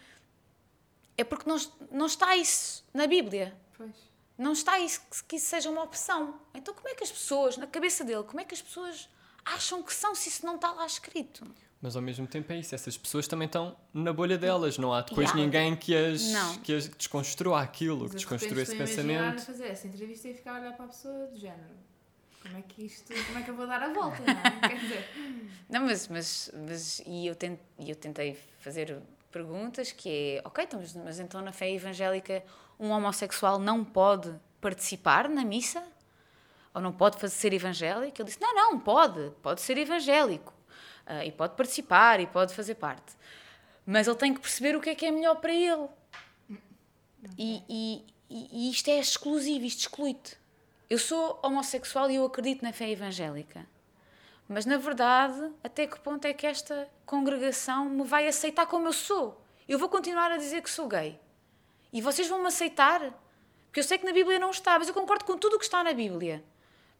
É 1.18 1.24
porque 1.24 1.48
não, 1.48 1.56
não 1.90 2.06
está 2.06 2.36
isso 2.36 2.84
na 2.92 3.06
Bíblia. 3.06 3.56
Pois. 3.76 3.90
Não 4.36 4.52
está 4.52 4.78
isso 4.78 5.00
que, 5.10 5.24
que 5.24 5.36
isso 5.36 5.46
seja 5.46 5.70
uma 5.70 5.82
opção. 5.82 6.38
Então, 6.54 6.74
como 6.74 6.88
é 6.88 6.94
que 6.94 7.02
as 7.04 7.10
pessoas, 7.10 7.56
na 7.56 7.66
cabeça 7.66 8.04
dele, 8.04 8.22
como 8.24 8.40
é 8.40 8.44
que 8.44 8.54
as 8.54 8.60
pessoas 8.62 9.08
acham 9.44 9.82
que 9.82 9.94
são 9.94 10.14
se 10.14 10.28
isso 10.28 10.44
não 10.44 10.56
está 10.56 10.72
lá 10.72 10.84
escrito? 10.84 11.46
Mas 11.80 11.94
ao 11.94 12.02
mesmo 12.02 12.26
tempo 12.26 12.52
é 12.52 12.58
isso, 12.58 12.74
essas 12.74 12.96
pessoas 12.96 13.28
também 13.28 13.46
estão 13.46 13.76
na 13.94 14.12
bolha 14.12 14.36
delas, 14.38 14.76
não 14.78 14.92
há 14.92 15.02
depois 15.02 15.28
Yeah. 15.30 15.42
ninguém 15.44 15.76
que 15.76 15.94
as, 15.94 16.22
Não. 16.32 16.56
que 16.58 16.74
as 16.74 16.88
desconstrua 16.88 17.60
aquilo, 17.60 18.00
Mas 18.02 18.10
que 18.10 18.16
desconstrua 18.16 18.62
esse 18.62 18.74
pensamento. 18.76 19.42
fazer 19.42 19.66
essa 19.68 19.86
entrevista 19.86 20.28
e 20.28 20.34
ficar 20.34 20.56
a 20.56 20.60
olhar 20.60 20.72
para 20.72 20.86
a 20.86 20.88
pessoa 20.88 21.26
do 21.26 21.36
género. 21.38 21.76
Como 22.42 22.56
é 22.58 22.62
que 22.62 22.86
isto, 22.86 23.12
como 23.26 23.38
é 23.38 23.42
que 23.42 23.50
eu 23.50 23.56
vou 23.56 23.66
dar 23.66 23.82
a 23.82 23.92
volta, 23.92 24.20
não 24.22 24.32
é? 24.32 24.50
Quer 24.68 24.78
dizer, 24.80 25.10
Não, 25.68 25.82
mas, 25.82 26.08
mas, 26.08 26.50
mas 26.66 27.02
e 27.06 27.26
eu, 27.26 27.34
tent, 27.34 27.58
e 27.78 27.90
eu 27.90 27.96
tentei 27.96 28.38
fazer 28.60 28.98
perguntas 29.36 29.92
que 29.92 30.08
é, 30.38 30.42
ok, 30.48 30.64
então, 30.64 30.82
mas, 31.04 31.20
então 31.20 31.42
na 31.42 31.52
fé 31.52 31.70
evangélica 31.70 32.42
um 32.80 32.90
homossexual 32.90 33.58
não 33.58 33.84
pode 33.84 34.34
participar 34.60 35.28
na 35.28 35.44
missa? 35.44 35.82
Ou 36.74 36.80
não 36.80 36.92
pode 36.92 37.18
fazer, 37.18 37.34
ser 37.34 37.52
evangélico? 37.52 38.20
Ele 38.20 38.26
disse, 38.28 38.40
não, 38.40 38.54
não, 38.54 38.78
pode, 38.78 39.30
pode 39.42 39.60
ser 39.60 39.76
evangélico. 39.78 40.52
Ah, 41.06 41.24
e 41.24 41.30
pode 41.32 41.54
participar 41.54 42.20
e 42.20 42.26
pode 42.26 42.54
fazer 42.54 42.74
parte. 42.74 43.14
Mas 43.84 44.06
ele 44.06 44.16
tem 44.16 44.34
que 44.34 44.40
perceber 44.40 44.74
o 44.76 44.80
que 44.80 44.90
é 44.90 44.94
que 44.94 45.06
é 45.06 45.10
melhor 45.10 45.36
para 45.36 45.52
ele. 45.54 45.86
E, 47.38 47.62
e- 47.68 48.04
e 48.28 48.70
isto 48.70 48.88
é 48.88 48.98
exclusivo, 48.98 49.64
isto 49.64 49.80
exclui-te. 49.80 50.36
Eu 50.88 50.98
sou 50.98 51.38
homossexual 51.42 52.10
e 52.10 52.16
eu 52.16 52.24
acredito 52.24 52.62
na 52.62 52.72
fé 52.72 52.90
evangélica. 52.90 53.66
Mas 54.48 54.64
na 54.64 54.76
verdade, 54.76 55.52
até 55.62 55.86
que 55.86 55.98
ponto 56.00 56.24
é 56.24 56.32
que 56.32 56.46
esta 56.46 56.88
congregação 57.04 57.88
me 57.88 58.04
vai 58.04 58.28
aceitar 58.28 58.66
como 58.66 58.86
eu 58.86 58.92
sou? 58.92 59.42
Eu 59.68 59.78
vou 59.78 59.88
continuar 59.88 60.30
a 60.30 60.36
dizer 60.36 60.62
que 60.62 60.70
sou 60.70 60.86
gay. 60.86 61.18
E 61.92 62.00
vocês 62.00 62.28
vão 62.28 62.40
me 62.40 62.46
aceitar? 62.46 63.00
Porque 63.66 63.80
eu 63.80 63.84
sei 63.84 63.98
que 63.98 64.06
na 64.06 64.12
Bíblia 64.12 64.38
não 64.38 64.50
está, 64.50 64.78
mas 64.78 64.88
eu 64.88 64.94
concordo 64.94 65.24
com 65.24 65.36
tudo 65.36 65.56
o 65.56 65.58
que 65.58 65.64
está 65.64 65.82
na 65.82 65.92
Bíblia. 65.92 66.44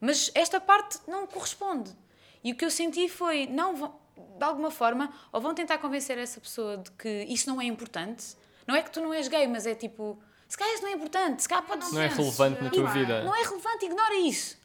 Mas 0.00 0.30
esta 0.34 0.60
parte 0.60 0.98
não 1.06 1.26
corresponde. 1.26 1.96
E 2.42 2.52
o 2.52 2.56
que 2.56 2.64
eu 2.64 2.70
senti 2.70 3.08
foi, 3.08 3.46
não 3.46 3.74
de 4.16 4.44
alguma 4.44 4.70
forma, 4.70 5.12
ou 5.32 5.40
vão 5.40 5.54
tentar 5.54 5.78
convencer 5.78 6.18
essa 6.18 6.40
pessoa 6.40 6.76
de 6.76 6.90
que 6.92 7.24
isso 7.28 7.48
não 7.48 7.60
é 7.60 7.64
importante. 7.64 8.36
Não 8.66 8.74
é 8.74 8.82
que 8.82 8.90
tu 8.90 9.00
não 9.00 9.14
és 9.14 9.28
gay, 9.28 9.46
mas 9.46 9.66
é 9.66 9.74
tipo, 9.74 10.18
se 10.48 10.56
calhar 10.56 10.74
isso 10.74 10.82
não 10.82 10.90
é 10.90 10.94
importante, 10.94 11.42
se 11.42 11.48
calhar 11.48 11.64
pode 11.64 11.92
Não 11.92 12.00
é 12.00 12.08
relevante 12.08 12.62
na 12.62 12.70
tua 12.70 12.88
é. 12.88 12.92
vida. 12.92 13.24
Não 13.24 13.34
é 13.34 13.42
relevante, 13.42 13.86
ignora 13.86 14.14
isso. 14.14 14.58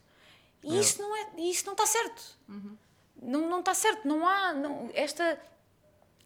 E 0.63 0.75
É. 0.75 0.79
isso 0.79 1.01
não 1.01 1.15
é, 1.15 1.29
isso 1.37 1.65
não 1.65 1.73
está 1.73 1.85
certo. 1.85 2.37
Não, 3.21 3.49
não 3.49 3.59
está 3.59 3.73
certo, 3.73 4.07
não 4.07 4.27
há 4.27 4.53
não- 4.53 4.89
esta 4.93 5.39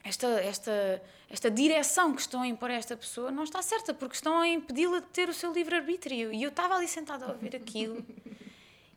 esta 0.03 0.27
esta 0.41 1.01
esta 1.29 1.49
direção 1.51 2.13
que 2.13 2.21
estão 2.21 2.41
a 2.43 2.47
impor 2.47 2.69
a 2.69 2.75
esta 2.75 2.95
pessoa 2.95 3.31
não 3.31 3.43
está 3.43 3.61
certa 3.61 3.93
porque 3.93 4.15
estão 4.15 4.37
a 4.39 4.47
impedi-la 4.47 4.99
de 4.99 5.07
ter 5.07 5.27
o 5.27 5.33
seu 5.33 5.51
livre 5.51 5.75
arbítrio. 5.75 6.31
E 6.33 6.43
eu 6.43 6.49
estava 6.49 6.75
ali 6.75 6.87
sentada 6.87 7.25
a 7.25 7.29
ouvir 7.31 7.55
aquilo. 7.55 8.05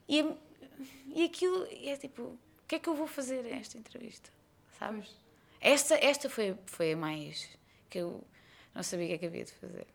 e 0.08 0.24
e 1.14 1.24
aquilo 1.24 1.66
é 1.70 1.96
tipo, 1.96 2.22
o 2.22 2.38
que 2.68 2.74
é 2.76 2.78
que 2.78 2.88
eu 2.88 2.94
vou 2.94 3.06
fazer 3.06 3.44
a 3.46 3.56
esta 3.56 3.78
entrevista? 3.78 4.30
Sabes? 4.78 5.08
Esta 5.60 5.94
esta 5.96 6.28
foi 6.28 6.56
foi 6.66 6.92
a 6.92 6.96
mais 6.96 7.48
que 7.90 7.98
eu 7.98 8.22
não 8.74 8.82
sabia 8.82 9.06
o 9.06 9.08
que 9.08 9.14
é 9.14 9.18
que 9.18 9.26
havia 9.26 9.44
de 9.44 9.52
fazer. 9.52 9.86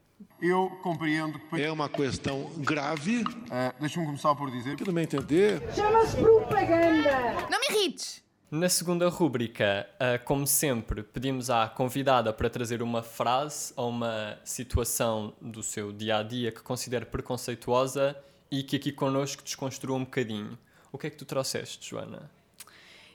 Eu 0.41 0.69
compreendo 0.81 1.39
que. 1.39 1.61
É 1.61 1.71
uma 1.71 1.87
questão 1.89 2.51
grave. 2.57 3.23
Ah, 3.49 3.73
Deixa-me 3.79 4.05
começar 4.05 4.33
por 4.35 4.49
dizer. 4.51 4.75
Que 4.75 4.85
no 4.85 4.93
meu 4.93 5.03
entender, 5.03 5.61
Chama-se 5.73 6.17
propaganda. 6.17 7.47
não 7.49 7.59
me 7.59 7.65
irrites! 7.77 8.21
Na 8.51 8.69
segunda 8.69 9.09
rúbrica, 9.09 9.89
ah, 9.99 10.19
como 10.19 10.45
sempre, 10.45 11.01
pedimos 11.01 11.49
à 11.49 11.67
convidada 11.67 12.31
para 12.31 12.49
trazer 12.49 12.83
uma 12.83 13.01
frase 13.01 13.73
ou 13.75 13.89
uma 13.89 14.37
situação 14.43 15.33
do 15.41 15.63
seu 15.63 15.91
dia 15.91 16.17
a 16.17 16.23
dia 16.23 16.51
que 16.51 16.61
considere 16.61 17.05
preconceituosa 17.05 18.15
e 18.51 18.61
que 18.61 18.75
aqui 18.75 18.91
connosco 18.91 19.41
desconstrua 19.43 19.97
um 19.97 20.03
bocadinho. 20.03 20.57
O 20.91 20.97
que 20.99 21.07
é 21.07 21.09
que 21.09 21.17
tu 21.17 21.25
trouxeste, 21.25 21.89
Joana? 21.89 22.29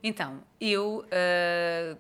Então, 0.03 0.43
eu. 0.61 1.05
ah, 1.13 1.97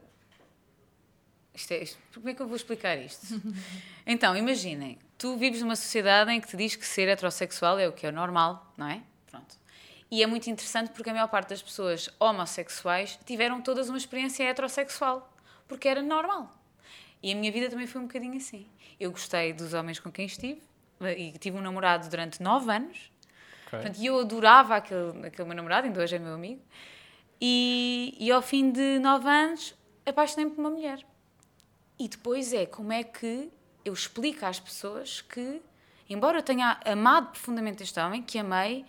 isto 1.58 1.72
é, 1.72 1.82
isto- 1.82 1.98
como 2.14 2.28
é 2.28 2.34
que 2.34 2.40
eu 2.40 2.46
vou 2.46 2.56
explicar 2.56 2.96
isto? 2.96 3.26
então, 4.06 4.36
imaginem, 4.36 4.98
tu 5.16 5.36
vives 5.36 5.60
numa 5.62 5.76
sociedade 5.76 6.30
em 6.30 6.40
que 6.40 6.48
te 6.48 6.56
diz 6.56 6.74
que 6.76 6.86
ser 6.86 7.08
heterossexual 7.08 7.78
é 7.78 7.88
o 7.88 7.92
que 7.92 8.06
é 8.06 8.12
normal, 8.12 8.72
não 8.76 8.88
é? 8.88 9.02
Pronto. 9.30 9.56
E 10.10 10.22
é 10.22 10.26
muito 10.26 10.48
interessante 10.48 10.90
porque 10.90 11.10
a 11.10 11.12
maior 11.12 11.28
parte 11.28 11.50
das 11.50 11.60
pessoas 11.62 12.08
homossexuais 12.18 13.18
tiveram 13.26 13.60
todas 13.60 13.88
uma 13.88 13.98
experiência 13.98 14.44
heterossexual, 14.44 15.30
porque 15.66 15.86
era 15.88 16.00
normal. 16.02 16.54
E 17.22 17.32
a 17.32 17.34
minha 17.34 17.50
vida 17.52 17.68
também 17.68 17.86
foi 17.86 18.00
um 18.00 18.06
bocadinho 18.06 18.36
assim. 18.36 18.66
Eu 18.98 19.10
gostei 19.10 19.52
dos 19.52 19.74
homens 19.74 19.98
com 19.98 20.10
quem 20.10 20.24
estive 20.26 20.62
e 21.16 21.32
tive 21.38 21.56
um 21.58 21.60
namorado 21.60 22.08
durante 22.08 22.42
nove 22.42 22.70
anos. 22.72 23.10
Ok. 23.66 23.78
Portanto, 23.80 23.98
e 23.98 24.06
eu 24.06 24.18
adorava 24.20 24.76
aquele, 24.76 25.26
aquele 25.26 25.46
meu 25.46 25.56
namorado, 25.56 25.86
ainda 25.86 26.00
hoje 26.02 26.16
é 26.16 26.18
meu 26.18 26.32
amigo. 26.34 26.62
E, 27.40 28.16
e 28.18 28.30
ao 28.32 28.40
fim 28.42 28.70
de 28.70 28.98
nove 28.98 29.28
anos, 29.28 29.74
apaixonei-me 30.06 30.50
por 30.52 30.60
uma 30.60 30.70
mulher. 30.70 31.04
E 31.98 32.08
depois 32.08 32.52
é 32.52 32.64
como 32.64 32.92
é 32.92 33.02
que 33.02 33.50
eu 33.84 33.92
explico 33.92 34.46
às 34.46 34.60
pessoas 34.60 35.20
que, 35.20 35.60
embora 36.08 36.38
eu 36.38 36.42
tenha 36.42 36.80
amado 36.84 37.30
profundamente 37.30 37.82
este 37.82 37.98
homem, 37.98 38.22
que 38.22 38.38
amei, 38.38 38.84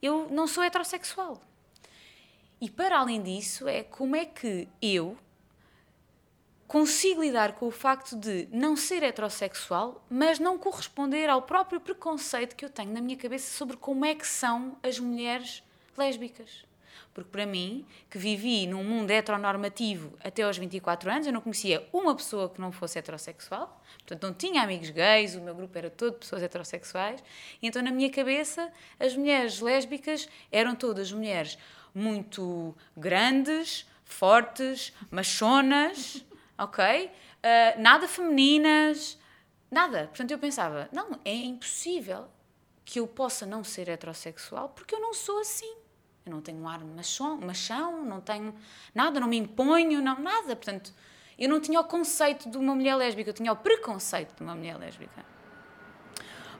eu 0.00 0.28
não 0.30 0.46
sou 0.46 0.62
heterossexual. 0.62 1.42
E 2.60 2.70
para 2.70 2.98
além 2.98 3.20
disso, 3.20 3.66
é 3.66 3.82
como 3.82 4.14
é 4.14 4.24
que 4.24 4.68
eu 4.80 5.16
consigo 6.68 7.20
lidar 7.20 7.54
com 7.54 7.66
o 7.66 7.70
facto 7.70 8.16
de 8.16 8.48
não 8.50 8.76
ser 8.76 9.02
heterossexual, 9.02 10.02
mas 10.08 10.38
não 10.38 10.56
corresponder 10.56 11.28
ao 11.28 11.42
próprio 11.42 11.80
preconceito 11.80 12.56
que 12.56 12.64
eu 12.64 12.70
tenho 12.70 12.92
na 12.92 13.00
minha 13.00 13.16
cabeça 13.16 13.54
sobre 13.56 13.76
como 13.76 14.04
é 14.04 14.14
que 14.14 14.26
são 14.26 14.78
as 14.82 14.98
mulheres 14.98 15.62
lésbicas. 15.98 16.64
Porque 17.14 17.30
para 17.30 17.44
mim, 17.44 17.86
que 18.08 18.16
vivi 18.16 18.66
num 18.66 18.82
mundo 18.82 19.10
heteronormativo 19.10 20.14
até 20.24 20.42
aos 20.42 20.56
24 20.56 21.10
anos, 21.10 21.26
eu 21.26 21.32
não 21.32 21.42
conhecia 21.42 21.86
uma 21.92 22.14
pessoa 22.14 22.48
que 22.48 22.60
não 22.60 22.72
fosse 22.72 22.98
heterossexual, 22.98 23.80
portanto 23.98 24.22
não 24.22 24.32
tinha 24.32 24.62
amigos 24.62 24.88
gays, 24.88 25.34
o 25.34 25.40
meu 25.42 25.54
grupo 25.54 25.76
era 25.76 25.90
todo 25.90 26.14
pessoas 26.14 26.42
heterossexuais, 26.42 27.22
e 27.60 27.66
então 27.66 27.82
na 27.82 27.90
minha 27.90 28.10
cabeça 28.10 28.72
as 28.98 29.14
mulheres 29.14 29.60
lésbicas 29.60 30.26
eram 30.50 30.74
todas 30.74 31.12
mulheres 31.12 31.58
muito 31.94 32.74
grandes, 32.96 33.86
fortes, 34.04 34.92
machonas, 35.10 36.24
ok? 36.56 37.10
Ah, 37.42 37.74
nada 37.78 38.06
femininas, 38.06 39.18
nada. 39.70 40.06
Portanto 40.06 40.30
eu 40.30 40.38
pensava, 40.38 40.88
não, 40.92 41.18
é 41.24 41.34
impossível 41.34 42.28
que 42.84 43.00
eu 43.00 43.06
possa 43.06 43.44
não 43.44 43.64
ser 43.64 43.88
heterossexual 43.88 44.68
porque 44.70 44.94
eu 44.94 45.00
não 45.00 45.12
sou 45.12 45.40
assim. 45.40 45.81
Eu 46.24 46.32
não 46.32 46.40
tenho 46.40 46.58
um 46.58 46.68
ar 46.68 46.80
machão, 46.84 48.04
não 48.04 48.20
tenho 48.20 48.54
nada, 48.94 49.18
não 49.18 49.26
me 49.26 49.36
imponho, 49.36 50.00
não, 50.00 50.20
nada. 50.20 50.54
Portanto, 50.54 50.92
eu 51.38 51.48
não 51.48 51.60
tinha 51.60 51.80
o 51.80 51.84
conceito 51.84 52.48
de 52.48 52.56
uma 52.56 52.74
mulher 52.74 52.94
lésbica, 52.94 53.30
eu 53.30 53.34
tinha 53.34 53.52
o 53.52 53.56
preconceito 53.56 54.36
de 54.36 54.42
uma 54.42 54.54
mulher 54.54 54.78
lésbica. 54.78 55.24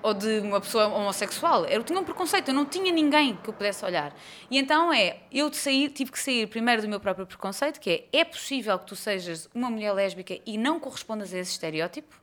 Ou 0.03 0.13
de 0.13 0.41
uma 0.41 0.61
pessoa 0.61 0.89
homossexual. 0.89 1.65
Eu 1.67 1.85
tinha 1.85 2.01
um 2.01 2.03
preconceito, 2.03 2.49
eu 2.49 2.55
não 2.55 2.67
tinha 2.67 2.93
ninguém 2.93 3.37
que 3.37 3.49
eu 3.49 3.55
pudesse 3.55 3.85
olhar. 3.85 4.13
E 4.51 4.59
então 4.59 4.93
é, 4.93 5.21
eu 5.31 5.53
sair, 5.53 5.91
tive 5.91 6.11
que 6.11 6.19
sair 6.19 6.49
primeiro 6.49 6.83
do 6.83 6.89
meu 6.89 6.99
próprio 6.99 7.25
preconceito, 7.25 7.79
que 7.79 8.09
é, 8.13 8.21
é 8.21 8.25
possível 8.25 8.77
que 8.81 8.87
tu 8.87 8.97
sejas 8.97 9.49
uma 9.55 9.71
mulher 9.71 9.93
lésbica 9.93 10.41
e 10.45 10.59
não 10.59 10.81
correspondas 10.81 11.33
a 11.33 11.39
esse 11.39 11.53
estereótipo? 11.53 12.21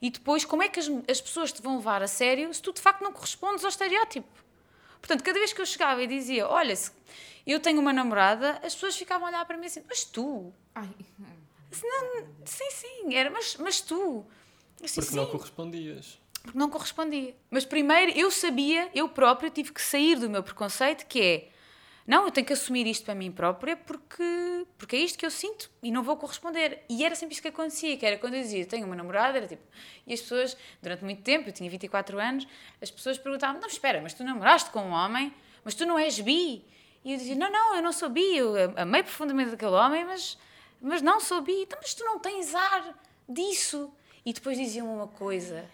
E 0.00 0.10
depois, 0.10 0.44
como 0.44 0.64
é 0.64 0.68
que 0.68 0.80
as, 0.80 0.90
as 1.08 1.20
pessoas 1.20 1.52
te 1.52 1.62
vão 1.62 1.76
levar 1.76 2.02
a 2.02 2.08
sério 2.08 2.52
se 2.52 2.60
tu 2.60 2.72
de 2.72 2.80
facto 2.80 3.02
não 3.02 3.12
correspondes 3.12 3.62
ao 3.62 3.68
estereótipo? 3.68 4.41
Portanto, 5.02 5.22
cada 5.22 5.38
vez 5.38 5.52
que 5.52 5.60
eu 5.60 5.66
chegava 5.66 6.02
e 6.02 6.06
dizia, 6.06 6.48
olha, 6.48 6.74
se 6.74 6.90
eu 7.44 7.58
tenho 7.60 7.80
uma 7.80 7.92
namorada, 7.92 8.52
as 8.64 8.72
pessoas 8.72 8.96
ficavam 8.96 9.26
a 9.26 9.30
olhar 9.30 9.44
para 9.44 9.58
mim 9.58 9.66
assim, 9.66 9.82
mas 9.86 10.04
tu? 10.04 10.54
Ai, 10.74 10.88
Assim, 11.70 11.86
Não, 11.86 12.26
sim, 12.46 12.70
sim, 12.70 13.14
era, 13.14 13.28
mas, 13.30 13.56
mas 13.56 13.80
tu? 13.80 14.24
Disse, 14.80 15.00
Porque 15.00 15.16
não 15.16 15.24
"Sim." 15.26 15.32
correspondias. 15.32 16.18
porque 16.42 16.58
não 16.58 16.68
correspondia. 16.70 17.34
Mas 17.50 17.64
primeiro 17.64 18.12
eu 18.18 18.30
sabia, 18.30 18.90
eu 18.94 19.08
própria 19.08 19.50
tive 19.50 19.72
que 19.72 19.82
sair 19.82 20.16
do 20.18 20.30
meu 20.30 20.42
preconceito, 20.42 21.04
que 21.06 21.20
é 21.20 21.48
Não, 22.06 22.24
eu 22.24 22.30
tenho 22.32 22.46
que 22.46 22.52
assumir 22.52 22.86
isto 22.86 23.04
para 23.04 23.14
mim 23.14 23.30
própria 23.30 23.76
porque, 23.76 24.66
porque 24.76 24.96
é 24.96 24.98
isto 24.98 25.18
que 25.18 25.24
eu 25.24 25.30
sinto 25.30 25.70
e 25.82 25.90
não 25.90 26.02
vou 26.02 26.16
corresponder. 26.16 26.84
E 26.88 27.04
era 27.04 27.14
sempre 27.14 27.34
isto 27.34 27.42
que 27.42 27.48
acontecia, 27.48 27.96
que 27.96 28.04
era 28.04 28.18
quando 28.18 28.34
eu 28.34 28.42
dizia, 28.42 28.66
tenho 28.66 28.86
uma 28.86 28.96
namorada, 28.96 29.38
era 29.38 29.46
tipo... 29.46 29.62
E 30.06 30.12
as 30.12 30.20
pessoas, 30.20 30.56
durante 30.82 31.04
muito 31.04 31.22
tempo, 31.22 31.48
eu 31.48 31.52
tinha 31.52 31.70
24 31.70 32.18
anos, 32.18 32.46
as 32.80 32.90
pessoas 32.90 33.18
perguntavam, 33.18 33.60
não, 33.60 33.68
espera, 33.68 34.00
mas 34.00 34.14
tu 34.14 34.24
namoraste 34.24 34.70
com 34.70 34.80
um 34.80 34.90
homem, 34.90 35.32
mas 35.64 35.74
tu 35.74 35.86
não 35.86 35.98
és 35.98 36.18
bi. 36.18 36.64
E 37.04 37.12
eu 37.12 37.18
dizia, 37.18 37.36
não, 37.36 37.50
não, 37.50 37.76
eu 37.76 37.82
não 37.82 37.92
sou 37.92 38.08
bi, 38.08 38.36
eu 38.36 38.54
amei 38.76 39.02
profundamente 39.02 39.54
aquele 39.54 39.72
homem, 39.72 40.04
mas, 40.04 40.36
mas 40.80 41.02
não 41.02 41.20
sou 41.20 41.40
bi. 41.40 41.62
Então, 41.62 41.78
mas 41.80 41.94
tu 41.94 42.04
não 42.04 42.18
tens 42.18 42.54
ar 42.54 42.98
disso. 43.28 43.92
E 44.24 44.32
depois 44.32 44.58
diziam 44.58 44.92
uma 44.92 45.06
coisa, 45.06 45.64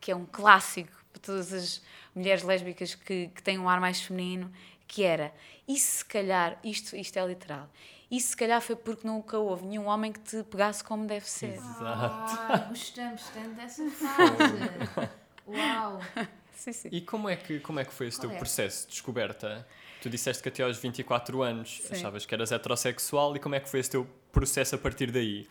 que 0.00 0.10
é 0.10 0.16
um 0.16 0.26
clássico 0.26 0.92
para 1.12 1.20
todas 1.20 1.52
as 1.52 1.82
mulheres 2.14 2.42
lésbicas 2.42 2.94
que, 2.94 3.28
que 3.28 3.42
têm 3.42 3.58
um 3.58 3.68
ar 3.68 3.80
mais 3.80 4.00
feminino, 4.00 4.50
que 4.92 5.02
era, 5.02 5.32
e 5.66 5.78
se 5.78 6.04
calhar, 6.04 6.58
isto, 6.62 6.94
isto 6.94 7.18
é 7.18 7.26
literal, 7.26 7.66
e 8.10 8.20
se 8.20 8.36
calhar 8.36 8.60
foi 8.60 8.76
porque 8.76 9.06
nunca 9.06 9.38
houve 9.38 9.64
nenhum 9.64 9.86
homem 9.86 10.12
que 10.12 10.20
te 10.20 10.42
pegasse 10.42 10.84
como 10.84 11.06
deve 11.06 11.28
ser. 11.28 11.54
Exato. 11.54 11.80
Ah, 11.82 12.66
gostamos 12.68 13.22
tanto 13.30 13.54
dessa 13.54 13.90
frase. 13.90 15.08
Uau! 15.48 15.98
Sim, 16.54 16.72
sim. 16.72 16.88
E 16.92 17.00
como 17.00 17.28
é 17.28 17.34
que, 17.34 17.58
como 17.58 17.80
é 17.80 17.84
que 17.84 17.92
foi 17.92 18.06
esse 18.06 18.18
Qual 18.18 18.28
teu 18.28 18.36
é? 18.36 18.38
processo 18.38 18.86
de 18.86 18.92
descoberta? 18.92 19.66
Tu 20.00 20.08
disseste 20.08 20.40
que 20.40 20.48
até 20.48 20.62
aos 20.62 20.76
24 20.76 21.42
anos 21.42 21.80
Sim. 21.82 21.94
achavas 21.94 22.24
que 22.24 22.32
eras 22.32 22.52
heterossexual 22.52 23.34
e 23.34 23.40
como 23.40 23.56
é 23.56 23.60
que 23.60 23.68
foi 23.68 23.80
esse 23.80 23.90
teu 23.90 24.06
processo 24.30 24.76
a 24.76 24.78
partir 24.78 25.10
daí? 25.10 25.48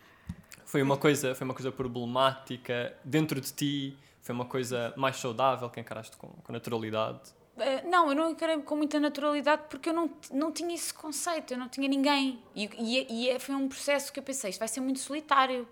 Foi 0.63 0.81
uma 0.81 0.95
coisa, 0.95 1.35
foi 1.35 1.43
uma 1.43 1.53
coisa 1.53 1.69
problemática 1.69 2.95
dentro 3.03 3.41
de 3.41 3.51
ti? 3.51 3.97
Foi 4.21 4.33
uma 4.33 4.45
coisa 4.45 4.93
mais 4.95 5.17
saudável 5.17 5.69
que 5.69 5.81
encaraste 5.81 6.15
com, 6.15 6.27
com 6.27 6.53
naturalidade? 6.53 7.19
Eh, 7.61 7.83
Não, 7.87 8.09
eu 8.09 8.15
não 8.15 8.31
encarei 8.31 8.57
com 8.61 8.75
muita 8.75 8.99
naturalidade 8.99 9.63
porque 9.69 9.89
eu 9.89 9.93
não, 9.93 10.09
não 10.31 10.51
tinha 10.51 10.73
esse 10.75 10.93
conceito, 10.93 11.53
eu 11.53 11.57
não 11.57 11.69
tinha 11.69 11.87
ninguém. 11.87 12.41
E, 12.55 12.69
e, 12.77 13.07
e 13.25 13.29
é- 13.29 13.39
foi 13.39 13.55
um 13.55 13.67
processo 13.67 14.11
que 14.11 14.19
eu 14.19 14.23
pensei, 14.23 14.49
isto 14.49 14.59
vai 14.59 14.67
ser 14.67 14.81
muito 14.81 14.99
solitário. 14.99 15.67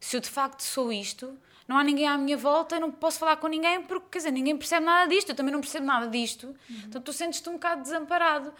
Se 0.00 0.16
eu 0.16 0.20
de 0.20 0.28
facto 0.28 0.60
sou 0.62 0.92
isto, 0.92 1.36
não 1.66 1.76
há 1.78 1.82
ninguém 1.84 2.06
à 2.06 2.16
minha 2.18 2.36
volta, 2.36 2.76
eu 2.76 2.80
não 2.80 2.90
posso 2.92 3.18
falar 3.18 3.36
com 3.38 3.46
ninguém 3.48 3.82
porque, 3.82 4.06
quer 4.12 4.18
dizer, 4.18 4.30
ninguém 4.30 4.56
percebe 4.56 4.84
nada 4.86 5.08
disto, 5.08 5.30
eu 5.30 5.34
também 5.34 5.52
não 5.52 5.60
percebo 5.60 5.86
nada 5.86 6.06
disto. 6.06 6.54
Então 6.86 7.00
tu 7.00 7.12
sentes-te 7.12 7.48
um 7.48 7.54
bocado 7.54 7.82
desamparado. 7.82 8.52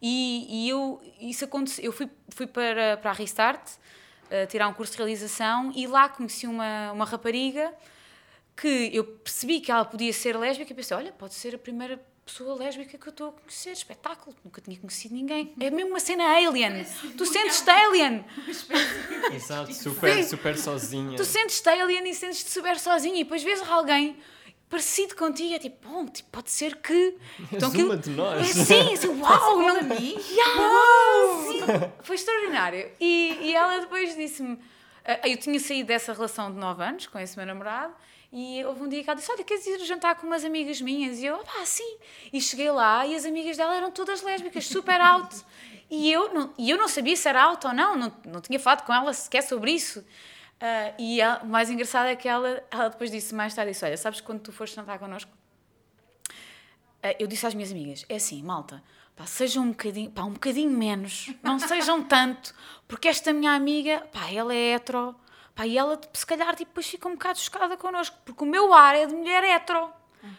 E, 0.00 0.46
e 0.66 0.68
eu, 0.68 1.00
isso 1.20 1.44
aconteceu, 1.44 1.84
eu 1.84 1.92
fui, 1.92 2.08
fui 2.30 2.46
para, 2.46 2.96
para 2.98 3.10
a 3.10 3.14
Restart, 3.14 3.68
eh, 4.30 4.46
tirar 4.46 4.68
um 4.68 4.72
curso 4.74 4.92
de 4.92 4.98
realização 4.98 5.72
e 5.74 5.86
lá 5.86 6.08
conheci 6.08 6.46
uma, 6.46 6.92
uma 6.92 7.04
rapariga 7.04 7.72
que 8.56 8.90
eu 8.92 9.04
percebi 9.04 9.60
que 9.60 9.70
ela 9.70 9.84
podia 9.84 10.12
ser 10.12 10.36
lésbica 10.36 10.72
e 10.72 10.74
pensei, 10.74 10.96
olha, 10.96 11.12
pode 11.12 11.34
ser 11.34 11.54
a 11.54 11.58
primeira 11.58 12.00
pessoa 12.28 12.54
lésbica 12.54 12.98
que 12.98 13.08
eu 13.08 13.10
estou 13.10 13.30
a 13.30 13.32
conhecer, 13.32 13.72
espetáculo, 13.72 14.36
nunca 14.44 14.60
tinha 14.60 14.78
conhecido 14.78 15.14
ninguém. 15.14 15.54
É 15.58 15.70
mesmo 15.70 15.90
uma 15.90 16.00
cena 16.00 16.24
alien. 16.24 16.84
Tu 17.16 17.26
sentes-te 17.26 17.70
alien. 17.70 18.24
Exato, 19.34 19.72
super, 19.74 20.24
super 20.24 20.56
sozinha. 20.56 21.16
Tu 21.16 21.24
sentes-te 21.24 21.68
alien 21.68 22.08
e 22.08 22.14
sentes-te 22.14 22.50
super 22.50 22.78
sozinho 22.78 23.16
e 23.16 23.24
depois 23.24 23.42
vês 23.42 23.60
alguém 23.68 24.16
parecido 24.68 25.16
contigo, 25.16 25.54
é 25.54 25.58
tipo, 25.58 25.88
bom, 25.88 26.06
tipo, 26.06 26.28
pode 26.30 26.50
ser 26.50 26.76
que... 26.76 27.16
Então, 27.50 27.70
uma 27.70 27.96
de 27.96 28.10
nós. 28.10 28.50
É, 28.50 28.64
sim, 28.64 28.92
assim, 28.92 29.08
uau, 29.08 29.62
não... 29.62 29.76
Yeah, 29.96 30.60
sim. 31.46 31.92
Foi 32.02 32.16
extraordinário. 32.16 32.90
E, 33.00 33.38
e 33.40 33.54
ela 33.54 33.78
depois 33.78 34.14
disse-me, 34.14 34.58
ah, 35.06 35.26
eu 35.26 35.38
tinha 35.38 35.58
saído 35.58 35.88
dessa 35.88 36.12
relação 36.12 36.52
de 36.52 36.58
9 36.58 36.84
anos 36.84 37.06
com 37.06 37.18
esse 37.18 37.34
meu 37.38 37.46
namorado 37.46 37.94
e 38.32 38.62
houve 38.64 38.82
um 38.82 38.88
dia 38.88 39.02
que 39.02 39.08
ela 39.08 39.18
disse, 39.18 39.30
olha, 39.32 39.42
queres 39.42 39.66
ir 39.66 39.78
jantar 39.86 40.14
com 40.16 40.26
umas 40.26 40.44
amigas 40.44 40.80
minhas? 40.80 41.18
E 41.18 41.26
eu, 41.26 41.38
pá, 41.38 41.64
sim. 41.64 41.96
E 42.32 42.40
cheguei 42.40 42.70
lá 42.70 43.06
e 43.06 43.14
as 43.14 43.24
amigas 43.24 43.56
dela 43.56 43.74
eram 43.74 43.90
todas 43.90 44.22
lésbicas, 44.22 44.66
super 44.66 45.00
out. 45.00 45.34
E 45.90 46.12
eu 46.12 46.34
não, 46.34 46.52
e 46.58 46.68
eu 46.68 46.76
não 46.76 46.86
sabia 46.86 47.16
se 47.16 47.26
era 47.26 47.42
out 47.44 47.66
ou 47.66 47.72
não, 47.72 47.96
não, 47.96 48.12
não 48.26 48.40
tinha 48.42 48.60
falado 48.60 48.84
com 48.84 48.92
ela 48.92 49.10
sequer 49.14 49.40
sobre 49.42 49.70
isso. 49.72 50.04
Ah, 50.60 50.92
e 50.98 51.18
ela- 51.18 51.40
o 51.42 51.46
mais 51.46 51.70
engraçado 51.70 52.08
é 52.08 52.14
que 52.14 52.28
ela, 52.28 52.62
ela 52.70 52.90
depois 52.90 53.10
disse 53.10 53.34
mais 53.34 53.54
tarde, 53.54 53.72
disse, 53.72 53.86
olha, 53.86 53.96
sabes 53.96 54.20
quando 54.20 54.40
tu 54.40 54.52
foste 54.52 54.76
jantar 54.76 54.98
connosco? 54.98 55.30
Ah, 57.02 57.14
eu 57.18 57.26
disse 57.26 57.46
às 57.46 57.54
minhas 57.54 57.70
amigas, 57.70 58.04
é 58.08 58.16
assim, 58.16 58.42
malta, 58.42 58.82
pá, 59.16 59.24
sejam 59.24 59.64
um 59.64 59.70
bocadinho, 59.70 60.10
pá, 60.10 60.24
um 60.24 60.32
bocadinho 60.34 60.70
menos, 60.70 61.32
não 61.42 61.58
sejam 61.58 62.02
tanto, 62.02 62.54
porque 62.86 63.08
esta 63.08 63.32
minha 63.32 63.52
amiga, 63.52 64.00
pá, 64.12 64.30
ela 64.30 64.52
é 64.54 64.74
hetero, 64.74 65.14
pá, 65.58 65.66
e 65.66 65.76
ela, 65.76 66.00
se 66.12 66.24
calhar, 66.24 66.54
tipo, 66.54 66.70
depois 66.70 66.86
fica 66.86 67.08
um 67.08 67.14
bocado 67.14 67.36
chocada 67.40 67.76
connosco, 67.76 68.16
porque 68.24 68.44
o 68.44 68.46
meu 68.46 68.72
ar 68.72 68.94
é 68.94 69.06
de 69.06 69.14
mulher 69.14 69.42
hetero. 69.42 69.90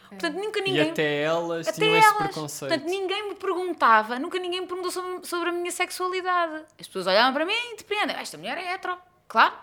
Portanto, 0.08 0.36
nunca 0.36 0.60
E 0.60 0.62
ninguém... 0.64 0.92
até 0.92 1.22
elas 1.24 1.68
Até 1.68 1.80
tinham 1.82 1.96
esse 1.98 2.08
elas. 2.08 2.18
preconceito. 2.24 2.70
Portanto, 2.70 2.90
ninguém 2.90 3.30
me 3.30 3.36
perguntava, 3.36 4.18
nunca 4.18 4.40
ninguém 4.40 4.62
me 4.62 4.68
perguntou 4.68 4.92
sobre, 4.92 5.28
sobre 5.28 5.50
a 5.50 5.52
minha 5.52 5.72
sexualidade. 5.72 6.66
As 6.80 6.88
pessoas 6.88 7.08
olhavam 7.08 7.34
para 7.34 7.46
mim 7.46 7.54
e 7.74 7.78
depreendem, 7.78 8.16
esta 8.16 8.38
mulher 8.38 8.58
é 8.58 8.74
hetero, 8.74 8.98
claro. 9.28 9.54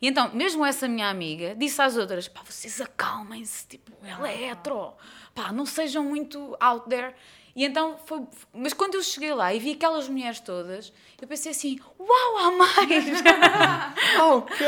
E 0.00 0.06
então, 0.06 0.30
mesmo 0.32 0.64
essa 0.64 0.86
minha 0.88 1.08
amiga 1.08 1.54
disse 1.56 1.80
às 1.82 1.96
outras, 1.96 2.28
pá, 2.28 2.40
vocês 2.44 2.80
acalmem-se, 2.80 3.66
tipo, 3.66 3.92
ela 4.04 4.28
é 4.28 4.50
hetero, 4.50 4.94
pá, 5.34 5.52
não 5.52 5.66
sejam 5.66 6.04
muito 6.04 6.56
out 6.60 6.88
there. 6.88 7.14
E 7.58 7.64
então 7.64 7.98
foi. 8.06 8.22
Mas 8.54 8.72
quando 8.72 8.94
eu 8.94 9.02
cheguei 9.02 9.34
lá 9.34 9.52
e 9.52 9.58
vi 9.58 9.72
aquelas 9.72 10.08
mulheres 10.08 10.38
todas, 10.38 10.92
eu 11.20 11.26
pensei 11.26 11.50
assim: 11.50 11.80
uau, 11.98 12.38
há 12.38 12.52
mais! 12.52 13.04
ok! 14.22 14.66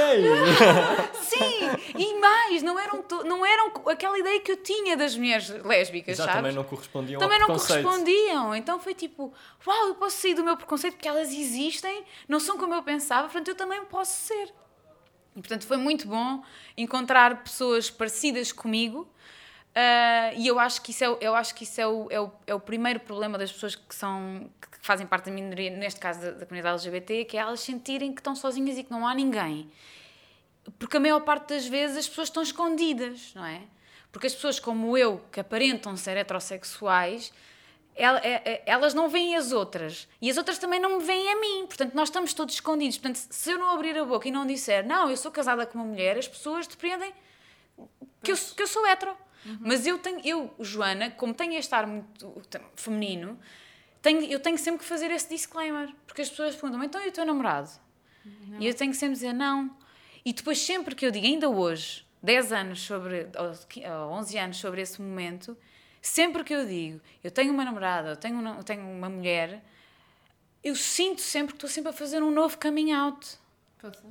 Sim! 1.22 1.70
E 1.96 2.18
mais, 2.18 2.64
não 2.64 2.76
eram, 2.76 3.00
to- 3.00 3.22
não 3.22 3.46
eram 3.46 3.72
aquela 3.86 4.18
ideia 4.18 4.40
que 4.40 4.50
eu 4.50 4.56
tinha 4.56 4.96
das 4.96 5.16
mulheres 5.16 5.48
lésbicas, 5.64 6.16
Já 6.16 6.24
sabes? 6.24 6.38
também 6.38 6.52
não 6.52 6.64
correspondiam 6.64 7.20
também 7.20 7.40
ao 7.40 7.48
não 7.48 7.56
correspondiam. 7.56 8.56
Então 8.56 8.80
foi 8.80 8.92
tipo, 8.92 9.32
uau, 9.64 9.86
eu 9.86 9.94
posso 9.94 10.16
sair 10.16 10.34
do 10.34 10.42
meu 10.42 10.56
preconceito 10.56 10.94
porque 10.94 11.06
elas 11.06 11.28
existem, 11.32 12.04
não 12.28 12.40
são 12.40 12.58
como 12.58 12.74
eu 12.74 12.82
pensava, 12.82 13.28
portanto 13.28 13.46
eu 13.46 13.54
também 13.54 13.84
posso 13.84 14.20
ser. 14.20 14.52
E 15.36 15.40
portanto 15.40 15.64
foi 15.64 15.76
muito 15.76 16.08
bom 16.08 16.42
encontrar 16.76 17.44
pessoas 17.44 17.88
parecidas 17.88 18.50
comigo. 18.50 19.08
Ah, 19.74 20.32
e 20.34 20.46
eu 20.46 20.58
acho 20.58 20.82
que 20.82 20.90
isso, 20.90 21.04
é, 21.04 21.18
eu 21.20 21.34
acho 21.34 21.54
que 21.54 21.64
isso 21.64 21.80
é, 21.80 21.86
o, 21.86 22.08
é, 22.10 22.20
o, 22.20 22.30
é 22.46 22.54
o 22.54 22.60
primeiro 22.60 23.00
problema 23.00 23.38
das 23.38 23.52
pessoas 23.52 23.74
que, 23.74 23.94
são, 23.94 24.50
que 24.60 24.78
fazem 24.80 25.06
parte 25.06 25.26
da 25.26 25.30
minoria, 25.32 25.70
neste 25.70 26.00
caso 26.00 26.20
da, 26.20 26.30
da 26.32 26.46
comunidade 26.46 26.86
LGBT, 26.86 27.24
que 27.24 27.36
é 27.36 27.40
elas 27.40 27.60
sentirem 27.60 28.12
que 28.12 28.20
estão 28.20 28.34
sozinhas 28.34 28.78
e 28.78 28.84
que 28.84 28.90
não 28.90 29.06
há 29.06 29.14
ninguém. 29.14 29.70
Porque 30.78 30.96
a 30.96 31.00
maior 31.00 31.20
parte 31.20 31.54
das 31.54 31.66
vezes 31.66 31.96
as 31.96 32.08
pessoas 32.08 32.28
estão 32.28 32.42
escondidas, 32.42 33.32
não 33.34 33.44
é? 33.44 33.62
Porque 34.12 34.26
as 34.26 34.34
pessoas 34.34 34.58
como 34.58 34.96
eu, 34.98 35.22
que 35.30 35.40
aparentam 35.40 35.96
ser 35.96 36.16
heterossexuais, 36.16 37.32
é- 37.94 38.04
é- 38.52 38.62
elas 38.66 38.94
não 38.94 39.08
veem 39.08 39.36
as 39.36 39.52
outras. 39.52 40.08
E 40.20 40.30
as 40.30 40.36
outras 40.36 40.58
também 40.58 40.80
não 40.80 40.98
me 40.98 41.04
veem 41.04 41.32
a 41.32 41.40
mim. 41.40 41.66
Portanto, 41.66 41.94
nós 41.94 42.08
estamos 42.08 42.32
todos 42.34 42.54
escondidos. 42.54 42.98
Portanto, 42.98 43.16
se 43.30 43.50
eu 43.50 43.58
não 43.58 43.70
abrir 43.70 43.96
a 43.98 44.04
boca 44.04 44.26
e 44.26 44.30
não 44.30 44.46
disser, 44.46 44.86
não, 44.86 45.10
eu 45.10 45.16
sou 45.16 45.30
casada 45.30 45.66
com 45.66 45.78
uma 45.78 45.84
mulher, 45.84 46.18
as 46.18 46.26
pessoas 46.26 46.66
depreendem 46.66 47.12
que 48.22 48.32
eu, 48.32 48.36
que 48.36 48.62
eu 48.62 48.66
sou 48.66 48.86
hetero. 48.86 49.16
Mas 49.60 49.86
eu 49.86 49.98
tenho, 49.98 50.20
eu, 50.24 50.54
Joana, 50.60 51.10
como 51.10 51.32
tenho 51.34 51.54
este 51.54 51.74
ar 51.74 51.86
muito 51.86 52.42
feminino, 52.76 53.38
tenho, 54.02 54.22
eu 54.24 54.38
tenho 54.40 54.58
sempre 54.58 54.80
que 54.80 54.84
fazer 54.84 55.10
esse 55.10 55.28
disclaimer. 55.28 55.94
Porque 56.06 56.22
as 56.22 56.28
pessoas 56.28 56.54
perguntam, 56.54 56.82
então 56.84 57.02
e 57.04 57.08
o 57.08 57.12
teu 57.12 57.24
namorado? 57.24 57.70
E 58.58 58.66
eu 58.66 58.74
tenho 58.74 58.90
que 58.92 58.98
sempre 58.98 59.14
dizer 59.14 59.32
não. 59.32 59.74
E 60.24 60.32
depois, 60.32 60.58
sempre 60.60 60.94
que 60.94 61.06
eu 61.06 61.10
digo, 61.10 61.26
ainda 61.26 61.48
hoje, 61.48 62.04
10 62.22 62.52
anos 62.52 62.82
sobre, 62.82 63.28
ou 63.38 63.52
qui- 63.66 63.84
ou 63.86 64.10
11 64.12 64.36
anos 64.38 64.58
sobre 64.58 64.82
esse 64.82 65.00
momento, 65.00 65.56
sempre 66.02 66.44
que 66.44 66.54
eu 66.54 66.66
digo, 66.66 67.00
eu 67.24 67.30
tenho 67.30 67.52
uma 67.52 67.64
namorada, 67.64 68.10
eu 68.10 68.16
tenho, 68.16 68.38
uma- 68.38 68.56
eu 68.56 68.62
tenho 68.62 68.82
uma 68.86 69.08
mulher, 69.08 69.64
eu 70.62 70.74
sinto 70.76 71.22
sempre 71.22 71.52
que 71.54 71.56
estou 71.56 71.70
sempre 71.70 71.88
a 71.90 71.92
fazer 71.94 72.22
um 72.22 72.30
novo 72.30 72.58
coming 72.60 72.92
out. 72.92 73.38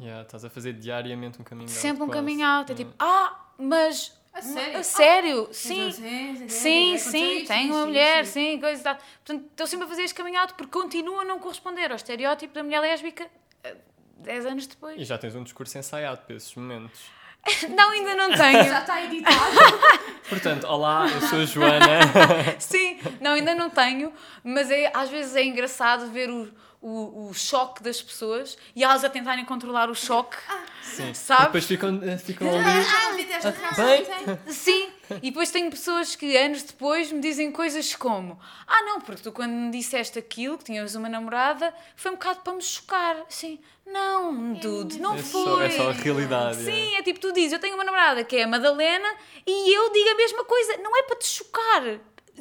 Yeah, 0.01 0.23
estás 0.23 0.43
a 0.43 0.49
fazer 0.49 0.73
diariamente 0.73 1.39
um 1.39 1.43
caminho 1.43 1.69
Sempre 1.69 2.01
um 2.01 2.07
quase. 2.07 2.19
coming 2.19 2.41
out. 2.41 2.71
É 2.71 2.75
tipo, 2.75 2.91
ah, 2.97 3.51
mas. 3.59 4.18
A 4.33 4.41
sério? 4.41 4.77
A 4.79 4.83
sério, 4.83 5.45
Tens 5.45 5.57
sim. 5.57 5.87
um- 5.87 5.91
sim, 5.91 6.47
Sim, 6.47 6.47
sim, 6.47 6.97
sim, 6.97 7.33
isto, 7.37 7.47
tenho 7.47 7.73
uma 7.73 7.85
mulher, 7.85 8.25
sim, 8.25 8.59
coisa 8.59 8.79
e 8.79 8.83
tal. 8.83 8.95
Portanto, 9.25 9.47
estou 9.51 9.67
sempre 9.67 9.85
a 9.85 9.89
fazer 9.89 10.03
este 10.03 10.15
caminho 10.15 10.39
out 10.39 10.53
porque 10.53 10.71
continuo 10.71 11.19
a 11.19 11.25
não 11.25 11.39
corresponder 11.39 11.89
ao 11.91 11.95
estereótipo 11.95 12.53
da 12.53 12.63
mulher 12.63 12.79
lésbica 12.79 13.27
eh, 13.63 13.75
10 14.17 14.45
anos 14.45 14.65
E 14.65 14.67
depois. 14.69 15.07
já 15.07 15.17
tens 15.17 15.35
um 15.35 15.43
discurso 15.43 15.77
ensaiado 15.77 16.21
para 16.21 16.35
esses 16.35 16.53
momentos. 16.55 16.99
Não, 17.69 17.91
ainda 17.91 18.15
não 18.15 18.31
tenho. 18.35 18.63
Já 18.65 18.79
está 18.81 19.01
editado. 19.01 19.37
Portanto, 20.27 20.67
olá, 20.67 21.07
eu 21.07 21.21
sou 21.21 21.39
a 21.39 21.45
Joana. 21.45 21.85
Sim, 22.59 22.99
não, 23.21 23.31
ainda 23.31 23.55
não 23.55 23.69
tenho, 23.69 24.13
mas 24.43 24.69
é, 24.69 24.91
às 24.93 25.09
vezes 25.09 25.35
é 25.37 25.43
engraçado 25.45 26.11
ver 26.11 26.29
o, 26.29 26.51
o, 26.81 27.29
o 27.29 27.33
choque 27.33 27.83
das 27.83 28.01
pessoas 28.01 28.57
e 28.75 28.83
elas 28.83 29.03
a 29.03 29.09
tentarem 29.09 29.43
controlar 29.45 29.89
o 29.89 29.95
choque, 29.95 30.37
Sim. 30.81 31.13
Sabe? 31.13 31.45
Depois 31.45 31.65
ficam, 31.65 31.99
eh, 32.03 32.17
ficam 32.17 32.47
ali. 32.49 32.65
Ah, 32.65 33.09
esta 33.39 33.49
reação. 33.51 33.85
Bem. 33.85 34.05
tem. 34.05 34.53
Sim, 34.53 34.89
e 35.21 35.29
depois 35.29 35.51
tenho 35.51 35.69
pessoas 35.69 36.15
que 36.15 36.35
anos 36.35 36.63
depois 36.63 37.11
me 37.11 37.19
dizem 37.19 37.51
coisas 37.51 37.95
como: 37.95 38.39
Ah, 38.67 38.81
não, 38.83 38.99
porque 39.01 39.21
tu 39.21 39.31
quando 39.31 39.51
me 39.51 39.71
disseste 39.71 40.19
aquilo, 40.19 40.57
que 40.57 40.65
tinhas 40.65 40.95
uma 40.95 41.07
namorada, 41.09 41.73
foi 41.95 42.11
um 42.11 42.15
bocado 42.15 42.39
para 42.41 42.53
me 42.53 42.61
chocar. 42.61 43.17
Assim, 43.27 43.59
não, 43.85 44.53
dude, 44.53 44.99
não 44.99 45.15
É 45.15 45.19
foi. 45.19 45.43
só, 45.43 45.61
é 45.61 45.69
só 45.69 45.89
a 45.89 45.93
realidade. 45.93 46.57
Sim, 46.57 46.95
é 46.95 47.01
tipo, 47.01 47.19
tu 47.19 47.31
dizes, 47.31 47.53
eu 47.53 47.59
tenho 47.59 47.75
uma 47.75 47.83
namorada 47.83 48.23
que 48.23 48.35
é 48.35 48.43
a 48.43 48.47
Madalena 48.47 49.09
e 49.47 49.73
eu 49.75 49.91
digo 49.91 50.09
a 50.09 50.15
mesma 50.15 50.43
coisa. 50.43 50.77
Não 50.77 50.97
é 50.97 51.03
para 51.03 51.15
te 51.17 51.27
chocar. 51.27 51.83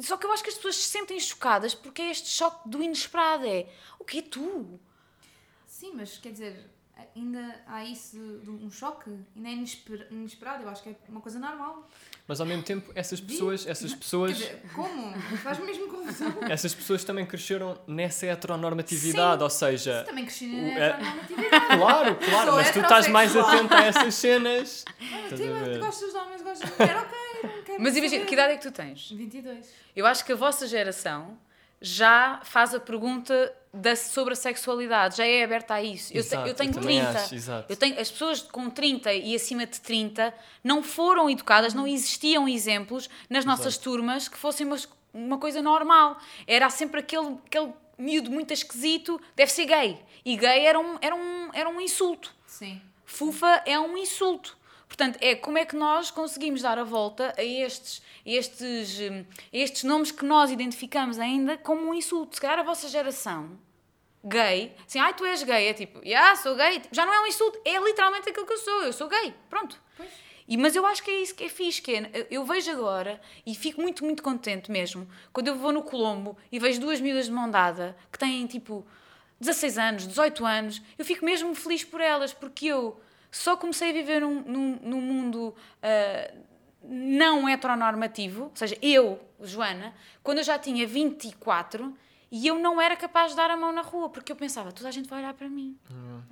Só 0.01 0.17
que 0.17 0.25
eu 0.25 0.31
acho 0.31 0.43
que 0.43 0.49
as 0.49 0.55
pessoas 0.55 0.75
se 0.77 0.83
sentem 0.89 1.19
chocadas 1.19 1.73
porque 1.75 2.01
é 2.01 2.11
este 2.11 2.29
choque 2.29 2.67
do 2.69 2.81
inesperado. 2.81 3.45
É 3.45 3.65
o 3.99 4.03
que 4.05 4.19
é 4.19 4.21
tu? 4.21 4.79
Sim, 5.67 5.93
mas 5.95 6.17
quer 6.17 6.31
dizer, 6.31 6.69
ainda 7.15 7.61
há 7.67 7.85
isso 7.85 8.17
de, 8.17 8.39
de 8.41 8.49
um 8.65 8.69
choque, 8.71 9.09
ainda 9.35 9.47
é 9.49 9.51
inesper- 9.53 10.07
inesperado, 10.11 10.63
eu 10.63 10.69
acho 10.69 10.83
que 10.83 10.89
é 10.89 10.95
uma 11.07 11.21
coisa 11.21 11.39
normal. 11.39 11.87
Mas 12.27 12.39
ao 12.41 12.45
mesmo 12.45 12.63
tempo, 12.63 12.91
essas 12.93 13.19
pessoas, 13.21 13.65
essas 13.65 13.91
Quer 13.93 13.99
pessoas, 13.99 14.37
dizer, 14.37 14.61
como? 14.75 15.13
Faz 15.37 15.57
mesmo 15.59 15.87
confusão. 15.87 16.33
essas 16.49 16.73
pessoas 16.75 17.03
também 17.03 17.25
cresceram 17.25 17.79
nessa 17.87 18.25
heteronormatividade, 18.25 19.37
Sim. 19.39 19.43
ou 19.43 19.49
seja, 19.49 20.03
Também 20.05 20.25
cresci 20.25 20.47
na 20.47 20.57
O- 20.57 20.65
é- 20.67 20.89
heteronormatividade. 20.89 21.65
claro, 21.77 22.15
claro, 22.17 22.47
Sou 22.51 22.55
mas 22.55 22.71
tu 22.71 22.79
estás 22.79 23.07
mais 23.07 23.35
atento 23.35 23.73
a 23.73 23.83
essas 23.83 24.13
cenas. 24.15 24.85
Ah, 24.87 25.27
tu 25.29 25.35
ver? 25.37 25.79
gostas 25.79 26.11
de 26.11 26.17
homens, 26.17 26.41
gostas 26.41 26.69
de 26.69 26.75
mulher, 26.77 26.97
ok, 26.97 27.17
Mas 27.79 27.95
imagina, 27.97 28.25
que 28.25 28.33
idade 28.33 28.53
é 28.53 28.57
que 28.57 28.63
tu 28.63 28.71
tens? 28.71 29.09
22. 29.11 29.65
Eu 29.95 30.05
acho 30.05 30.23
que 30.25 30.31
a 30.31 30.35
vossa 30.35 30.67
geração 30.67 31.37
já 31.81 32.41
faz 32.43 32.73
a 32.75 32.79
pergunta 32.79 33.55
da, 33.73 33.95
sobre 33.95 34.33
a 34.33 34.35
sexualidade, 34.35 35.17
já 35.17 35.25
é 35.25 35.43
aberta 35.43 35.75
a 35.75 35.83
isso. 35.83 36.11
Eu, 36.11 36.21
te- 36.21 36.27
Exato, 36.27 36.47
eu 36.47 36.53
tenho 36.53 36.69
eu 36.71 36.73
também 36.73 36.99
30. 37.01 37.19
acho, 37.19 37.35
exato. 37.35 37.65
eu 37.71 37.77
tenho, 37.77 37.99
as 37.99 38.11
pessoas 38.11 38.41
com 38.41 38.69
30 38.69 39.13
e 39.13 39.33
acima 39.35 39.65
de 39.65 39.79
30 39.79 40.33
não 40.63 40.83
foram 40.83 41.29
educadas, 41.29 41.73
não 41.73 41.87
existiam 41.87 42.47
exemplos 42.49 43.09
nas 43.29 43.45
nossas 43.45 43.77
turmas 43.77 44.27
que 44.27 44.37
fossem 44.37 44.67
uma, 44.67 44.77
uma 45.13 45.37
coisa 45.37 45.61
normal. 45.61 46.19
Era 46.45 46.69
sempre 46.69 46.99
aquele, 46.99 47.37
aquele 47.45 47.71
miúdo 47.97 48.29
muito 48.29 48.51
esquisito, 48.51 49.19
deve 49.35 49.51
ser 49.51 49.65
gay. 49.65 49.99
E 50.25 50.35
gay 50.35 50.65
era 50.65 50.77
um, 50.79 50.97
era 51.01 51.15
um, 51.15 51.49
era 51.53 51.69
um 51.69 51.79
insulto. 51.79 52.33
Sim. 52.45 52.81
Fufa 53.05 53.63
é 53.65 53.79
um 53.79 53.97
insulto. 53.97 54.57
Portanto, 54.89 55.19
é 55.21 55.35
como 55.35 55.57
é 55.57 55.63
que 55.63 55.75
nós 55.75 56.09
conseguimos 56.09 56.63
dar 56.63 56.79
a 56.79 56.83
volta 56.83 57.33
a 57.37 57.43
estes, 57.43 58.01
estes, 58.25 58.99
hum, 58.99 59.23
a 59.53 59.57
estes 59.57 59.83
nomes 59.83 60.11
que 60.11 60.25
nós 60.25 60.51
identificamos 60.51 61.19
ainda 61.19 61.57
como 61.57 61.87
um 61.87 61.93
insulto. 61.93 62.35
Se 62.35 62.41
calhar 62.41 62.59
a 62.59 62.63
vossa 62.63 62.89
geração, 62.89 63.51
gay, 64.25 64.75
assim, 64.85 64.99
ai, 64.99 65.13
tu 65.13 65.23
és 65.23 65.43
gay, 65.43 65.67
é 65.67 65.73
tipo, 65.73 66.01
ah, 66.13 66.35
sou 66.35 66.55
gay, 66.55 66.81
já 66.91 67.05
não 67.05 67.13
é 67.13 67.21
um 67.21 67.27
insulto, 67.27 67.61
é 67.63 67.79
literalmente 67.79 68.29
aquilo 68.29 68.45
que 68.47 68.53
eu 68.53 68.57
sou, 68.57 68.83
eu 68.83 68.91
sou 68.91 69.07
gay, 69.07 69.33
pronto. 69.47 69.79
E, 70.47 70.57
mas 70.57 70.75
eu 70.75 70.83
acho 70.83 71.03
que 71.03 71.11
é 71.11 71.21
isso 71.21 71.35
que 71.35 71.43
é 71.43 71.49
fixe, 71.49 71.79
que 71.79 71.95
é, 71.95 72.27
eu 72.31 72.43
vejo 72.43 72.71
agora 72.71 73.21
e 73.45 73.53
fico 73.53 73.79
muito, 73.79 74.03
muito 74.03 74.23
contente 74.23 74.71
mesmo, 74.71 75.07
quando 75.31 75.49
eu 75.49 75.55
vou 75.55 75.71
no 75.71 75.83
Colombo 75.83 76.35
e 76.51 76.57
vejo 76.57 76.81
duas 76.81 76.99
miúdas 76.99 77.27
de 77.27 77.31
mão 77.31 77.49
dada 77.49 77.95
que 78.11 78.17
têm 78.17 78.47
tipo 78.47 78.85
16 79.39 79.77
anos, 79.77 80.07
18 80.07 80.45
anos, 80.45 80.81
eu 80.97 81.05
fico 81.05 81.23
mesmo 81.23 81.53
feliz 81.53 81.83
por 81.83 82.01
elas, 82.01 82.33
porque 82.33 82.65
eu 82.65 82.99
só 83.31 83.55
comecei 83.55 83.89
a 83.89 83.93
viver 83.93 84.21
num, 84.21 84.41
num, 84.41 84.79
num 84.81 85.01
mundo 85.01 85.55
ah, 85.81 86.33
não 86.83 87.47
heteronormativo, 87.47 88.45
ou 88.45 88.51
seja, 88.55 88.77
eu, 88.81 89.19
Joana, 89.41 89.93
quando 90.23 90.39
eu 90.39 90.43
já 90.43 90.57
tinha 90.57 90.87
24 90.87 91.95
e 92.31 92.47
eu 92.47 92.57
não 92.59 92.79
era 92.79 92.95
capaz 92.95 93.31
de 93.31 93.37
dar 93.37 93.49
a 93.51 93.57
mão 93.57 93.71
na 93.71 93.81
rua, 93.81 94.09
porque 94.09 94.31
eu 94.31 94.35
pensava, 94.35 94.71
toda 94.71 94.87
a 94.89 94.91
gente 94.91 95.09
vai 95.09 95.19
olhar 95.19 95.33
para 95.33 95.49
mim. 95.49 95.77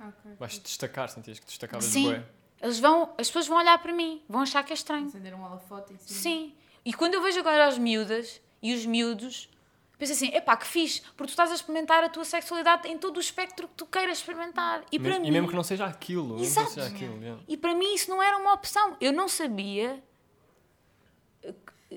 Ok. 0.00 0.32
Vais-te 0.38 0.60
destacar, 0.60 1.08
sentias 1.08 1.38
que 1.38 1.46
destacavas 1.46 1.84
Sim, 1.84 2.06
bué. 2.10 2.24
eles 2.62 2.78
vão, 2.78 3.14
as 3.18 3.26
pessoas 3.28 3.46
vão 3.46 3.58
olhar 3.58 3.78
para 3.78 3.92
mim, 3.92 4.22
vão 4.28 4.42
achar 4.42 4.64
que 4.64 4.72
é 4.72 4.74
estranho. 4.74 5.06
Acender 5.06 5.34
um 5.34 5.44
holofote 5.44 5.92
em 5.92 5.98
cima. 5.98 6.20
Sim. 6.20 6.54
E 6.84 6.92
quando 6.92 7.14
eu 7.14 7.22
vejo 7.22 7.38
agora 7.40 7.66
as 7.66 7.76
miúdas 7.76 8.40
e 8.62 8.74
os 8.74 8.86
miúdos, 8.86 9.50
penso 9.98 10.12
assim, 10.12 10.28
epá, 10.34 10.56
que 10.56 10.66
fixe, 10.66 11.02
porque 11.16 11.24
tu 11.24 11.30
estás 11.30 11.50
a 11.50 11.54
experimentar 11.54 12.02
a 12.04 12.08
tua 12.08 12.24
sexualidade 12.24 12.86
em 12.88 12.96
todo 12.96 13.16
o 13.16 13.20
espectro 13.20 13.66
que 13.68 13.74
tu 13.74 13.84
queiras 13.86 14.18
experimentar. 14.18 14.84
E 14.92 14.98
para 14.98 15.14
Me- 15.14 15.20
mim... 15.20 15.28
E 15.28 15.30
mesmo 15.32 15.48
que 15.48 15.54
não 15.56 15.64
seja 15.64 15.84
aquilo. 15.86 16.36
não 16.36 16.42
Exato. 16.44 16.70
seja 16.70 16.86
aquilo, 16.86 17.16
yeah. 17.20 17.42
E 17.48 17.56
para 17.56 17.74
mim 17.74 17.94
isso 17.94 18.08
não 18.10 18.22
era 18.22 18.36
uma 18.38 18.52
opção. 18.52 18.96
Eu 19.00 19.12
não 19.12 19.28
sabia, 19.28 20.02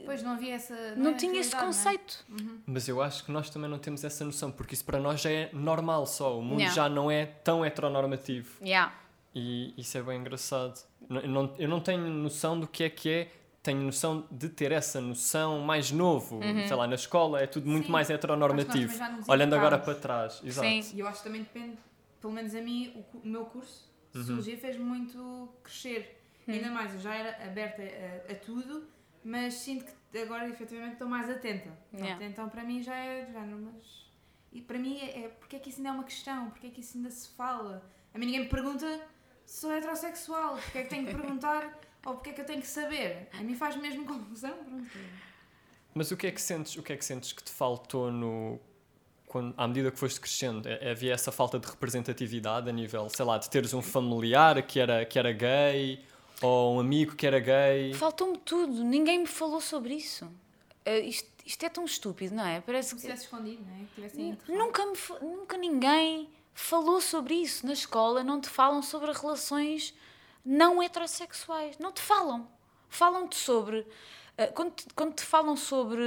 Pois 0.06 0.24
não 0.24 0.32
havia 0.32 0.56
essa. 0.56 0.74
não, 0.96 1.10
era 1.10 1.18
tinha 1.20 1.38
esse 1.42 1.52
realidade, 1.54 1.54
não 1.54 1.62
é? 1.62 1.66
conceito. 1.66 2.26
Mas 2.66 2.88
eu 2.88 3.02
acho 3.02 3.26
que 3.26 3.32
nós 3.32 3.50
também 3.50 3.70
não 3.70 3.78
temos 3.78 4.04
essa 4.06 4.24
noção, 4.24 4.50
porque 4.50 4.74
isso 4.74 4.86
para 4.86 4.98
nós 5.00 5.20
já 5.20 5.30
é 5.30 5.50
normal 5.52 6.06
só. 6.08 6.40
O 6.40 6.42
mundo 6.42 6.64
Não. 6.64 6.72
já 6.72 6.88
não 6.88 7.12
é 7.12 7.26
tão 7.26 7.66
heteronormativo. 7.66 8.50
Yeah. 8.66 8.94
E 9.36 9.74
isso 9.78 9.98
é 9.98 10.02
bem 10.02 10.20
engraçado. 10.22 10.80
Não- 11.10 11.20
Eu 11.22 11.28
não, 11.28 11.56
eu 11.60 11.68
não 11.68 11.80
tenho 11.82 12.08
noção 12.08 12.58
do 12.58 12.68
que 12.68 12.84
é 12.86 12.90
que 12.90 13.10
é. 13.10 13.32
Tenho 13.64 13.82
noção 13.82 14.28
de 14.32 14.50
ter 14.50 14.72
essa 14.72 15.00
noção 15.00 15.60
mais 15.60 15.92
novo. 15.92 16.38
Uhum. 16.38 16.68
Sei 16.68 16.76
lá, 16.76 16.88
na 16.88 16.96
escola 16.96 17.42
é 17.42 17.46
tudo 17.48 17.70
muito 17.70 17.86
Sim. 17.86 17.92
mais 17.92 18.10
heteronormativo. 18.10 18.94
Olhando 19.28 19.54
agora 19.56 19.78
para 19.78 19.94
trás. 19.94 20.42
Exato. 20.44 20.68
Sim. 20.68 20.96
E 20.96 21.00
eu 21.00 21.08
acho 21.08 21.20
que 21.20 21.24
também 21.26 21.44
depende, 21.44 21.78
pelo 22.20 22.34
menos 22.34 22.56
a 22.56 22.62
mim, 22.62 22.92
o, 23.14 23.18
o 23.18 23.28
meu 23.28 23.46
curso 23.46 23.92
de 24.12 24.18
Uhum. 24.18 24.24
Sociologia 24.24 24.58
fez 24.58 24.78
muito 24.78 25.50
crescer. 25.64 26.22
Hum. 26.48 26.54
Ainda 26.54 26.70
mais, 26.72 26.94
eu 26.94 27.00
já 27.00 27.16
era 27.16 27.46
aberta 27.46 27.82
a, 27.82 28.32
a 28.32 28.36
tudo, 28.36 28.86
mas 29.24 29.54
sinto 29.54 29.86
que 30.12 30.18
agora 30.18 30.48
efetivamente 30.50 30.94
estou 30.94 31.08
mais 31.08 31.30
atenta. 31.30 31.70
Yeah. 31.94 32.26
Então 32.26 32.50
para 32.50 32.64
mim 32.64 32.82
já 32.82 32.96
é 32.96 33.26
de 33.26 33.32
género, 33.32 33.60
mas. 33.60 34.12
E 34.52 34.62
para 34.62 34.78
mim 34.78 34.98
é, 35.00 35.26
é 35.26 35.28
porque 35.30 35.56
é 35.56 35.60
que 35.60 35.70
isso 35.70 35.80
ainda 35.80 35.90
é 35.90 35.92
uma 35.94 36.04
questão, 36.04 36.50
porque 36.50 36.68
é 36.68 36.70
que 36.70 36.82
isso 36.82 36.98
ainda 36.98 37.10
se 37.10 37.30
fala. 37.30 37.90
A 38.14 38.18
mim 38.18 38.26
ninguém 38.26 38.42
me 38.42 38.50
pergunta 38.50 38.86
se 39.46 39.62
sou 39.62 39.72
heterossexual, 39.72 40.58
porque 40.58 40.80
é 40.80 40.84
que 40.84 40.90
tenho 40.90 41.08
que 41.08 41.16
perguntar 41.16 41.80
ou 42.06 42.14
porque 42.16 42.30
é 42.32 42.34
que 42.34 42.42
eu 42.42 42.46
tenho 42.46 42.62
que 42.62 42.68
saber. 42.68 43.28
A 43.34 43.42
mim 43.44 43.56
faz 43.56 43.76
mesmo 43.76 44.06
confusão. 44.08 44.54
Pronto. 44.64 44.90
Mas 45.94 46.10
o 46.12 46.18
que 46.18 46.28
é 46.28 46.32
que 46.32 46.42
sentes, 46.42 46.76
o 46.78 46.82
que 46.84 46.94
é 46.94 46.98
que 46.98 47.04
sentes 47.04 47.34
que 47.34 47.44
te 47.44 47.52
faltou 47.52 48.12
no 48.12 48.60
quando, 49.28 49.54
à 49.58 49.68
medida 49.68 49.92
que 49.92 50.00
foste 50.00 50.20
crescendo? 50.20 50.68
É- 50.68 50.92
Havia 50.92 51.14
essa 51.14 51.32
falta 51.32 51.60
de 51.60 51.68
representatividade 51.68 52.70
a 52.70 52.72
nível, 52.74 53.10
sei 53.10 53.26
lá, 53.26 53.38
de 53.38 53.50
teres 53.50 53.74
um 53.74 53.82
familiar 53.82 54.62
que 54.64 54.80
era 54.80 55.06
que 55.06 55.20
era 55.20 55.32
gay 55.34 56.04
ou 56.42 56.76
um 56.76 56.80
amigo 56.80 57.16
que 57.16 57.28
era 57.28 57.40
gay? 57.40 57.94
Faltou-me 57.94 58.38
tudo, 58.38 58.84
ninguém 58.84 59.20
me 59.20 59.28
falou 59.28 59.60
sobre 59.62 59.94
isso. 59.96 60.32
Eh, 60.86 61.02
isto, 61.02 61.30
isto 61.46 61.64
é 61.66 61.70
tão 61.70 61.84
estúpido, 61.86 62.34
não 62.36 62.46
é? 62.46 62.62
Parece 62.62 62.96
que 62.96 63.02
tivesse 63.02 63.24
escondido, 63.26 63.64
não 63.64 63.76
é? 63.76 64.10
Que 64.10 64.52
nunca, 64.52 64.86
me, 64.86 64.98
nunca 65.22 65.58
ninguém 65.58 66.30
falou 66.54 67.00
sobre 67.02 67.36
isso. 67.36 67.66
Na 67.66 67.74
escola 67.74 68.24
não 68.24 68.40
te 68.42 68.50
falam 68.50 68.82
sobre 68.82 69.12
relações 69.12 69.94
não 70.46 70.82
heterossexuais. 70.82 71.78
Não 71.80 71.92
te 71.92 72.02
falam. 72.02 72.48
Falam-te 72.90 73.36
sobre. 73.38 73.88
eh, 74.38 74.48
quando, 74.48 74.72
te, 74.74 74.86
quando 74.96 75.14
te 75.16 75.24
falam 75.24 75.56
sobre 75.56 76.04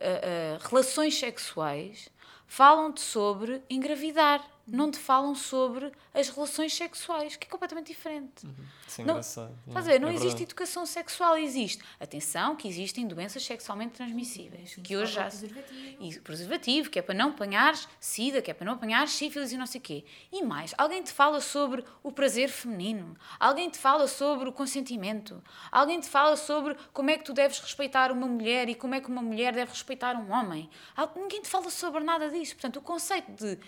eh, 0.00 0.20
eh, 0.22 0.58
relações 0.60 1.18
sexuais, 1.18 2.08
falam-te 2.46 3.00
sobre 3.00 3.62
engravidar. 3.70 4.44
Não 4.72 4.90
te 4.90 4.98
falam 4.98 5.34
sobre 5.34 5.92
as 6.14 6.30
relações 6.30 6.72
sexuais, 6.74 7.36
que 7.36 7.46
é 7.46 7.50
completamente 7.50 7.88
diferente. 7.88 8.46
Isso 8.88 9.02
é 9.02 9.04
Não- 9.04 9.12
engraçado. 9.14 9.54
Estás 9.68 9.86
a 9.86 9.90
ver? 9.90 10.00
Não 10.00 10.08
é 10.08 10.12
existe 10.12 10.28
verdade. 10.28 10.42
educação 10.44 10.86
sexual, 10.86 11.36
existe. 11.36 11.84
Atenção, 12.00 12.56
que 12.56 12.66
existem 12.66 13.06
doenças 13.06 13.44
sexualmente 13.44 13.92
transmissíveis, 13.92 14.74
que 14.82 14.96
hoje 14.96 15.12
já. 15.12 15.24
Preservativo. 15.24 15.96
E 16.00 16.20
preservativo, 16.20 16.88
que 16.90 16.98
é 16.98 17.02
para 17.02 17.14
não 17.14 17.28
apanhares 17.28 17.86
sida, 18.00 18.40
que 18.40 18.50
é 18.50 18.54
para 18.54 18.64
não 18.64 18.72
apanhares 18.72 19.10
sífilis 19.12 19.52
e 19.52 19.58
não 19.58 19.66
sei 19.66 19.78
o 19.78 19.82
quê. 19.84 20.04
E 20.32 20.42
mais, 20.42 20.74
alguém 20.78 21.02
te 21.02 21.12
fala 21.12 21.40
sobre 21.42 21.84
o 22.02 22.10
prazer 22.10 22.48
feminino, 22.48 23.14
alguém 23.38 23.68
te 23.68 23.76
fala 23.78 24.08
sobre 24.08 24.48
o 24.48 24.52
consentimento, 24.52 25.44
alguém 25.70 26.00
te 26.00 26.08
fala 26.08 26.34
sobre 26.36 26.74
como 26.94 27.10
é 27.10 27.18
que 27.18 27.24
tu 27.24 27.34
deves 27.34 27.60
respeitar 27.60 28.10
uma 28.10 28.26
mulher 28.26 28.70
e 28.70 28.74
como 28.74 28.94
é 28.94 29.00
que 29.02 29.08
uma 29.08 29.20
mulher 29.20 29.52
deve 29.52 29.70
respeitar 29.70 30.16
um 30.16 30.32
homem. 30.32 30.70
Ninguém 31.14 31.42
te 31.42 31.48
fala 31.48 31.68
sobre 31.68 32.02
nada 32.02 32.30
disso. 32.30 32.54
Portanto, 32.54 32.76
o 32.78 32.80
conceito 32.82 33.30
de 33.32 33.58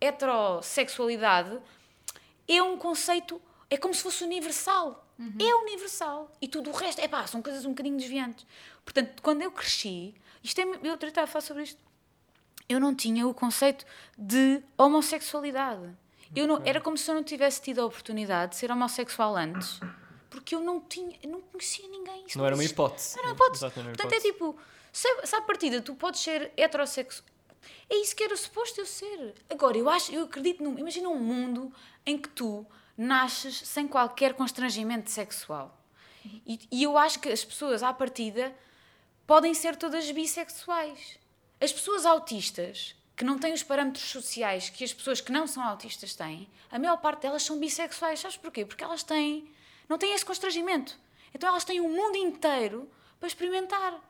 heterossexualidade 0.00 1.58
é 2.46 2.62
um 2.62 2.76
conceito, 2.76 3.40
é 3.70 3.76
como 3.76 3.94
se 3.94 4.02
fosse 4.02 4.24
universal. 4.24 5.04
É 5.40 5.54
universal. 5.56 6.30
E 6.40 6.46
tudo 6.46 6.70
o 6.70 6.72
resto, 6.72 7.00
é 7.00 7.08
pá, 7.08 7.26
são 7.26 7.42
coisas 7.42 7.64
um 7.64 7.70
bocadinho 7.70 7.96
desviantes. 7.98 8.46
Portanto, 8.84 9.20
quando 9.20 9.42
eu 9.42 9.50
cresci, 9.50 10.14
isto 10.44 10.60
é, 10.60 10.62
eu 10.62 10.68
outro 10.92 10.98
dia 10.98 11.08
estava 11.08 11.24
a 11.24 11.26
falar 11.26 11.42
sobre 11.42 11.64
isto, 11.64 11.80
eu 12.68 12.78
não 12.78 12.94
tinha 12.94 13.26
o 13.26 13.34
conceito 13.34 13.84
de 14.16 14.62
homossexualidade. 14.76 15.90
Eu 16.36 16.46
não, 16.46 16.62
era 16.64 16.80
como 16.80 16.96
se 16.96 17.10
eu 17.10 17.14
não 17.16 17.24
tivesse 17.24 17.60
tido 17.60 17.80
a 17.80 17.86
oportunidade 17.86 18.50
de 18.52 18.58
ser 18.58 18.70
homossexual 18.70 19.34
antes, 19.36 19.80
porque 20.30 20.54
eu 20.54 20.60
não 20.60 20.78
tinha, 20.80 21.18
eu 21.22 21.30
não 21.30 21.40
conhecia 21.40 21.88
ninguém. 21.88 22.26
Isso 22.26 22.38
Não 22.38 22.44
era 22.46 22.54
uma 22.54 22.62
existe. 22.62 22.74
hipótese. 22.74 23.16
Não 23.16 23.24
era 23.24 23.32
uma 23.32 23.34
hipótese. 23.34 23.62
Não 23.62 23.68
era 23.70 23.80
uma 23.80 23.88
Portanto, 23.96 24.12
é 24.12 24.16
hipótese. 24.28 24.32
tipo, 24.32 24.56
se, 24.92 25.26
se 25.26 25.34
à 25.34 25.40
partida 25.42 25.80
tu 25.80 25.94
podes 25.94 26.20
ser 26.20 26.52
heterossexual, 26.56 27.26
é 27.88 27.96
isso 27.96 28.14
que 28.14 28.24
era 28.24 28.36
suposto 28.36 28.80
eu 28.80 28.86
ser. 28.86 29.34
Agora, 29.50 29.76
eu 29.76 29.88
acho, 29.88 30.12
eu 30.12 30.24
acredito 30.24 30.62
num. 30.62 30.78
Imagina 30.78 31.08
um 31.08 31.18
mundo 31.18 31.72
em 32.04 32.18
que 32.18 32.28
tu 32.28 32.66
nasces 32.96 33.56
sem 33.56 33.86
qualquer 33.86 34.34
constrangimento 34.34 35.10
sexual. 35.10 35.76
E, 36.46 36.60
e 36.70 36.82
eu 36.82 36.98
acho 36.98 37.20
que 37.20 37.28
as 37.28 37.44
pessoas, 37.44 37.82
à 37.82 37.92
partida, 37.92 38.54
podem 39.26 39.54
ser 39.54 39.76
todas 39.76 40.10
bissexuais. 40.10 41.18
As 41.60 41.72
pessoas 41.72 42.04
autistas, 42.04 42.94
que 43.16 43.24
não 43.24 43.36
têm 43.36 43.52
os 43.52 43.64
parâmetros 43.64 44.04
sociais 44.04 44.70
que 44.70 44.84
as 44.84 44.92
pessoas 44.92 45.20
que 45.20 45.32
não 45.32 45.46
são 45.46 45.62
autistas 45.62 46.14
têm, 46.14 46.48
a 46.70 46.78
maior 46.78 46.98
parte 46.98 47.22
delas 47.22 47.42
são 47.42 47.58
bissexuais. 47.58 48.20
Sabes 48.20 48.36
porquê? 48.36 48.64
Porque 48.64 48.84
elas 48.84 49.02
têm. 49.02 49.50
não 49.88 49.98
têm 49.98 50.12
esse 50.12 50.24
constrangimento. 50.24 50.96
Então 51.34 51.48
elas 51.48 51.64
têm 51.64 51.80
o 51.80 51.88
mundo 51.88 52.16
inteiro 52.16 52.88
para 53.18 53.26
experimentar. 53.26 54.00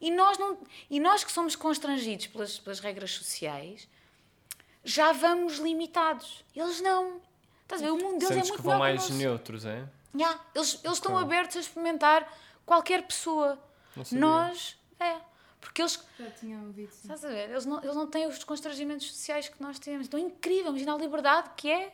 E 0.00 0.10
nós, 0.10 0.38
não, 0.38 0.58
e 0.88 1.00
nós 1.00 1.24
que 1.24 1.32
somos 1.32 1.56
constrangidos 1.56 2.28
pelas, 2.28 2.58
pelas 2.58 2.80
regras 2.80 3.12
sociais, 3.12 3.88
já 4.84 5.12
vamos 5.12 5.58
limitados. 5.58 6.44
Eles 6.54 6.80
não. 6.80 7.20
Estás 7.62 7.82
a 7.82 7.86
ver? 7.86 7.90
O 7.92 7.96
mundo 7.96 8.18
deles 8.18 8.30
é 8.30 8.34
Sentes 8.34 8.48
muito 8.50 8.62
que 8.62 8.66
vão 8.68 8.78
mais 8.78 9.10
neutros, 9.10 9.64
é? 9.64 9.86
Yeah, 10.14 10.40
eles, 10.54 10.80
eles 10.82 10.96
estão 10.96 11.16
abertos 11.18 11.56
a 11.56 11.60
experimentar 11.60 12.32
qualquer 12.64 13.02
pessoa. 13.06 13.58
Nós, 14.12 14.76
é. 14.98 15.16
Porque 15.60 15.82
eles, 15.82 16.02
Já 16.18 16.30
tinha 16.30 16.58
ouvido, 16.60 16.90
sim. 16.92 17.00
estás 17.02 17.24
a 17.24 17.28
ver, 17.28 17.50
eles 17.50 17.66
não, 17.66 17.82
eles 17.82 17.94
não 17.94 18.06
têm 18.06 18.26
os 18.26 18.42
constrangimentos 18.44 19.08
sociais 19.08 19.48
que 19.48 19.60
nós 19.60 19.78
temos. 19.78 20.06
Então 20.06 20.18
é 20.18 20.22
incrível, 20.22 20.70
imagina 20.70 20.94
a 20.94 20.98
liberdade 20.98 21.50
que 21.56 21.70
é. 21.70 21.92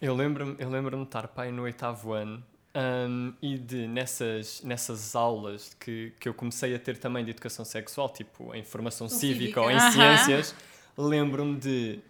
Eu 0.00 0.14
lembro-me 0.14 0.56
eu 0.58 0.68
lembro 0.70 0.96
de 0.96 1.02
estar 1.02 1.26
pai 1.28 1.50
no 1.50 1.62
oitavo 1.62 2.12
ano 2.12 2.44
hum, 2.76 3.32
e 3.40 3.56
de 3.58 3.86
nessas, 3.88 4.62
nessas 4.62 5.16
aulas 5.16 5.74
que, 5.80 6.12
que 6.20 6.28
eu 6.28 6.34
comecei 6.34 6.74
a 6.74 6.78
ter 6.78 6.98
também 6.98 7.24
de 7.24 7.30
educação 7.30 7.64
sexual, 7.64 8.08
tipo 8.08 8.54
em 8.54 8.62
formação 8.62 9.08
cívica, 9.08 9.36
cívica. 9.36 9.60
ou 9.62 9.70
em 9.70 9.80
ciências, 9.80 10.54
lembro-me 10.96 11.56
de 11.58 12.00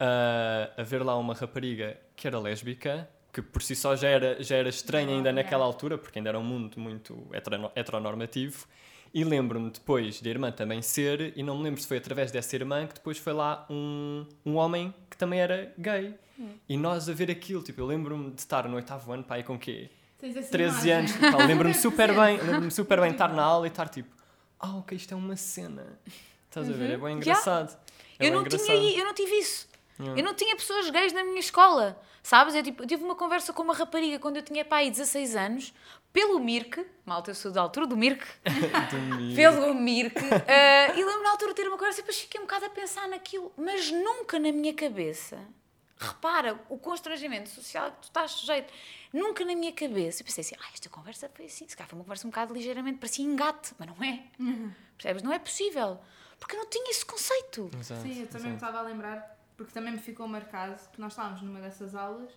ah, 0.00 0.70
haver 0.76 1.02
lá 1.02 1.16
uma 1.16 1.34
rapariga 1.34 1.96
que 2.14 2.26
era 2.26 2.38
lésbica, 2.38 3.08
que 3.32 3.40
por 3.42 3.62
si 3.62 3.76
só 3.76 3.94
já 3.94 4.08
era, 4.08 4.42
já 4.42 4.56
era 4.56 4.68
estranha 4.68 5.10
ainda 5.14 5.32
naquela 5.32 5.64
altura, 5.64 5.98
porque 5.98 6.18
ainda 6.18 6.30
era 6.30 6.38
um 6.38 6.44
mundo 6.44 6.78
muito 6.78 7.26
heterono- 7.32 7.70
heteronormativo. 7.74 8.66
E 9.14 9.24
lembro-me 9.24 9.70
depois 9.70 10.20
da 10.20 10.28
irmã 10.28 10.50
também 10.50 10.82
ser, 10.82 11.32
e 11.36 11.42
não 11.42 11.56
me 11.56 11.62
lembro 11.64 11.80
se 11.80 11.86
foi 11.86 11.96
através 11.96 12.30
dessa 12.30 12.54
irmã 12.56 12.86
que 12.86 12.94
depois 12.94 13.16
foi 13.16 13.32
lá 13.32 13.66
um, 13.70 14.26
um 14.44 14.56
homem 14.56 14.92
que 15.08 15.16
também 15.16 15.40
era 15.40 15.72
gay. 15.78 16.14
E 16.68 16.76
nós 16.76 17.08
a 17.08 17.14
ver 17.14 17.30
aquilo, 17.30 17.62
tipo, 17.62 17.80
eu 17.80 17.86
lembro-me 17.86 18.30
de 18.32 18.40
estar 18.40 18.68
no 18.68 18.76
oitavo 18.76 19.12
ano, 19.12 19.22
pai, 19.22 19.42
com 19.42 19.58
quê? 19.58 19.88
Tens 20.18 20.36
essa 20.36 20.50
13 20.50 20.88
imagem. 20.88 20.92
anos, 20.92 21.46
lembro-me 21.46 21.74
super 21.76 22.14
bem, 22.14 22.38
lembro-me 22.38 22.70
super 22.70 23.00
bem 23.00 23.12
estar 23.12 23.28
na 23.28 23.42
aula 23.42 23.66
e 23.66 23.70
estar 23.70 23.88
tipo, 23.88 24.14
ah, 24.58 24.76
ok, 24.78 24.96
isto 24.96 25.12
é 25.12 25.16
uma 25.16 25.36
cena. 25.36 25.98
Estás 26.48 26.70
a 26.70 26.72
ver? 26.72 26.92
É 26.92 26.96
bem 26.96 27.16
engraçado. 27.16 27.76
É 28.18 28.26
eu, 28.26 28.30
bem 28.30 28.30
não 28.32 28.40
engraçado. 28.40 28.66
tinha, 28.66 28.98
eu 28.98 29.04
não 29.04 29.14
tive 29.14 29.32
isso. 29.36 29.68
Yeah. 29.98 30.20
Eu 30.20 30.24
não 30.24 30.34
tinha 30.34 30.54
pessoas 30.56 30.90
gays 30.90 31.12
na 31.12 31.24
minha 31.24 31.40
escola, 31.40 32.00
sabes? 32.22 32.54
Eu, 32.54 32.62
tipo, 32.62 32.82
eu 32.82 32.86
tive 32.86 33.02
uma 33.02 33.14
conversa 33.14 33.52
com 33.52 33.62
uma 33.62 33.74
rapariga 33.74 34.18
quando 34.18 34.36
eu 34.36 34.42
tinha 34.42 34.64
pai 34.64 34.90
16 34.90 35.36
anos, 35.36 35.74
pelo 36.12 36.38
Mirk, 36.38 36.84
malta, 37.04 37.30
eu 37.30 37.34
sou 37.34 37.50
da 37.50 37.60
altura 37.60 37.84
do 37.88 37.96
Mirk, 37.96 38.24
pelo 39.34 39.74
Mirk, 39.74 40.16
eh, 40.46 40.98
e 40.98 41.04
lembro 41.04 41.22
na 41.22 41.30
altura 41.30 41.52
de 41.52 41.56
ter 41.56 41.68
uma 41.68 41.76
conversa 41.78 42.00
e 42.00 42.02
depois 42.02 42.18
fiquei 42.18 42.40
um 42.40 42.44
bocado 42.44 42.66
a 42.66 42.70
pensar 42.70 43.08
naquilo, 43.08 43.52
mas 43.56 43.90
nunca 43.90 44.38
na 44.38 44.52
minha 44.52 44.72
cabeça, 44.74 45.38
repara 45.98 46.60
o 46.68 46.78
constrangimento 46.78 47.48
social 47.48 47.90
que 47.92 47.98
tu 47.98 48.04
estás 48.04 48.32
sujeito, 48.32 48.72
nunca 49.12 49.44
na 49.44 49.54
minha 49.54 49.72
cabeça, 49.72 50.22
eu 50.22 50.26
pensei 50.26 50.42
assim, 50.42 50.56
ah, 50.60 50.70
esta 50.72 50.88
conversa 50.88 51.30
foi 51.34 51.46
assim, 51.46 51.66
se 51.66 51.76
calhar 51.76 51.88
foi 51.88 51.98
uma 51.98 52.04
conversa 52.04 52.26
um 52.26 52.30
bocado 52.30 52.52
ligeiramente, 52.52 52.98
parecia 52.98 53.24
engate, 53.24 53.74
mas 53.78 53.88
não 53.88 54.04
é, 54.04 54.22
percebes? 54.96 55.22
Não 55.22 55.32
é 55.32 55.38
possível, 55.38 55.98
porque 56.38 56.54
eu 56.54 56.60
não 56.60 56.68
tinha 56.68 56.90
esse 56.90 57.04
conceito. 57.04 57.70
Exato, 57.78 58.02
Sim, 58.02 58.20
eu 58.20 58.26
também 58.26 58.48
me 58.48 58.56
estava 58.56 58.78
a 58.78 58.82
lembrar, 58.82 59.38
porque 59.56 59.72
também 59.72 59.92
me 59.92 59.98
ficou 59.98 60.28
marcado 60.28 60.76
que 60.90 61.00
nós 61.00 61.12
estávamos 61.12 61.40
numa 61.42 61.60
dessas 61.60 61.94
aulas. 61.94 62.30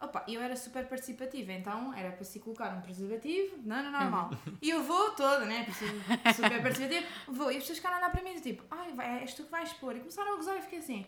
Opa, 0.00 0.24
eu 0.26 0.40
era 0.40 0.56
super 0.56 0.86
participativa, 0.86 1.52
então 1.52 1.92
era 1.92 2.10
para 2.10 2.24
se 2.24 2.40
colocar 2.40 2.74
um 2.74 2.80
preservativo, 2.80 3.58
não, 3.62 3.82
não, 3.82 3.92
normal. 3.92 4.30
E 4.62 4.70
eu 4.70 4.82
vou 4.82 5.10
toda, 5.10 5.44
né? 5.44 5.66
Super 6.34 6.62
participativa, 6.62 7.06
vou. 7.28 7.52
E 7.52 7.56
as 7.56 7.62
pessoas 7.64 7.78
ficaram 7.78 7.96
a 7.96 7.98
olhar 7.98 8.10
para 8.10 8.22
mim 8.22 8.34
tipo, 8.40 8.64
ai, 8.70 8.94
vai, 8.94 9.20
és 9.20 9.34
tu 9.34 9.44
que 9.44 9.50
vais 9.50 9.68
expor. 9.68 9.94
E 9.94 9.98
começaram 9.98 10.32
a 10.32 10.36
gozar 10.36 10.56
e 10.56 10.62
fiquei 10.62 10.78
assim, 10.78 11.06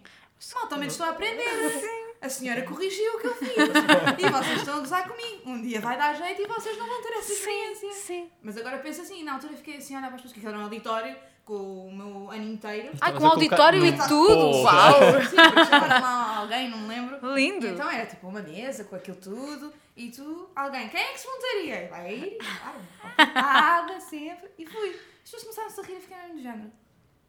mal, 0.55 0.67
também 0.69 0.89
estou 0.89 1.07
a 1.07 1.11
aprender. 1.11 2.03
A 2.21 2.29
senhora 2.29 2.63
corrigiu 2.63 3.15
o 3.15 3.21
que 3.21 3.27
eu 3.27 3.35
fiz. 3.35 3.51
E 3.51 4.31
vocês 4.31 4.59
estão 4.59 4.77
a 4.77 4.79
gozar 4.79 5.09
comigo. 5.09 5.43
Um 5.45 5.61
dia 5.61 5.81
vai 5.81 5.97
dar 5.99 6.15
jeito 6.15 6.41
e 6.43 6.47
vocês 6.47 6.79
não 6.79 6.87
vão 6.87 7.03
ter 7.03 7.13
essa 7.15 7.33
experiência. 7.33 7.93
Sim. 7.95 8.31
Mas 8.41 8.57
agora 8.57 8.79
penso 8.79 9.03
assim, 9.03 9.25
na 9.25 9.35
altura 9.35 9.55
fiquei 9.57 9.79
assim 9.79 9.95
a 9.97 9.99
olhar 9.99 10.07
para 10.09 10.17
as 10.17 10.23
pessoas, 10.23 10.41
que 10.41 10.47
era 10.47 10.57
um 10.57 10.63
auditório 10.63 11.17
com 11.45 11.89
o 11.89 11.93
meu 11.93 12.31
ano 12.31 12.45
inteiro. 12.45 12.89
Ai, 13.01 13.11
Estavas 13.11 13.19
com 13.21 13.27
auditório 13.27 13.85
e 13.85 13.91
Não. 13.91 14.07
tudo! 14.09 14.51
Porra. 14.53 14.93
Uau! 14.93 15.25
Sim, 15.25 15.37
chamaram 15.69 16.01
lá 16.01 16.37
alguém, 16.37 16.71
não 16.71 16.79
me 16.79 16.89
lembro. 16.89 17.35
Lindo! 17.35 17.67
Então 17.67 17.91
era 17.91 18.07
tipo 18.07 18.29
uma 18.29 18.41
mesa 18.41 18.85
com 18.85 18.95
aquilo 18.95 19.17
tudo 19.17 19.73
e 19.97 20.09
tu, 20.11 20.49
alguém, 20.55 20.89
quem 20.89 21.01
é 21.01 21.13
que 21.13 21.19
se 21.19 21.27
montaria? 21.27 21.89
Vai 21.91 22.15
ir, 22.15 22.39
vai, 22.41 23.35
nada, 23.35 24.01
sempre. 24.01 24.49
E 24.57 24.65
fui. 24.65 24.91
As 24.91 25.31
pessoas 25.31 25.43
começaram-se 25.43 25.81
a 25.81 25.83
rir 25.83 25.97
e 25.97 26.01
ficaram 26.01 26.37
do 26.37 26.41
género. 26.41 26.73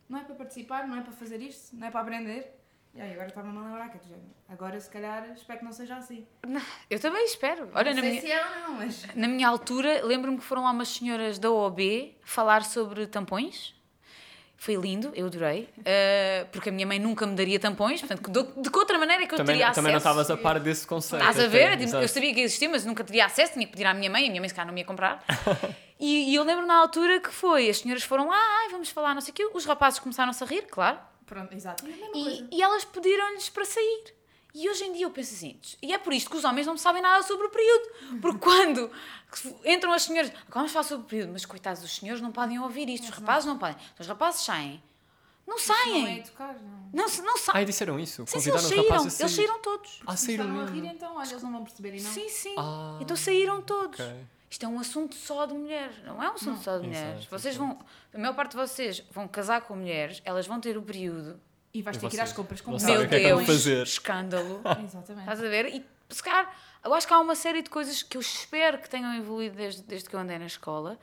Não 0.07 0.19
é 0.19 0.23
para 0.23 0.35
participar, 0.35 0.87
não 0.87 0.97
é 0.97 1.01
para 1.01 1.13
fazer 1.13 1.41
isto, 1.41 1.75
não 1.75 1.87
é 1.87 1.89
para 1.91 2.01
aprender. 2.01 2.62
E 2.95 3.01
aí 3.01 3.11
agora 3.13 3.27
estava-me 3.27 3.57
a 3.57 3.61
lembrar 3.61 3.89
que 3.89 3.97
é 3.97 3.99
do 3.99 4.07
género. 4.07 4.27
Agora 4.47 4.79
se 4.79 4.89
calhar 4.89 5.27
espero 5.35 5.59
que 5.59 5.65
não 5.65 5.71
seja 5.71 5.95
assim. 5.95 6.27
Eu 6.89 6.99
também 6.99 7.25
espero. 7.25 7.69
Olha, 7.73 7.91
não 7.91 7.95
na 7.95 8.01
sei 8.01 8.09
minha, 8.11 8.21
se 8.21 8.31
é 8.31 8.45
ou 8.45 8.51
não, 8.61 8.73
mas. 8.75 9.07
na 9.15 9.27
minha 9.27 9.47
altura, 9.47 10.01
lembro-me 10.05 10.37
que 10.37 10.43
foram 10.43 10.63
lá 10.63 10.71
umas 10.71 10.89
senhoras 10.89 11.39
da 11.39 11.49
OB 11.51 12.15
falar 12.23 12.63
sobre 12.63 13.07
tampões. 13.07 13.73
Foi 14.55 14.75
lindo, 14.75 15.11
eu 15.15 15.25
adorei. 15.25 15.67
Uh, 15.79 16.47
porque 16.51 16.69
a 16.69 16.71
minha 16.71 16.85
mãe 16.87 16.97
nunca 16.99 17.25
me 17.25 17.35
daria 17.35 17.59
tampões, 17.59 17.99
portanto, 17.99 18.29
de, 18.31 18.61
de 18.61 18.69
que 18.69 18.77
outra 18.77 18.97
maneira 18.97 19.23
é 19.23 19.27
que 19.27 19.33
eu 19.33 19.37
Também, 19.37 19.55
teria 19.55 19.65
acesso? 19.65 19.79
também 19.81 19.91
não 19.91 19.97
estavas 19.97 20.29
a 20.31 20.37
par 20.37 20.59
desse 20.59 20.87
conceito. 20.87 21.19
Estás 21.21 21.37
a 21.37 21.47
até, 21.47 21.49
ver? 21.49 21.81
Exato. 21.81 22.03
eu 22.03 22.07
sabia 22.07 22.33
que 22.33 22.39
existia, 22.41 22.69
mas 22.69 22.85
nunca 22.85 23.03
teria 23.03 23.25
acesso, 23.25 23.53
tinha 23.53 23.65
que 23.65 23.71
pedir 23.73 23.85
à 23.85 23.93
minha 23.93 24.09
mãe, 24.09 24.25
a 24.25 24.29
minha 24.29 24.39
mãe 24.39 24.47
se 24.47 24.55
calhar 24.55 24.67
não 24.67 24.73
me 24.73 24.81
ia 24.81 24.85
comprar. 24.85 25.21
e, 25.99 26.31
e 26.31 26.35
eu 26.35 26.43
lembro 26.43 26.65
na 26.65 26.75
altura 26.75 27.19
que 27.19 27.29
foi, 27.29 27.69
as 27.69 27.79
senhoras 27.79 28.03
foram 28.03 28.29
lá, 28.29 28.37
ai, 28.61 28.69
vamos 28.69 28.89
falar, 28.89 29.13
não 29.13 29.19
sei 29.19 29.31
o 29.31 29.35
quê, 29.35 29.49
os 29.53 29.65
rapazes 29.65 29.99
começaram-se 29.99 30.41
a 30.41 30.47
rir, 30.47 30.61
claro, 30.69 30.97
Pronto, 31.34 31.53
exato. 31.53 31.84
E 31.88 32.47
e, 32.51 32.57
e 32.57 32.61
elas 32.61 32.86
pediram-lhes 32.86 33.49
para 33.49 33.65
sair. 33.65 34.13
E 34.55 34.69
hoje 34.69 34.84
em 34.84 34.93
dia 34.93 35.05
eu 35.05 35.09
penso 35.09 35.34
assim, 35.34 35.59
e 35.81 35.91
é 35.93 35.97
por 35.97 36.13
isto 36.13 36.29
que 36.29 36.38
os 36.38 36.43
homens 36.43 36.67
não 36.67 36.77
sabem 36.77 37.01
nada 37.01 37.23
sobre 37.23 37.47
o 37.47 37.49
período. 37.49 38.19
Porque 38.21 38.38
quando 38.45 38.91
entram 39.65 39.91
as 39.91 40.03
senhoras, 40.03 40.29
"Agora 40.29 40.47
vamos 40.53 40.71
falar 40.71 40.84
sobre 40.84 41.05
o 41.05 41.09
período, 41.09 41.31
mas 41.34 41.43
coitados, 41.43 41.84
os 41.84 41.95
senhores 41.95 42.21
não 42.21 42.31
podem 42.31 42.59
ouvir 42.59 42.88
isto, 42.88 43.05
os 43.05 43.09
rapazes 43.09 43.45
não 43.47 43.57
podem. 43.57 43.75
Então, 43.75 44.01
os 44.01 44.07
rapazes 44.07 44.41
saem. 44.41 44.81
Não 45.47 45.55
Não 45.55 45.61
é 45.61 45.65
saem. 45.65 46.17
educar, 46.19 46.55
não. 46.61 46.89
Não, 46.93 47.23
não 47.23 47.38
saem. 47.38 47.57
Ai, 47.57 47.65
disseram 47.65 47.99
isso? 47.99 48.23
Sim, 48.27 48.39
sim, 48.39 48.49
eles 48.49 48.61
saíram. 48.61 48.95
Eles 49.03 49.31
saíram 49.31 49.59
todos. 49.59 49.99
Ah, 50.05 50.15
saíram 50.15 50.45
Começaram 50.45 50.67
a 50.67 50.71
rir, 50.71 50.86
então, 50.88 51.15
olha, 51.15 51.29
eles 51.29 51.43
não 51.43 51.51
vão 51.51 51.63
perceber 51.63 51.95
e 51.95 52.01
não. 52.01 52.11
Sim, 52.11 52.29
sim. 52.29 52.55
Ah, 52.57 52.97
então 53.01 53.17
saíram 53.17 53.61
todos. 53.61 53.99
ok. 53.99 54.15
Isto 54.53 54.65
é 54.65 54.69
um 54.69 54.79
assunto 54.79 55.15
só 55.15 55.47
de 55.47 55.53
mulheres, 55.55 55.95
não 56.05 56.21
é 56.21 56.29
um 56.29 56.33
assunto 56.35 56.61
só 56.61 56.77
de 56.77 56.85
mulheres. 56.85 57.21
Exato, 57.21 57.29
vocês 57.31 57.55
exato. 57.55 57.69
vão, 57.75 57.85
a 58.13 58.17
maior 58.19 58.35
parte 58.35 58.51
de 58.51 58.57
vocês 58.57 59.03
vão 59.09 59.27
casar 59.27 59.61
com 59.61 59.75
mulheres, 59.75 60.21
elas 60.23 60.45
vão 60.45 60.59
ter 60.61 60.77
o 60.77 60.81
período. 60.83 61.39
E 61.73 61.81
vais 61.81 61.97
E 61.97 61.99
ter 61.99 62.09
que 62.09 62.15
ir 62.17 62.19
às 62.19 62.33
compras 62.33 62.61
com 62.61 62.69
Não 62.69 62.77
sabem 62.77 63.03
o 63.07 63.09
que 63.09 63.15
é 63.15 63.35
que 63.35 63.45
fazer. 63.45 63.81
escândalo. 63.81 64.61
Exatamente. 64.85 65.21
Estás 65.23 65.43
a 65.43 65.49
ver? 65.49 65.65
E 65.73 65.83
se 66.07 66.21
calhar, 66.21 66.55
eu 66.85 66.93
acho 66.93 67.07
que 67.07 67.13
há 67.15 67.19
uma 67.19 67.33
série 67.33 67.63
de 67.63 67.69
coisas 67.71 68.03
que 68.03 68.15
eu 68.15 68.21
espero 68.21 68.77
que 68.77 68.87
tenham 68.87 69.11
evoluído 69.15 69.55
desde, 69.55 69.81
desde 69.81 70.07
que 70.07 70.15
eu 70.15 70.19
andei 70.19 70.37
na 70.37 70.45
escola. 70.45 70.99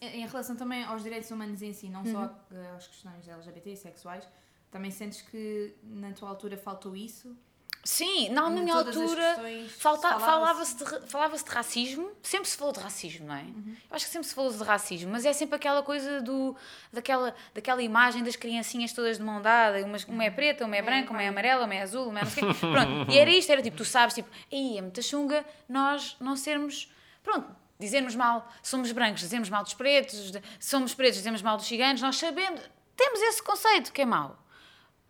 Em 0.00 0.24
relação 0.24 0.54
também 0.54 0.84
aos 0.84 1.02
direitos 1.02 1.28
humanos 1.32 1.60
em 1.60 1.72
si, 1.72 1.88
não 1.88 2.04
Uhum. 2.04 2.12
só 2.12 2.38
eh, 2.52 2.70
às 2.76 2.86
questões 2.86 3.26
LGBT 3.26 3.72
e 3.72 3.76
sexuais, 3.76 4.28
também 4.70 4.92
sentes 4.92 5.22
que 5.22 5.74
na 5.82 6.12
tua 6.12 6.28
altura 6.28 6.56
faltou 6.56 6.94
isso? 6.94 7.36
Sim, 7.84 8.28
não, 8.28 8.48
na 8.48 8.60
minha 8.62 8.76
altura 8.76 9.36
falava-se- 9.76 10.24
falava-se 10.24 10.76
de, 10.76 11.06
falava-se 11.10 11.44
de 11.44 11.50
racismo, 11.50 12.12
sempre 12.22 12.48
se 12.48 12.56
falou 12.56 12.72
de 12.72 12.78
racismo, 12.78 13.26
não 13.26 13.34
é? 13.34 13.40
Uhum. 13.42 13.76
Eu 13.90 13.96
acho 13.96 14.04
que 14.06 14.12
sempre 14.12 14.28
se 14.28 14.34
falou 14.34 14.52
de 14.52 14.62
racismo, 14.62 15.10
mas 15.10 15.24
é 15.26 15.32
sempre 15.32 15.56
aquela 15.56 15.82
coisa 15.82 16.20
do, 16.20 16.56
daquela, 16.92 17.34
daquela 17.52 17.82
imagem 17.82 18.22
das 18.22 18.36
criancinhas 18.36 18.92
todas 18.92 19.18
de 19.18 19.24
mão 19.24 19.42
dada, 19.42 19.84
uma, 19.84 19.96
uma 20.06 20.24
é 20.24 20.30
preta, 20.30 20.64
uma 20.64 20.76
é 20.76 20.82
branca, 20.82 21.10
uma 21.10 21.22
é 21.22 21.28
amarela, 21.28 21.64
uma 21.64 21.74
é 21.74 21.82
azul, 21.82 22.08
uma 22.08 22.20
é 22.20 22.24
não 22.24 22.30
sei 22.30 22.44
quê. 22.44 22.54
Pronto, 22.60 23.10
e 23.10 23.18
era 23.18 23.30
isto, 23.30 23.50
era 23.50 23.60
tipo, 23.60 23.76
tu 23.76 23.84
sabes, 23.84 24.14
tipo, 24.14 24.28
aí 24.52 24.78
é 24.78 24.80
muita 24.80 25.02
chunga 25.02 25.44
nós 25.68 26.16
não 26.20 26.36
sermos, 26.36 26.88
pronto, 27.22 27.48
dizermos 27.80 28.14
mal, 28.14 28.48
somos 28.62 28.92
brancos, 28.92 29.22
dizemos 29.22 29.50
mal 29.50 29.64
dos 29.64 29.74
pretos, 29.74 30.32
somos 30.60 30.94
pretos, 30.94 31.16
dizemos 31.16 31.42
mal 31.42 31.56
dos 31.56 31.66
ciganos, 31.66 32.00
nós 32.00 32.16
sabemos, 32.16 32.60
temos 32.96 33.20
esse 33.22 33.42
conceito 33.42 33.92
que 33.92 34.02
é 34.02 34.06
mau. 34.06 34.38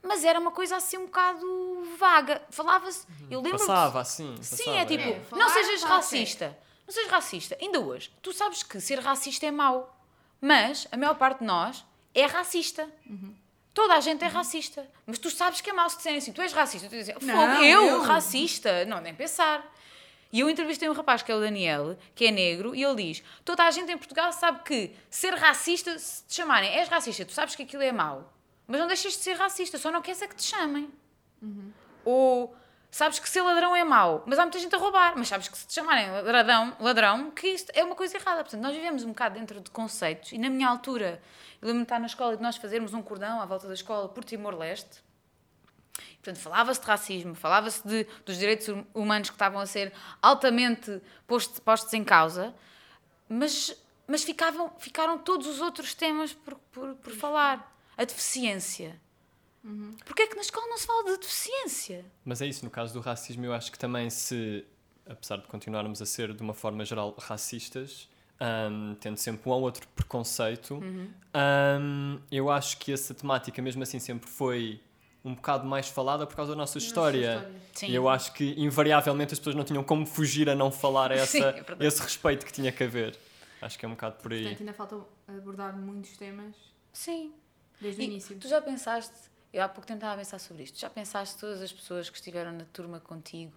Mas 0.03 0.25
era 0.25 0.39
uma 0.39 0.51
coisa 0.51 0.77
assim 0.77 0.99
um 0.99 1.07
bocado 1.07 1.87
vaga. 1.99 2.43
Falava-se. 2.51 3.07
Eu 3.31 3.41
lembro 3.41 3.59
Passava 3.59 4.01
assim. 4.01 4.37
Sim, 4.43 4.57
passava, 4.57 4.77
é 4.79 4.85
tipo, 4.85 5.09
É, 5.09 5.15
não 5.31 5.49
falar, 5.49 5.49
sejas 5.51 5.81
falar, 5.83 5.97
racista. 5.97 6.59
Não 6.87 6.93
sejas 6.93 7.11
racista. 7.11 7.57
Ainda 7.61 7.81
hoje, 7.81 8.13
tu 8.21 8.33
sabes 8.33 8.63
que 8.63 8.81
ser 8.81 8.99
racista 8.99 9.47
é 9.47 9.51
mau. 9.51 9.97
Mas 10.41 10.89
a 10.91 10.97
maior 10.97 11.15
parte 11.15 11.39
de 11.39 11.45
nós 11.45 11.85
é 12.15 12.27
racista. 12.27 12.89
Toda 13.73 13.95
a 13.95 14.01
gente 14.01 14.23
é 14.25 14.27
racista. 14.27 14.87
Mas 15.07 15.19
tu 15.19 15.31
sabes 15.31 15.61
que 15.61 15.71
é 15.71 15.73
mau 15.73 15.89
se 15.89 15.97
disserem 15.97 16.19
assim, 16.19 16.33
tu 16.33 16.43
és 16.43 16.53
racista. 16.53 16.89
Tu 16.89 16.97
dizes, 16.97 17.15
Não, 17.23 17.63
eu, 17.63 17.87
eu." 17.87 18.03
racista. 18.03 18.85
Não, 18.85 19.01
nem 19.01 19.15
pensar. 19.15 19.65
E 20.33 20.41
eu 20.41 20.49
entrevistei 20.51 20.89
um 20.89 20.93
rapaz 20.95 21.23
que 21.23 21.31
é 21.31 21.35
o 21.35 21.41
Daniel, 21.41 21.97
que 22.15 22.27
é 22.27 22.31
negro, 22.31 22.75
e 22.75 22.83
ele 22.83 22.97
diz: 23.13 23.23
toda 23.45 23.65
a 23.65 23.71
gente 23.71 23.93
em 23.93 23.99
Portugal 23.99 24.33
sabe 24.33 24.63
que 24.65 24.91
ser 25.11 25.35
racista, 25.35 25.99
se 25.99 26.25
te 26.25 26.35
chamarem 26.37 26.71
és 26.71 26.89
racista, 26.89 27.25
tu 27.25 27.33
sabes 27.33 27.55
que 27.55 27.63
aquilo 27.63 27.83
é 27.83 27.93
mau. 27.93 28.33
Mas 28.73 28.81
não 28.81 28.87
deixas 28.87 29.13
de 29.13 29.19
ser 29.19 29.35
racista, 29.35 29.77
só 29.77 29.91
não 29.91 30.01
queres 30.01 30.23
é 30.23 30.27
que 30.27 30.35
te 30.35 30.45
chamem. 30.45 30.91
Ou 32.07 32.57
sabes 32.91 33.19
que 33.19 33.29
ser 33.29 33.43
ladrão 33.43 33.77
é 33.77 33.85
mau, 33.85 34.23
mas 34.27 34.39
há 34.39 34.43
muita 34.45 34.59
gente 34.59 34.75
a 34.75 34.79
roubar, 34.79 35.13
mas 35.15 35.29
sabes 35.29 35.47
que 35.47 35.59
se 35.59 35.67
te 35.67 35.75
chamarem 35.75 36.11
ladrão, 36.11 36.75
ladrão 36.81 37.31
que 37.33 37.49
isto 37.49 37.71
é 37.75 37.85
uma 37.85 37.95
coisa 37.95 38.17
errada. 38.17 38.43
Portanto, 38.43 38.63
nós 38.63 38.75
vivemos 38.75 39.05
um 39.05 39.09
bocado 39.09 39.39
dentro 39.39 39.61
de 39.61 39.71
conceitos 39.71 40.33
e 40.33 40.39
na 40.39 40.49
minha 40.49 40.67
altura, 40.67 41.23
eu 41.61 41.67
lembro-me 41.67 41.81
de 41.81 41.85
estar 41.85 41.99
na 41.99 42.07
escola 42.07 42.33
e 42.33 42.37
de 42.39 42.43
nós 42.43 42.57
fazermos 42.57 42.95
um 42.95 43.03
cordão 43.03 43.43
à 43.43 43.45
volta 43.45 43.69
da 43.69 43.75
escola 43.75 44.09
por 44.09 44.25
Timor-Leste. 44.25 45.05
Portanto, 46.23 46.39
falava-se 46.41 46.81
de 46.81 46.87
racismo, 46.87 47.35
falava-se 47.35 47.87
de, 47.87 48.05
dos 48.25 48.39
direitos 48.39 48.71
hum- 48.71 48.87
humanos 48.95 49.29
que 49.29 49.35
estavam 49.35 49.61
a 49.61 49.67
ser 49.67 49.93
altamente 50.23 50.99
posto- 51.27 51.61
postos 51.61 51.93
em 51.93 52.03
causa, 52.03 52.55
mas, 53.29 53.77
mas 54.07 54.25
ficavam, 54.25 54.73
ficaram 54.79 55.19
todos 55.19 55.47
os 55.47 55.61
outros 55.61 55.93
temas 55.93 56.33
por, 56.33 56.55
por, 56.73 56.95
por 56.95 57.13
falar. 57.13 57.71
A 57.97 58.05
deficiência. 58.05 59.01
Porquê 60.05 60.23
é 60.23 60.27
que 60.27 60.35
na 60.35 60.43
escola 60.43 60.67
não 60.67 60.77
se 60.77 60.87
fala 60.87 61.05
de 61.05 61.19
deficiência? 61.19 62.05
Mas 62.25 62.43
é 62.43 62.47
isso, 62.47 62.65
no 62.65 62.71
caso 62.71 62.93
do 62.93 63.01
racismo, 63.01 63.45
eu 63.45 63.53
acho 63.53 63.71
que 63.71 63.79
também 63.79 64.11
se, 64.11 64.65
apesar 65.07 65.37
de 65.37 65.47
continuarmos 65.47 66.03
a 66.03 66.07
ser 66.07 66.35
de 66.35 66.43
uma 66.43 66.53
forma 66.53 66.85
geral 66.85 67.15
racistas, 67.19 68.09
um, 68.41 68.97
tendo 68.97 69.17
sempre 69.19 69.49
um 69.49 69.53
ou 69.53 69.63
outro 69.63 69.87
preconceito. 69.89 70.75
Uhum. 70.75 71.09
Um, 71.81 72.21
eu 72.31 72.51
acho 72.51 72.77
que 72.79 72.93
essa 72.93 73.15
temática, 73.15 73.63
mesmo 73.63 73.85
assim, 73.85 74.01
sempre 74.01 74.29
foi 74.29 74.81
um 75.25 75.35
bocado 75.35 75.65
mais 75.65 75.87
falada 75.89 76.27
por 76.27 76.35
causa 76.35 76.51
da 76.53 76.57
nossa 76.57 76.79
história. 76.79 77.49
Sim. 77.73 77.87
E 77.87 77.95
eu 77.95 78.09
acho 78.09 78.33
que, 78.33 78.55
invariavelmente, 78.61 79.33
as 79.33 79.39
pessoas 79.39 79.55
não 79.55 79.63
tinham 79.63 79.85
como 79.85 80.05
fugir 80.05 80.51
a 80.51 80.57
não 80.57 80.73
falar 80.73 81.13
a 81.13 81.15
essa, 81.15 81.27
Sim, 81.53 81.65
é 81.79 81.87
esse 81.87 82.03
respeito 82.03 82.45
que 82.45 82.53
tinha 82.53 82.73
que 82.73 82.83
haver. 82.83 83.17
Acho 83.61 83.79
que 83.79 83.85
é 83.85 83.89
um 83.89 83.93
bocado 83.93 84.17
por 84.17 84.33
aí. 84.33 84.43
Portanto, 84.43 84.61
ainda 84.61 84.73
falta 84.73 85.01
abordar 85.29 85.77
muitos 85.79 86.17
temas 86.17 86.73
Sim. 86.93 87.33
Desde 87.83 88.01
o 88.01 88.03
E 88.03 88.07
início. 88.07 88.39
tu 88.39 88.49
já 88.49 88.61
pensaste, 88.61 89.13
eu 89.53 89.63
há 89.63 89.69
pouco 89.69 89.87
tempo 89.87 89.99
estava 89.99 90.15
a 90.15 90.17
pensar 90.17 90.39
sobre 90.39 90.63
isto, 90.63 90.79
já 90.79 90.89
pensaste 90.89 91.39
todas 91.39 91.61
as 91.61 91.73
pessoas 91.73 92.09
que 92.09 92.17
estiveram 92.17 92.53
na 92.53 92.65
turma 92.67 93.01
contigo 93.01 93.53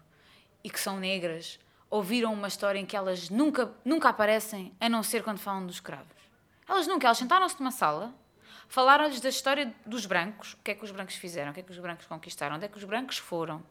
e 0.63 0.69
que 0.69 0.80
são 0.80 0.99
negras 0.99 1.59
ouviram 1.89 2.34
uma 2.34 2.47
história 2.47 2.80
em 2.80 2.86
que 2.86 2.97
elas 2.97 3.30
nunca, 3.30 3.71
nunca 3.86 4.09
aparecem, 4.09 4.73
a 4.80 4.89
não 4.89 5.03
ser 5.03 5.23
quando 5.23 5.38
falam 5.38 5.65
dos 5.65 5.76
escravos? 5.76 6.11
Elas 6.67 6.88
nunca, 6.88 7.07
elas 7.07 7.17
sentaram-se 7.19 7.57
numa 7.59 7.71
sala, 7.71 8.13
falaram-lhes 8.67 9.21
da 9.21 9.30
história 9.30 9.73
dos 9.86 10.05
brancos, 10.07 10.53
o 10.53 10.57
que 10.63 10.71
é 10.71 10.73
que 10.76 10.84
os 10.84 10.91
brancos 10.91 11.15
fizeram, 11.15 11.51
o 11.51 11.53
que 11.53 11.59
é 11.59 11.63
que 11.63 11.71
os 11.71 11.78
brancos 11.78 12.07
conquistaram, 12.07 12.55
onde 12.55 12.65
é 12.65 12.67
que 12.67 12.78
os 12.78 12.84
brancos 12.84 13.19
foram, 13.19 13.63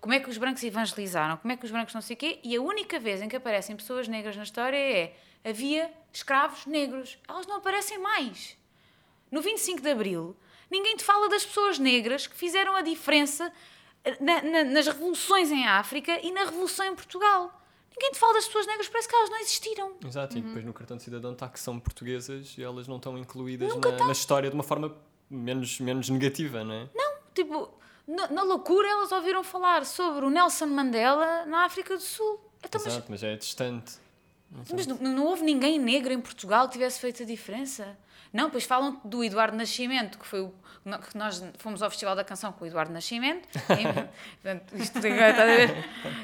como 0.00 0.12
é 0.12 0.20
que 0.20 0.28
os 0.28 0.36
brancos 0.36 0.62
evangelizaram, 0.64 1.36
como 1.36 1.52
é 1.52 1.56
que 1.56 1.64
os 1.64 1.70
brancos 1.70 1.94
não 1.94 2.02
sei 2.02 2.14
o 2.14 2.18
quê, 2.18 2.40
e 2.42 2.56
a 2.56 2.60
única 2.60 2.98
vez 2.98 3.22
em 3.22 3.28
que 3.28 3.36
aparecem 3.36 3.76
pessoas 3.76 4.08
negras 4.08 4.36
na 4.36 4.42
história 4.42 4.76
é 4.76 5.16
havia 5.44 5.90
escravos 6.12 6.66
negros. 6.66 7.18
Elas 7.26 7.46
não 7.46 7.56
aparecem 7.56 7.98
mais. 7.98 8.58
No 9.30 9.40
25 9.40 9.80
de 9.80 9.90
Abril, 9.90 10.36
ninguém 10.70 10.96
te 10.96 11.04
fala 11.04 11.28
das 11.28 11.44
pessoas 11.44 11.78
negras 11.78 12.26
que 12.26 12.34
fizeram 12.36 12.74
a 12.74 12.82
diferença 12.82 13.52
eh, 14.04 14.16
na- 14.20 14.42
na- 14.42 14.64
nas 14.64 14.86
revoluções 14.86 15.50
em 15.50 15.66
África 15.66 16.18
e 16.24 16.32
na 16.32 16.44
revolução 16.44 16.86
em 16.86 16.94
Portugal. 16.94 17.52
Ninguém 17.94 18.12
te 18.12 18.18
fala 18.18 18.32
das 18.34 18.46
pessoas 18.46 18.66
negras, 18.66 18.88
parece 18.88 19.08
que 19.08 19.14
elas 19.14 19.28
não 19.28 19.38
existiram. 19.40 19.92
Exato, 20.06 20.34
Uhum. 20.34 20.40
e 20.40 20.44
depois 20.46 20.64
no 20.64 20.72
cartão 20.72 20.96
de 20.96 21.02
cidadão 21.02 21.32
está 21.32 21.48
que 21.48 21.60
são 21.60 21.78
portuguesas 21.78 22.54
e 22.56 22.62
elas 22.62 22.88
não 22.88 22.96
estão 22.96 23.18
incluídas 23.18 23.74
na, 23.76 24.06
na 24.06 24.12
história 24.12 24.48
de 24.48 24.54
uma 24.54 24.62
forma 24.64 24.96
menos, 25.28 25.78
menos 25.80 26.08
negativa, 26.08 26.64
não 26.64 26.74
é? 26.74 26.88
Tipo, 27.34 27.68
na, 28.08 28.26
na 28.28 28.42
loucura 28.42 28.88
elas 28.88 29.12
ouviram 29.12 29.44
falar 29.44 29.84
sobre 29.84 30.24
o 30.24 30.30
Nelson 30.30 30.66
Mandela 30.66 31.44
na 31.46 31.64
África 31.66 31.94
do 31.94 32.02
Sul. 32.02 32.40
Então, 32.64 32.80
mas, 32.82 32.92
Exato, 32.94 33.06
mas 33.10 33.22
é 33.22 33.36
distante. 33.36 33.92
mas 34.72 34.86
não, 34.86 34.96
não 34.96 35.26
houve 35.26 35.42
ninguém 35.42 35.78
negro 35.78 36.12
em 36.12 36.20
Portugal 36.20 36.66
que 36.68 36.72
tivesse 36.72 36.98
feito 37.00 37.22
a 37.22 37.26
diferença? 37.26 37.96
Não, 38.32 38.48
pois 38.50 38.64
falam 38.64 39.00
do 39.04 39.24
Eduardo 39.24 39.56
Nascimento, 39.56 40.18
que 40.18 40.26
foi 40.26 40.40
o 40.40 40.54
que 41.10 41.16
nós 41.16 41.42
fomos 41.58 41.82
ao 41.82 41.90
Festival 41.90 42.16
da 42.16 42.24
Canção 42.24 42.52
com 42.52 42.64
o 42.64 42.66
Eduardo 42.66 42.92
Nascimento. 42.92 43.48
E, 44.74 44.78
isto? 44.80 44.98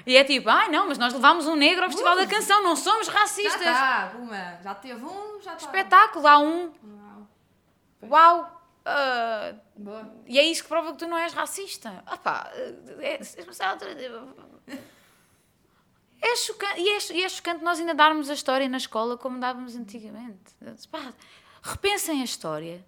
E 0.07 0.17
é 0.17 0.25
tipo, 0.25 0.49
ai 0.49 0.69
não, 0.69 0.89
mas 0.89 0.99
nós 0.99 1.13
levámos 1.13 1.47
um 1.47 1.57
negro 1.57 1.85
ao 1.85 1.91
Festival 1.91 2.17
da 2.17 2.27
Canção, 2.27 2.63
não 2.63 2.77
somos 2.77 3.07
Já 3.07 3.13
racistas. 3.13 3.61
está, 3.61 4.11
Puma. 4.15 4.59
Já 4.63 4.75
teve 4.75 5.05
um, 5.05 5.41
já 5.43 5.55
está. 5.55 5.67
Espetáculo, 5.67 6.27
há 6.27 6.39
um. 6.39 6.73
Uau. 8.03 8.57
Ah, 8.89 9.53
Boa. 9.75 10.09
e 10.27 10.39
é 10.39 10.45
isso 10.45 10.63
que 10.63 10.69
prova 10.69 10.93
que 10.93 10.99
tu 10.99 11.09
não 11.09 11.19
és 11.19 11.33
racista. 11.33 12.05
Opá, 12.11 12.49
é, 13.01 13.19
é 16.23 16.37
chocante, 16.37 16.81
e, 16.81 16.89
é, 16.89 17.25
é 17.25 17.29
chocante 17.29 17.65
nós 17.65 17.81
ainda 17.81 17.95
darmos 17.95 18.31
a 18.31 18.35
história 18.35 18.69
na 18.69 18.77
escola 18.77 19.19
como 19.19 19.41
dávamos 19.41 19.75
antigamente. 19.75 20.55
Pá, 20.89 21.13
repensem 21.67 22.21
a 22.21 22.25
história. 22.25 22.85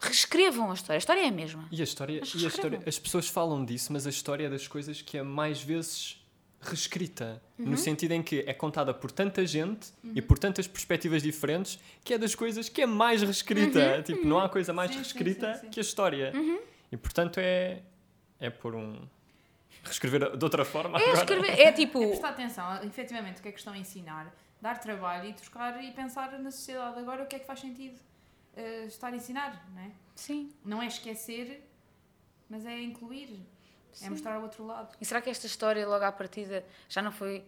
Reescrevam 0.00 0.70
a 0.70 0.74
história. 0.74 0.96
A 0.96 0.98
história 0.98 1.20
é 1.20 1.28
a 1.28 1.32
mesma. 1.32 1.68
E 1.70 1.80
a 1.80 1.84
história, 1.84 2.22
e 2.34 2.44
a 2.44 2.48
história, 2.48 2.82
as 2.86 2.98
pessoas 2.98 3.28
falam 3.28 3.64
disso, 3.64 3.92
mas 3.92 4.06
a 4.06 4.10
história 4.10 4.46
é 4.46 4.50
das 4.50 4.66
coisas 4.66 5.02
que 5.02 5.18
é 5.18 5.22
mais 5.22 5.60
vezes 5.62 6.16
reescrita, 6.62 7.42
Uhum. 7.58 7.70
no 7.70 7.76
sentido 7.78 8.12
em 8.12 8.22
que 8.22 8.40
é 8.46 8.52
contada 8.54 8.92
por 8.94 9.10
tanta 9.10 9.46
gente 9.46 9.88
e 10.14 10.20
por 10.22 10.38
tantas 10.38 10.66
perspectivas 10.66 11.22
diferentes, 11.22 11.78
que 12.04 12.12
é 12.14 12.18
das 12.18 12.34
coisas 12.34 12.68
que 12.68 12.82
é 12.82 12.86
mais 12.86 13.22
reescrita. 13.22 13.96
Uhum. 13.96 14.02
Tipo, 14.02 14.26
não 14.26 14.38
há 14.38 14.48
coisa 14.48 14.72
mais 14.72 14.90
Sim, 14.90 14.96
reescrita 14.98 15.54
sim, 15.54 15.60
sim. 15.62 15.68
que 15.70 15.80
a 15.80 15.82
história. 15.82 16.32
E 16.92 16.96
portanto 16.96 17.38
é 17.38 17.82
é 18.38 18.48
por 18.48 18.74
um 18.74 19.06
reescrever 19.84 20.34
de 20.36 20.44
outra 20.44 20.64
forma 20.64 20.98
É 20.98 21.02
agora. 21.02 21.18
escrever. 21.18 21.60
É 21.60 21.72
tipo. 21.72 22.02
É 22.02 22.06
prestar 22.08 22.28
atenção, 22.30 22.82
efetivamente, 22.84 23.38
o 23.40 23.42
que 23.42 23.48
é 23.48 23.52
que 23.52 23.58
estão 23.58 23.72
a 23.74 23.78
ensinar, 23.78 24.34
dar 24.60 24.78
trabalho 24.78 25.28
e 25.28 25.32
trocar 25.32 25.82
e 25.82 25.92
pensar 25.92 26.38
na 26.38 26.50
sociedade 26.50 26.98
agora 26.98 27.22
o 27.22 27.26
que 27.26 27.36
é 27.36 27.38
que 27.38 27.46
faz 27.46 27.60
sentido 27.60 27.98
eh, 28.56 28.84
estar 28.84 29.12
a 29.12 29.16
ensinar, 29.16 29.68
não 29.74 29.82
é? 29.82 29.90
Sim. 30.14 30.52
Não 30.64 30.82
é 30.82 30.86
esquecer, 30.86 31.66
mas 32.48 32.66
é 32.66 32.80
incluir, 32.82 33.40
é 34.02 34.10
mostrar 34.10 34.38
o 34.38 34.42
outro 34.42 34.66
lado. 34.66 34.96
E 35.00 35.04
será 35.04 35.20
que 35.20 35.30
esta 35.30 35.46
história, 35.46 35.86
logo 35.86 36.04
à 36.04 36.12
partida, 36.12 36.64
já 36.88 37.00
não 37.00 37.12
foi. 37.12 37.44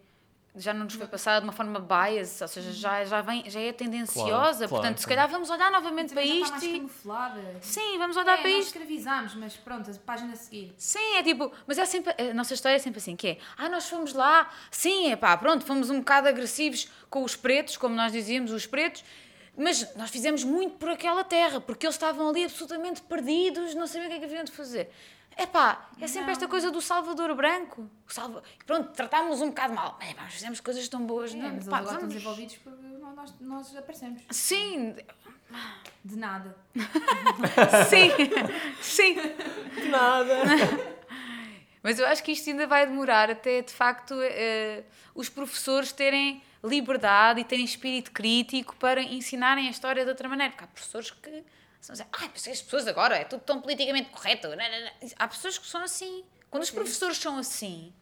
Já 0.55 0.75
não 0.75 0.85
nos 0.85 0.95
foi 0.95 1.07
passada 1.07 1.41
de 1.41 1.47
uma 1.47 1.53
forma 1.53 1.81
bias, 1.81 2.43
ou 2.43 2.49
seja, 2.49 2.73
já, 2.73 3.05
já, 3.07 3.23
vem, 3.23 3.49
já 3.49 3.59
é 3.59 3.73
tendenciosa. 3.73 4.29
Claro, 4.29 4.57
claro, 4.57 4.69
Portanto, 4.69 4.99
se 4.99 5.07
calhar 5.07 5.27
vamos 5.27 5.49
olhar 5.49 5.71
novamente 5.71 6.13
para 6.13 6.23
isto 6.23 6.51
mais 6.51 6.63
e. 6.63 6.73
camuflada. 6.75 7.41
Sim, 7.63 7.97
vamos 7.97 8.17
olhar 8.19 8.39
é, 8.39 8.43
para 8.43 8.51
nós 8.51 8.59
isto. 8.59 8.67
escravizámos, 8.69 9.35
mas 9.35 9.57
pronto, 9.57 9.91
a 9.91 9.95
página 9.95 10.35
a 10.35 10.37
seguir. 10.37 10.75
Sim, 10.77 11.17
é 11.17 11.23
tipo, 11.23 11.51
mas 11.67 11.79
é 11.79 11.87
sempre, 11.87 12.15
a 12.19 12.35
nossa 12.35 12.53
história 12.53 12.77
é 12.77 12.79
sempre 12.79 12.99
assim, 12.99 13.17
que 13.17 13.29
é, 13.29 13.39
ah, 13.57 13.71
nós 13.71 13.89
fomos 13.89 14.13
lá, 14.13 14.51
sim, 14.71 15.11
é 15.11 15.17
pá, 15.17 15.35
pronto, 15.39 15.65
fomos 15.65 15.89
um 15.89 16.01
bocado 16.01 16.29
agressivos 16.29 16.87
com 17.09 17.25
os 17.25 17.35
pretos, 17.35 17.79
como 17.79 17.95
nós 17.95 18.13
dizíamos, 18.13 18.51
os 18.51 18.67
pretos, 18.67 19.03
mas 19.57 19.95
nós 19.97 20.11
fizemos 20.11 20.45
muito 20.45 20.77
por 20.77 20.91
aquela 20.91 21.25
terra, 21.25 21.61
porque 21.61 21.87
eles 21.87 21.95
estavam 21.95 22.29
ali 22.29 22.45
absolutamente 22.45 23.01
perdidos, 23.01 23.75
não 23.75 23.87
sabiam 23.87 24.07
o 24.07 24.11
que 24.11 24.17
é 24.17 24.19
que 24.19 24.25
haviam 24.27 24.45
de 24.45 24.53
fazer. 24.53 24.91
É 25.43 25.47
pá, 25.47 25.88
é 26.01 26.07
sempre 26.07 26.30
esta 26.32 26.47
coisa 26.47 26.70
do 26.70 26.80
Salvador 26.80 27.34
Branco. 27.34 27.90
O 28.09 28.12
Salva... 28.12 28.43
Pronto, 28.64 28.90
tratámos 28.93 29.40
um 29.40 29.49
bocado 29.49 29.74
mal, 29.74 29.97
mas 30.01 30.12
pá, 30.14 30.22
nós 30.22 30.32
fizemos 30.34 30.61
coisas 30.61 30.86
tão 30.88 31.05
boas, 31.05 31.32
É, 31.34 31.36
não? 31.36 31.55
mas 31.55 31.66
pá, 31.66 31.78
agora 31.78 31.95
estão 31.95 32.01
vamos- 32.09 32.14
desenvolvidos 32.14 32.57
porque 32.57 32.86
nós, 33.16 33.34
nós 33.40 33.76
aparecemos. 33.76 34.22
Sim, 34.30 34.95
De 36.05 36.16
nada. 36.16 36.57
sim, 37.90 38.11
sim. 38.80 39.16
Nada. 39.90 40.43
Mas 41.82 41.99
eu 41.99 42.07
acho 42.07 42.22
que 42.22 42.30
isto 42.30 42.49
ainda 42.49 42.64
vai 42.66 42.86
demorar 42.86 43.28
até, 43.28 43.61
de 43.61 43.72
facto, 43.72 44.14
eh, 44.22 44.84
os 45.16 45.28
professores 45.28 45.90
terem 45.90 46.40
liberdade 46.62 47.40
e 47.40 47.45
terem 47.45 47.64
espírito 47.64 48.12
crítico 48.12 48.76
para 48.76 49.03
ensinarem 49.03 49.66
a 49.66 49.70
história 49.72 50.05
de 50.05 50.09
outra 50.09 50.28
maneira. 50.28 50.53
Porque 50.53 50.62
há 50.64 50.68
professores 50.68 51.11
que 51.11 51.43
são 51.87 51.93
assim, 51.95 52.05
ah, 52.12 52.24
as 52.24 52.62
pessoas 52.62 52.87
agora 52.87 53.16
é 53.16 53.24
tudo 53.24 53.43
tão 53.43 53.61
politicamente 53.61 54.11
correto. 54.11 54.49
Não, 54.49 54.57
não, 54.57 54.80
não." 54.80 54.91
Há 55.18 55.28
pessoas 55.28 55.59
que 55.59 55.66
são 55.66 55.83
assim. 55.83 56.24
Quando 56.51 56.62
os 56.62 56.70
professores 56.70 57.18
são 57.18 57.37
assim, 57.39 57.93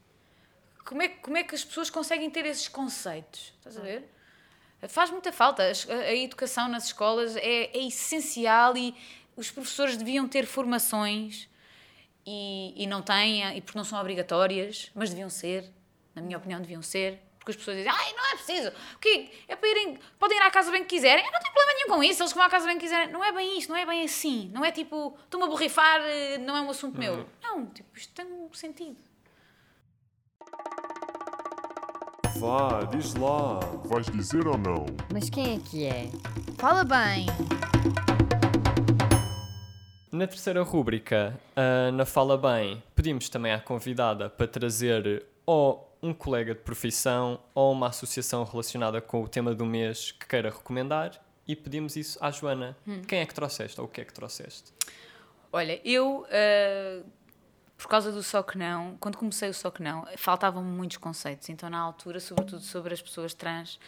como 0.84 1.02
é, 1.02 1.08
que- 1.08 1.20
como 1.20 1.36
é 1.36 1.42
que 1.44 1.54
as 1.54 1.64
pessoas 1.64 1.88
conseguem 1.90 2.28
ter 2.30 2.44
esses 2.46 2.68
conceitos? 2.68 3.52
Estás 3.58 3.76
a 3.76 3.80
ver? 3.80 4.08
Faz 4.88 5.10
muita 5.10 5.32
falta. 5.32 5.62
A, 5.62 5.92
a 5.94 6.14
educação 6.14 6.68
nas 6.68 6.86
escolas 6.86 7.36
é, 7.36 7.64
é 7.76 7.86
essencial 7.86 8.76
e 8.76 8.94
os 9.36 9.50
professores 9.50 9.96
deviam 9.96 10.26
ter 10.28 10.46
formações 10.46 11.48
e, 12.26 12.74
e 12.82 12.86
não 12.86 13.02
têm, 13.02 13.56
e 13.56 13.60
porque 13.60 13.78
não 13.78 13.84
são 13.84 13.98
obrigatórias, 14.00 14.90
mas 14.94 15.10
deviam 15.10 15.30
ser, 15.30 15.70
na 16.14 16.20
minha 16.22 16.36
opinião, 16.38 16.60
deviam 16.60 16.82
ser. 16.82 17.20
Porque 17.40 17.52
as 17.52 17.56
pessoas 17.56 17.78
dizem, 17.78 17.90
ai, 17.90 18.12
não 18.12 18.26
é 18.26 18.36
preciso, 18.36 18.68
o 18.68 18.98
quê? 18.98 19.30
É 19.48 19.56
para 19.56 19.68
irem, 19.68 19.98
podem 20.18 20.36
ir 20.36 20.42
à 20.42 20.50
casa 20.50 20.70
bem 20.70 20.82
que 20.82 20.90
quiserem, 20.90 21.24
Eu 21.24 21.32
não 21.32 21.40
tenho 21.40 21.54
problema 21.54 21.72
nenhum 21.74 21.88
com 21.88 22.04
isso, 22.04 22.22
eles 22.22 22.32
que 22.32 22.38
vão 22.38 22.46
à 22.46 22.50
casa 22.50 22.66
bem 22.66 22.76
que 22.76 22.84
quiserem. 22.84 23.10
Não 23.10 23.24
é 23.24 23.32
bem 23.32 23.58
isto, 23.58 23.70
não 23.70 23.76
é 23.76 23.86
bem 23.86 24.04
assim, 24.04 24.50
não 24.52 24.62
é 24.62 24.70
tipo, 24.70 25.16
estou-me 25.24 25.46
a 25.46 25.48
borrifar, 25.48 26.02
eh, 26.02 26.36
não 26.36 26.54
é 26.54 26.60
um 26.60 26.68
assunto 26.68 26.98
meu. 26.98 27.26
Não, 27.42 27.66
tipo, 27.66 27.88
isto 27.96 28.12
tem 28.12 28.26
um 28.26 28.52
sentido. 28.52 28.96
Vá, 32.36 32.84
diz 32.90 33.14
lá. 33.14 33.58
Vais 33.86 34.06
dizer 34.06 34.46
ou 34.46 34.56
não? 34.58 34.86
Mas 35.12 35.28
quem 35.30 35.56
é 35.56 35.58
que 35.58 35.84
é? 35.86 36.10
Fala 36.58 36.84
bem. 36.84 37.26
Na 40.12 40.26
terceira 40.26 40.62
rúbrica, 40.62 41.38
na 41.94 42.04
Fala 42.04 42.36
Bem, 42.36 42.82
pedimos 42.94 43.28
também 43.28 43.52
à 43.52 43.60
convidada 43.60 44.28
para 44.28 44.46
trazer 44.46 45.24
ou 45.46 45.89
um 46.02 46.12
colega 46.14 46.54
de 46.54 46.60
profissão 46.60 47.40
ou 47.54 47.72
uma 47.72 47.88
associação 47.88 48.44
relacionada 48.44 49.00
com 49.00 49.22
o 49.22 49.28
tema 49.28 49.54
do 49.54 49.66
mês 49.66 50.12
que 50.12 50.26
queira 50.26 50.50
recomendar 50.50 51.20
e 51.46 51.54
pedimos 51.54 51.96
isso 51.96 52.18
à 52.20 52.30
Joana. 52.30 52.76
Quem 53.06 53.20
é 53.20 53.26
que 53.26 53.34
trouxeste 53.34 53.80
ou 53.80 53.86
o 53.86 53.90
que 53.90 54.00
é 54.00 54.04
que 54.04 54.12
trouxeste? 54.12 54.72
Olha, 55.52 55.80
eu, 55.84 56.26
eh, 56.30 57.02
por 57.76 57.88
causa 57.88 58.12
do 58.12 58.22
Só 58.22 58.42
Que 58.42 58.56
Não, 58.56 58.96
quando 59.00 59.18
comecei 59.18 59.48
o 59.48 59.54
Só 59.54 59.70
Que 59.70 59.82
Não, 59.82 60.06
faltavam-me 60.16 60.70
muitos 60.70 60.96
conceitos. 60.96 61.48
Então, 61.48 61.68
na 61.68 61.78
altura, 61.78 62.20
sobretudo 62.20 62.62
sobre 62.62 62.94
as 62.94 63.02
pessoas 63.02 63.34
trans, 63.34 63.80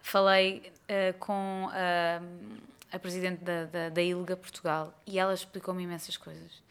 falei 0.00 0.72
eh, 0.88 1.12
com 1.18 1.68
a, 1.70 2.96
a 2.96 2.98
presidente 2.98 3.44
da, 3.44 3.66
da, 3.66 3.88
da 3.90 4.02
ILGA 4.02 4.36
Portugal 4.36 4.92
e 5.06 5.18
ela 5.18 5.34
explicou-me 5.34 5.82
imensas 5.82 6.16
coisas. 6.16 6.62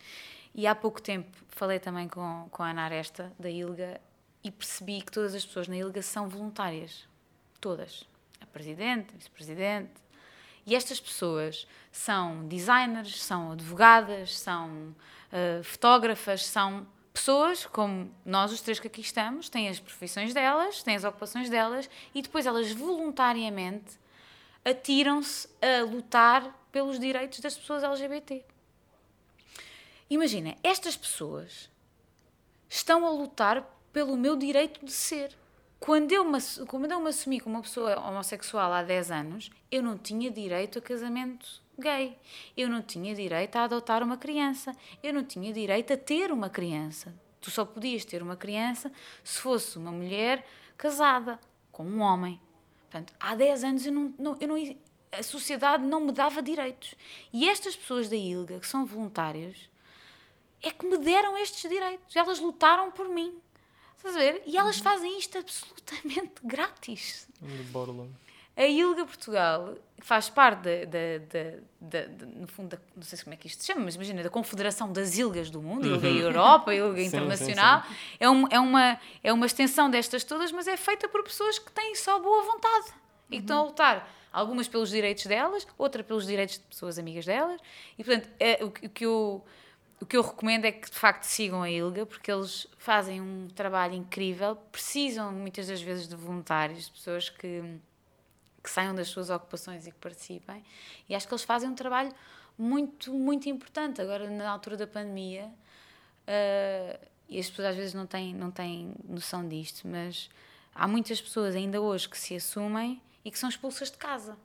E 0.55 0.65
há 0.67 0.75
pouco 0.75 1.01
tempo 1.01 1.29
falei 1.49 1.79
também 1.79 2.07
com, 2.07 2.47
com 2.49 2.63
a 2.63 2.71
Ana 2.71 2.83
Aresta, 2.83 3.31
da 3.39 3.49
ILGA, 3.49 4.01
e 4.43 4.49
percebi 4.49 5.01
que 5.01 5.11
todas 5.11 5.35
as 5.35 5.45
pessoas 5.45 5.67
na 5.67 5.77
ILGA 5.77 6.01
são 6.01 6.27
voluntárias. 6.27 7.07
Todas. 7.59 8.07
A 8.39 8.45
presidente, 8.45 9.13
vice-presidente, 9.15 9.93
e 10.65 10.75
estas 10.75 10.99
pessoas 10.99 11.67
são 11.91 12.47
designers, 12.47 13.23
são 13.23 13.51
advogadas, 13.51 14.37
são 14.37 14.69
uh, 14.69 15.63
fotógrafas, 15.63 16.45
são 16.45 16.87
pessoas 17.13 17.65
como 17.65 18.11
nós, 18.25 18.51
os 18.51 18.61
três 18.61 18.79
que 18.79 18.87
aqui 18.87 19.01
estamos, 19.01 19.49
têm 19.49 19.67
as 19.67 19.79
profissões 19.79 20.33
delas, 20.33 20.81
têm 20.83 20.95
as 20.95 21.03
ocupações 21.03 21.49
delas 21.49 21.89
e 22.13 22.21
depois 22.21 22.45
elas 22.45 22.71
voluntariamente 22.71 23.99
atiram-se 24.63 25.49
a 25.61 25.83
lutar 25.83 26.55
pelos 26.71 26.99
direitos 26.99 27.39
das 27.39 27.57
pessoas 27.57 27.83
LGBT. 27.83 28.43
Imagina, 30.09 30.55
estas 30.63 30.95
pessoas 30.95 31.69
estão 32.69 33.05
a 33.05 33.09
lutar 33.09 33.65
pelo 33.91 34.15
meu 34.17 34.35
direito 34.35 34.83
de 34.85 34.91
ser. 34.91 35.35
Quando 35.79 36.11
eu, 36.11 36.23
me, 36.23 36.37
quando 36.67 36.91
eu 36.91 36.99
me 36.99 37.09
assumi 37.09 37.39
como 37.39 37.55
uma 37.55 37.61
pessoa 37.63 37.99
homossexual 37.99 38.71
há 38.71 38.83
10 38.83 39.11
anos, 39.11 39.49
eu 39.71 39.81
não 39.81 39.97
tinha 39.97 40.29
direito 40.29 40.77
a 40.77 40.81
casamento 40.81 41.61
gay. 41.79 42.15
Eu 42.55 42.69
não 42.69 42.81
tinha 42.83 43.15
direito 43.15 43.55
a 43.55 43.63
adotar 43.63 44.03
uma 44.03 44.15
criança. 44.17 44.75
Eu 45.01 45.13
não 45.13 45.23
tinha 45.23 45.51
direito 45.51 45.91
a 45.93 45.97
ter 45.97 46.31
uma 46.31 46.49
criança. 46.49 47.13
Tu 47.39 47.49
só 47.49 47.65
podias 47.65 48.05
ter 48.05 48.21
uma 48.21 48.35
criança 48.35 48.91
se 49.23 49.39
fosse 49.39 49.77
uma 49.79 49.91
mulher 49.91 50.45
casada 50.77 51.39
com 51.71 51.83
um 51.83 51.99
homem. 52.01 52.39
Portanto, 52.81 53.13
há 53.19 53.33
10 53.33 53.63
anos 53.63 53.85
eu 53.85 53.91
não, 53.91 54.13
não- 54.19 54.37
eu 54.39 54.47
não- 54.47 54.75
a 55.11 55.23
sociedade 55.23 55.83
não 55.83 56.01
me 56.01 56.11
dava 56.11 56.43
direitos. 56.43 56.93
E 57.33 57.49
estas 57.49 57.75
pessoas 57.75 58.07
da 58.07 58.15
ILGA, 58.15 58.59
que 58.59 58.67
são 58.67 58.85
voluntárias, 58.85 59.67
é 60.61 60.69
que 60.69 60.85
me 60.85 60.99
deram 60.99 61.35
estes 61.39 61.67
direitos. 61.67 62.15
Elas 62.15 62.39
lutaram 62.39 62.91
por 62.91 63.09
mim. 63.09 63.33
Estás 64.01 64.15
a 64.15 64.19
ver? 64.19 64.41
E 64.47 64.57
elas 64.57 64.79
fazem 64.79 65.17
isto 65.19 65.37
absolutamente 65.37 66.33
grátis. 66.43 67.27
De 67.39 67.63
Borla. 67.63 68.07
A 68.57 68.65
ILGA 68.65 69.05
Portugal 69.05 69.75
faz 69.99 70.27
parte 70.29 70.61
da, 70.63 70.85
da- 70.85 71.17
da- 71.79 72.01
da- 72.01 72.07
da- 72.07 72.25
no 72.25 72.47
fundo, 72.47 72.69
da- 72.69 72.81
não 72.95 73.03
sei 73.03 73.17
como 73.19 73.33
é 73.33 73.37
que 73.37 73.47
isto 73.47 73.61
se 73.61 73.67
chama, 73.67 73.85
mas 73.85 73.95
imagina, 73.95 74.21
da 74.23 74.29
Confederação 74.29 74.91
das 74.91 75.17
ILGAs 75.17 75.49
do 75.49 75.61
mundo, 75.61 75.87
ILGA 75.87 76.07
Europa, 76.09 76.73
ILGA 76.73 76.89
Uhum. 76.91 76.95
Sim, 76.97 77.05
Internacional. 77.07 77.83
É, 78.19 78.29
um- 78.29 78.47
é 78.49 78.59
uma, 78.59 78.99
é 79.23 79.31
uma 79.31 79.45
extensão 79.45 79.89
destas 79.89 80.23
todas, 80.23 80.51
mas 80.51 80.67
é 80.67 80.75
feita 80.75 81.07
por 81.07 81.23
pessoas 81.23 81.57
que 81.59 81.71
têm 81.71 81.95
só 81.95 82.19
boa 82.19 82.43
vontade 82.43 82.87
e 83.29 83.35
que 83.37 83.41
estão 83.43 83.59
a 83.59 83.63
lutar. 83.63 84.11
Algumas 84.33 84.67
pelos 84.67 84.89
direitos 84.89 85.25
delas, 85.25 85.65
outra 85.77 86.03
pelos 86.03 86.25
direitos 86.25 86.55
de 86.55 86.61
pessoas 86.65 86.97
amigas 86.99 87.25
delas. 87.25 87.59
E, 87.97 88.03
portanto, 88.03 88.29
é, 88.39 88.63
o, 88.63 88.69
que- 88.71 88.85
o 88.85 88.89
que 88.89 89.05
eu, 89.05 89.43
o 90.01 90.05
que 90.05 90.17
eu 90.17 90.21
recomendo 90.21 90.65
é 90.65 90.71
que, 90.71 90.89
de 90.89 90.97
facto, 90.97 91.23
sigam 91.23 91.61
a 91.61 91.69
ILGA, 91.69 92.05
porque 92.05 92.31
eles 92.31 92.67
fazem 92.77 93.21
um 93.21 93.47
trabalho 93.55 93.93
incrível, 93.93 94.55
precisam 94.71 95.31
muitas 95.31 95.67
das 95.67 95.81
vezes 95.81 96.07
de 96.07 96.15
voluntários, 96.15 96.85
de 96.85 96.91
pessoas 96.91 97.29
que 97.29 97.79
que 98.63 98.69
saiam 98.69 98.93
das 98.93 99.07
suas 99.07 99.29
ocupações 99.29 99.87
e 99.87 99.91
que 99.91 99.97
participem. 99.97 100.63
E 101.09 101.15
acho 101.15 101.27
que 101.27 101.33
eles 101.33 101.43
fazem 101.43 101.69
um 101.69 101.75
trabalho 101.75 102.13
muito, 102.57 103.11
muito 103.13 103.49
importante. 103.49 104.01
Agora, 104.01 104.29
na 104.29 104.49
altura 104.49 104.77
da 104.77 104.87
pandemia, 104.87 105.51
ah, 106.27 106.99
e 107.27 107.39
as 107.39 107.49
pessoas 107.49 107.69
às 107.69 107.75
vezes 107.75 107.93
não 107.93 108.05
têm, 108.05 108.33
não 108.33 108.51
têm 108.51 108.93
noção 109.07 109.47
disto, 109.47 109.87
mas 109.87 110.29
há 110.75 110.87
muitas 110.87 111.21
pessoas 111.21 111.55
ainda 111.55 111.81
hoje 111.81 112.07
que 112.07 112.17
se 112.17 112.35
assumem 112.35 113.01
e 113.23 113.31
que 113.31 113.39
são 113.39 113.49
expulsas 113.49 113.89
de 113.89 113.97
casa. 113.97 114.37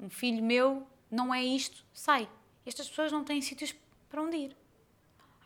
Um 0.00 0.08
filho 0.08 0.42
meu 0.42 0.86
não 1.10 1.32
é 1.32 1.42
isto, 1.44 1.84
sai. 1.92 2.28
Estas 2.66 2.88
pessoas 2.88 3.12
não 3.12 3.22
têm 3.22 3.40
sítios 3.42 3.74
para 4.08 4.22
onde 4.22 4.36
ir. 4.36 4.56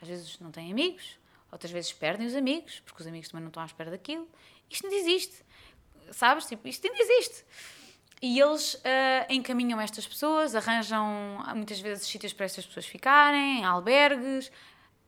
Às 0.00 0.08
vezes 0.08 0.38
não 0.40 0.50
têm 0.50 0.70
amigos, 0.70 1.18
outras 1.50 1.70
vezes 1.72 1.92
perdem 1.92 2.26
os 2.26 2.34
amigos, 2.34 2.80
porque 2.80 3.02
os 3.02 3.06
amigos 3.06 3.28
também 3.28 3.42
não 3.42 3.48
estão 3.48 3.62
à 3.62 3.66
espera 3.66 3.90
daquilo. 3.90 4.28
Isto 4.70 4.86
não 4.86 4.94
existe. 4.94 5.44
Sabes? 6.12 6.46
Tipo, 6.46 6.66
isto 6.68 6.86
ainda 6.86 7.02
existe. 7.02 7.44
E 8.20 8.38
eles 8.40 8.80
ah, 8.84 9.26
encaminham 9.32 9.80
estas 9.80 10.06
pessoas, 10.06 10.54
arranjam 10.54 11.40
ah, 11.44 11.54
muitas 11.54 11.80
vezes 11.80 12.06
sítios 12.06 12.32
para 12.32 12.46
estas 12.46 12.66
pessoas 12.66 12.86
ficarem, 12.86 13.64
albergues. 13.64 14.50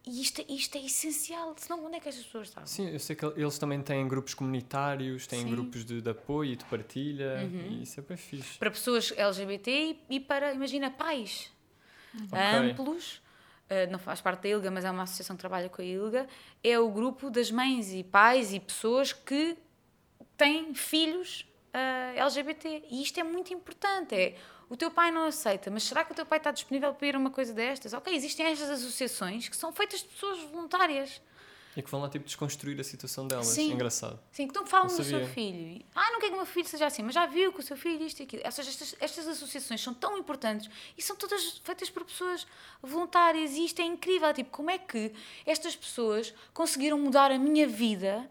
E 0.07 0.23
isto, 0.23 0.45
isto 0.49 0.79
é 0.79 0.81
essencial. 0.85 1.55
Senão, 1.59 1.85
onde 1.85 1.97
é 1.97 2.01
que 2.01 2.09
estas 2.09 2.25
pessoas 2.25 2.49
estavam? 2.49 2.67
Sim, 2.67 2.89
eu 2.89 2.99
sei 2.99 3.15
que 3.15 3.25
eles 3.25 3.59
também 3.59 3.83
têm 3.83 4.07
grupos 4.09 4.33
comunitários, 4.33 5.27
têm 5.27 5.41
Sim. 5.41 5.45
Uhum. 5.47 5.51
grupos 5.53 5.85
de, 5.85 6.01
de 6.01 6.09
apoio 6.11 6.53
e 6.53 6.57
de 6.57 6.65
partilha, 6.65 7.43
e 7.69 7.83
isso 7.83 8.01
é 8.01 8.03
bem 8.03 8.17
fixe. 8.17 8.59
Para 8.59 8.71
pessoas 8.71 9.13
LGBT 9.15 9.97
e, 10.09 10.19
para, 10.21 10.55
imagina, 10.55 10.91
pais 10.91 11.53
Ok. 12.15 12.39
amplos. 12.39 13.21
Ah, 13.71 13.87
não 13.89 13.99
faz 14.01 14.21
parte 14.21 14.43
da 14.43 14.49
ILGA, 14.49 14.71
mas 14.71 14.85
é 14.85 14.91
uma 14.91 15.05
associação 15.05 15.37
que 15.37 15.41
trabalha 15.41 15.69
com 15.69 15.81
a 15.81 15.85
ILGA. 15.85 16.27
É 16.63 16.79
o 16.79 16.91
grupo 16.91 17.31
das 17.31 17.51
mães 17.53 17.93
e 17.93 18.03
pais 18.03 18.53
e 18.53 18.59
pessoas 18.59 19.13
que 19.13 19.57
têm 20.37 20.75
filhos 20.75 21.47
ah, 21.73 22.13
LGBT. 22.17 22.83
E 22.91 23.03
isto 23.03 23.21
é 23.21 23.23
muito 23.23 23.55
importante. 23.55 24.15
É, 24.15 24.37
o 24.69 24.77
teu 24.77 24.91
pai 24.91 25.11
não 25.13 25.25
aceita, 25.25 25.71
mas 25.71 25.85
será 25.85 26.05
que 26.05 26.13
o 26.13 26.15
teu 26.15 26.27
pai 26.27 26.39
está 26.39 26.51
disponível 26.51 26.93
para 26.93 27.07
ir 27.07 27.15
a 27.15 27.19
uma 27.19 27.31
coisa 27.31 27.53
destas? 27.55 27.93
Ok, 27.93 28.13
existem 28.15 28.47
estas 28.47 28.71
associações 28.71 29.49
que 29.49 29.57
são 29.57 29.73
feitas 29.73 30.01
de 30.01 30.09
pessoas 30.09 30.41
voluntárias. 30.45 31.21
E 31.77 31.83
que 31.83 31.91
vão 31.91 32.01
lá 32.01 32.09
tipo 32.09 32.25
desconstruir 32.25 32.81
a 32.81 32.85
situação 32.85 33.29
delas. 33.29 33.47
Sim. 33.47 33.73
Engraçado. 33.73 34.19
Sim, 34.33 34.49
que 34.49 34.55
não 34.55 34.67
falam 34.67 34.89
do 34.89 35.05
seu 35.05 35.25
filho. 35.29 35.85
Ah, 35.95 36.11
não 36.11 36.19
quero 36.19 36.33
que 36.33 36.35
o 36.35 36.37
meu 36.39 36.47
filho 36.47 36.67
seja 36.69 36.87
assim, 36.87 37.03
mas 37.03 37.15
já 37.15 37.27
viu 37.27 37.53
que 37.53 37.61
o 37.61 37.63
seu 37.63 37.77
filho 37.77 38.05
isto 38.05 38.21
e 38.21 38.23
aquilo. 38.25 38.43
Seja, 38.51 38.69
estas, 38.71 38.97
estas 38.99 39.29
associações 39.29 39.81
são 39.81 39.95
tão 39.95 40.19
importantes 40.19 40.69
e 40.99 41.03
são 41.03 41.15
todas 41.15 41.59
feitas 41.63 41.89
por 41.89 42.05
pessoas 42.05 42.45
voluntárias 42.83 43.53
e 43.53 43.65
isto 43.67 43.81
é 43.81 43.85
incrível. 43.85 44.33
Tipo, 44.35 44.51
como 44.51 44.69
é 44.71 44.79
que 44.79 45.13
estas 45.47 45.77
pessoas 45.77 46.35
conseguiram 46.53 46.99
mudar 46.99 47.31
a 47.31 47.39
minha 47.39 47.69
vida 47.69 48.29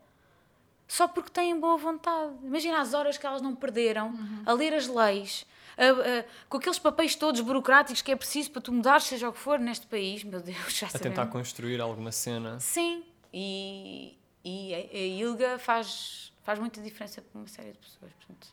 só 0.87 1.07
porque 1.07 1.29
têm 1.29 1.57
boa 1.57 1.77
vontade? 1.77 2.33
Imagina 2.43 2.81
as 2.81 2.93
horas 2.93 3.17
que 3.17 3.25
elas 3.25 3.41
não 3.41 3.55
perderam 3.55 4.13
a 4.45 4.51
ler 4.53 4.73
as 4.73 4.87
leis. 4.87 5.45
a- 5.77 5.83
a- 6.19 6.25
com 6.49 6.57
aqueles 6.57 6.77
papéis 6.77 7.15
todos 7.15 7.39
burocráticos 7.39 8.01
que 8.01 8.11
é 8.11 8.15
preciso 8.17 8.51
para 8.51 8.61
tu 8.61 8.69
mudar, 8.73 8.99
seja 8.99 9.29
o 9.29 9.31
que 9.31 9.39
for, 9.39 9.57
neste 9.57 9.87
país, 9.87 10.25
meu 10.25 10.41
Deus, 10.41 10.57
já 10.77 10.87
A 10.87 10.89
sabemos. 10.89 11.15
tentar 11.15 11.27
construir 11.31 11.79
alguma 11.79 12.11
cena. 12.11 12.59
Sim, 12.59 13.01
e, 13.34 14.17
e 14.43 14.73
a, 14.73 14.77
a 14.77 14.97
ILGA 14.97 15.59
faz, 15.59 16.34
faz 16.43 16.59
muita 16.59 16.82
diferença 16.82 17.21
para 17.21 17.39
uma 17.39 17.47
série 17.47 17.71
de 17.71 17.77
pessoas. 17.80 18.11
Portanto, 18.13 18.47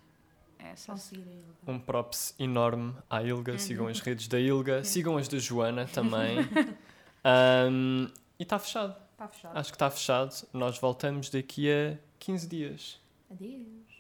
é 0.59 0.71
essa. 0.71 0.93
Conseguir 0.93 1.23
a 1.29 1.33
ele. 1.33 1.45
Um 1.67 1.79
props 1.79 2.35
enorme 2.39 2.95
à 3.09 3.23
Ilga. 3.23 3.59
Sigam 3.59 3.87
as 3.89 4.01
redes 4.01 4.29
da 4.29 4.39
Ilga. 4.39 4.85
Sigam 4.85 5.17
as 5.17 5.29
da 5.29 5.39
Joana 5.39 5.87
também. 5.93 6.39
Um, 7.25 8.09
e 8.39 8.43
está 8.43 8.59
fechado. 8.59 8.97
Está 9.13 9.29
fechado. 9.29 9.59
Acho 9.59 9.71
que 9.71 9.77
está 9.77 9.91
fechado. 9.91 10.49
Nós 10.53 10.79
voltamos 10.79 11.31
daqui 11.31 11.71
a 11.71 11.99
15 12.19 12.47
dias. 12.49 13.01
Adeus. 13.31 13.96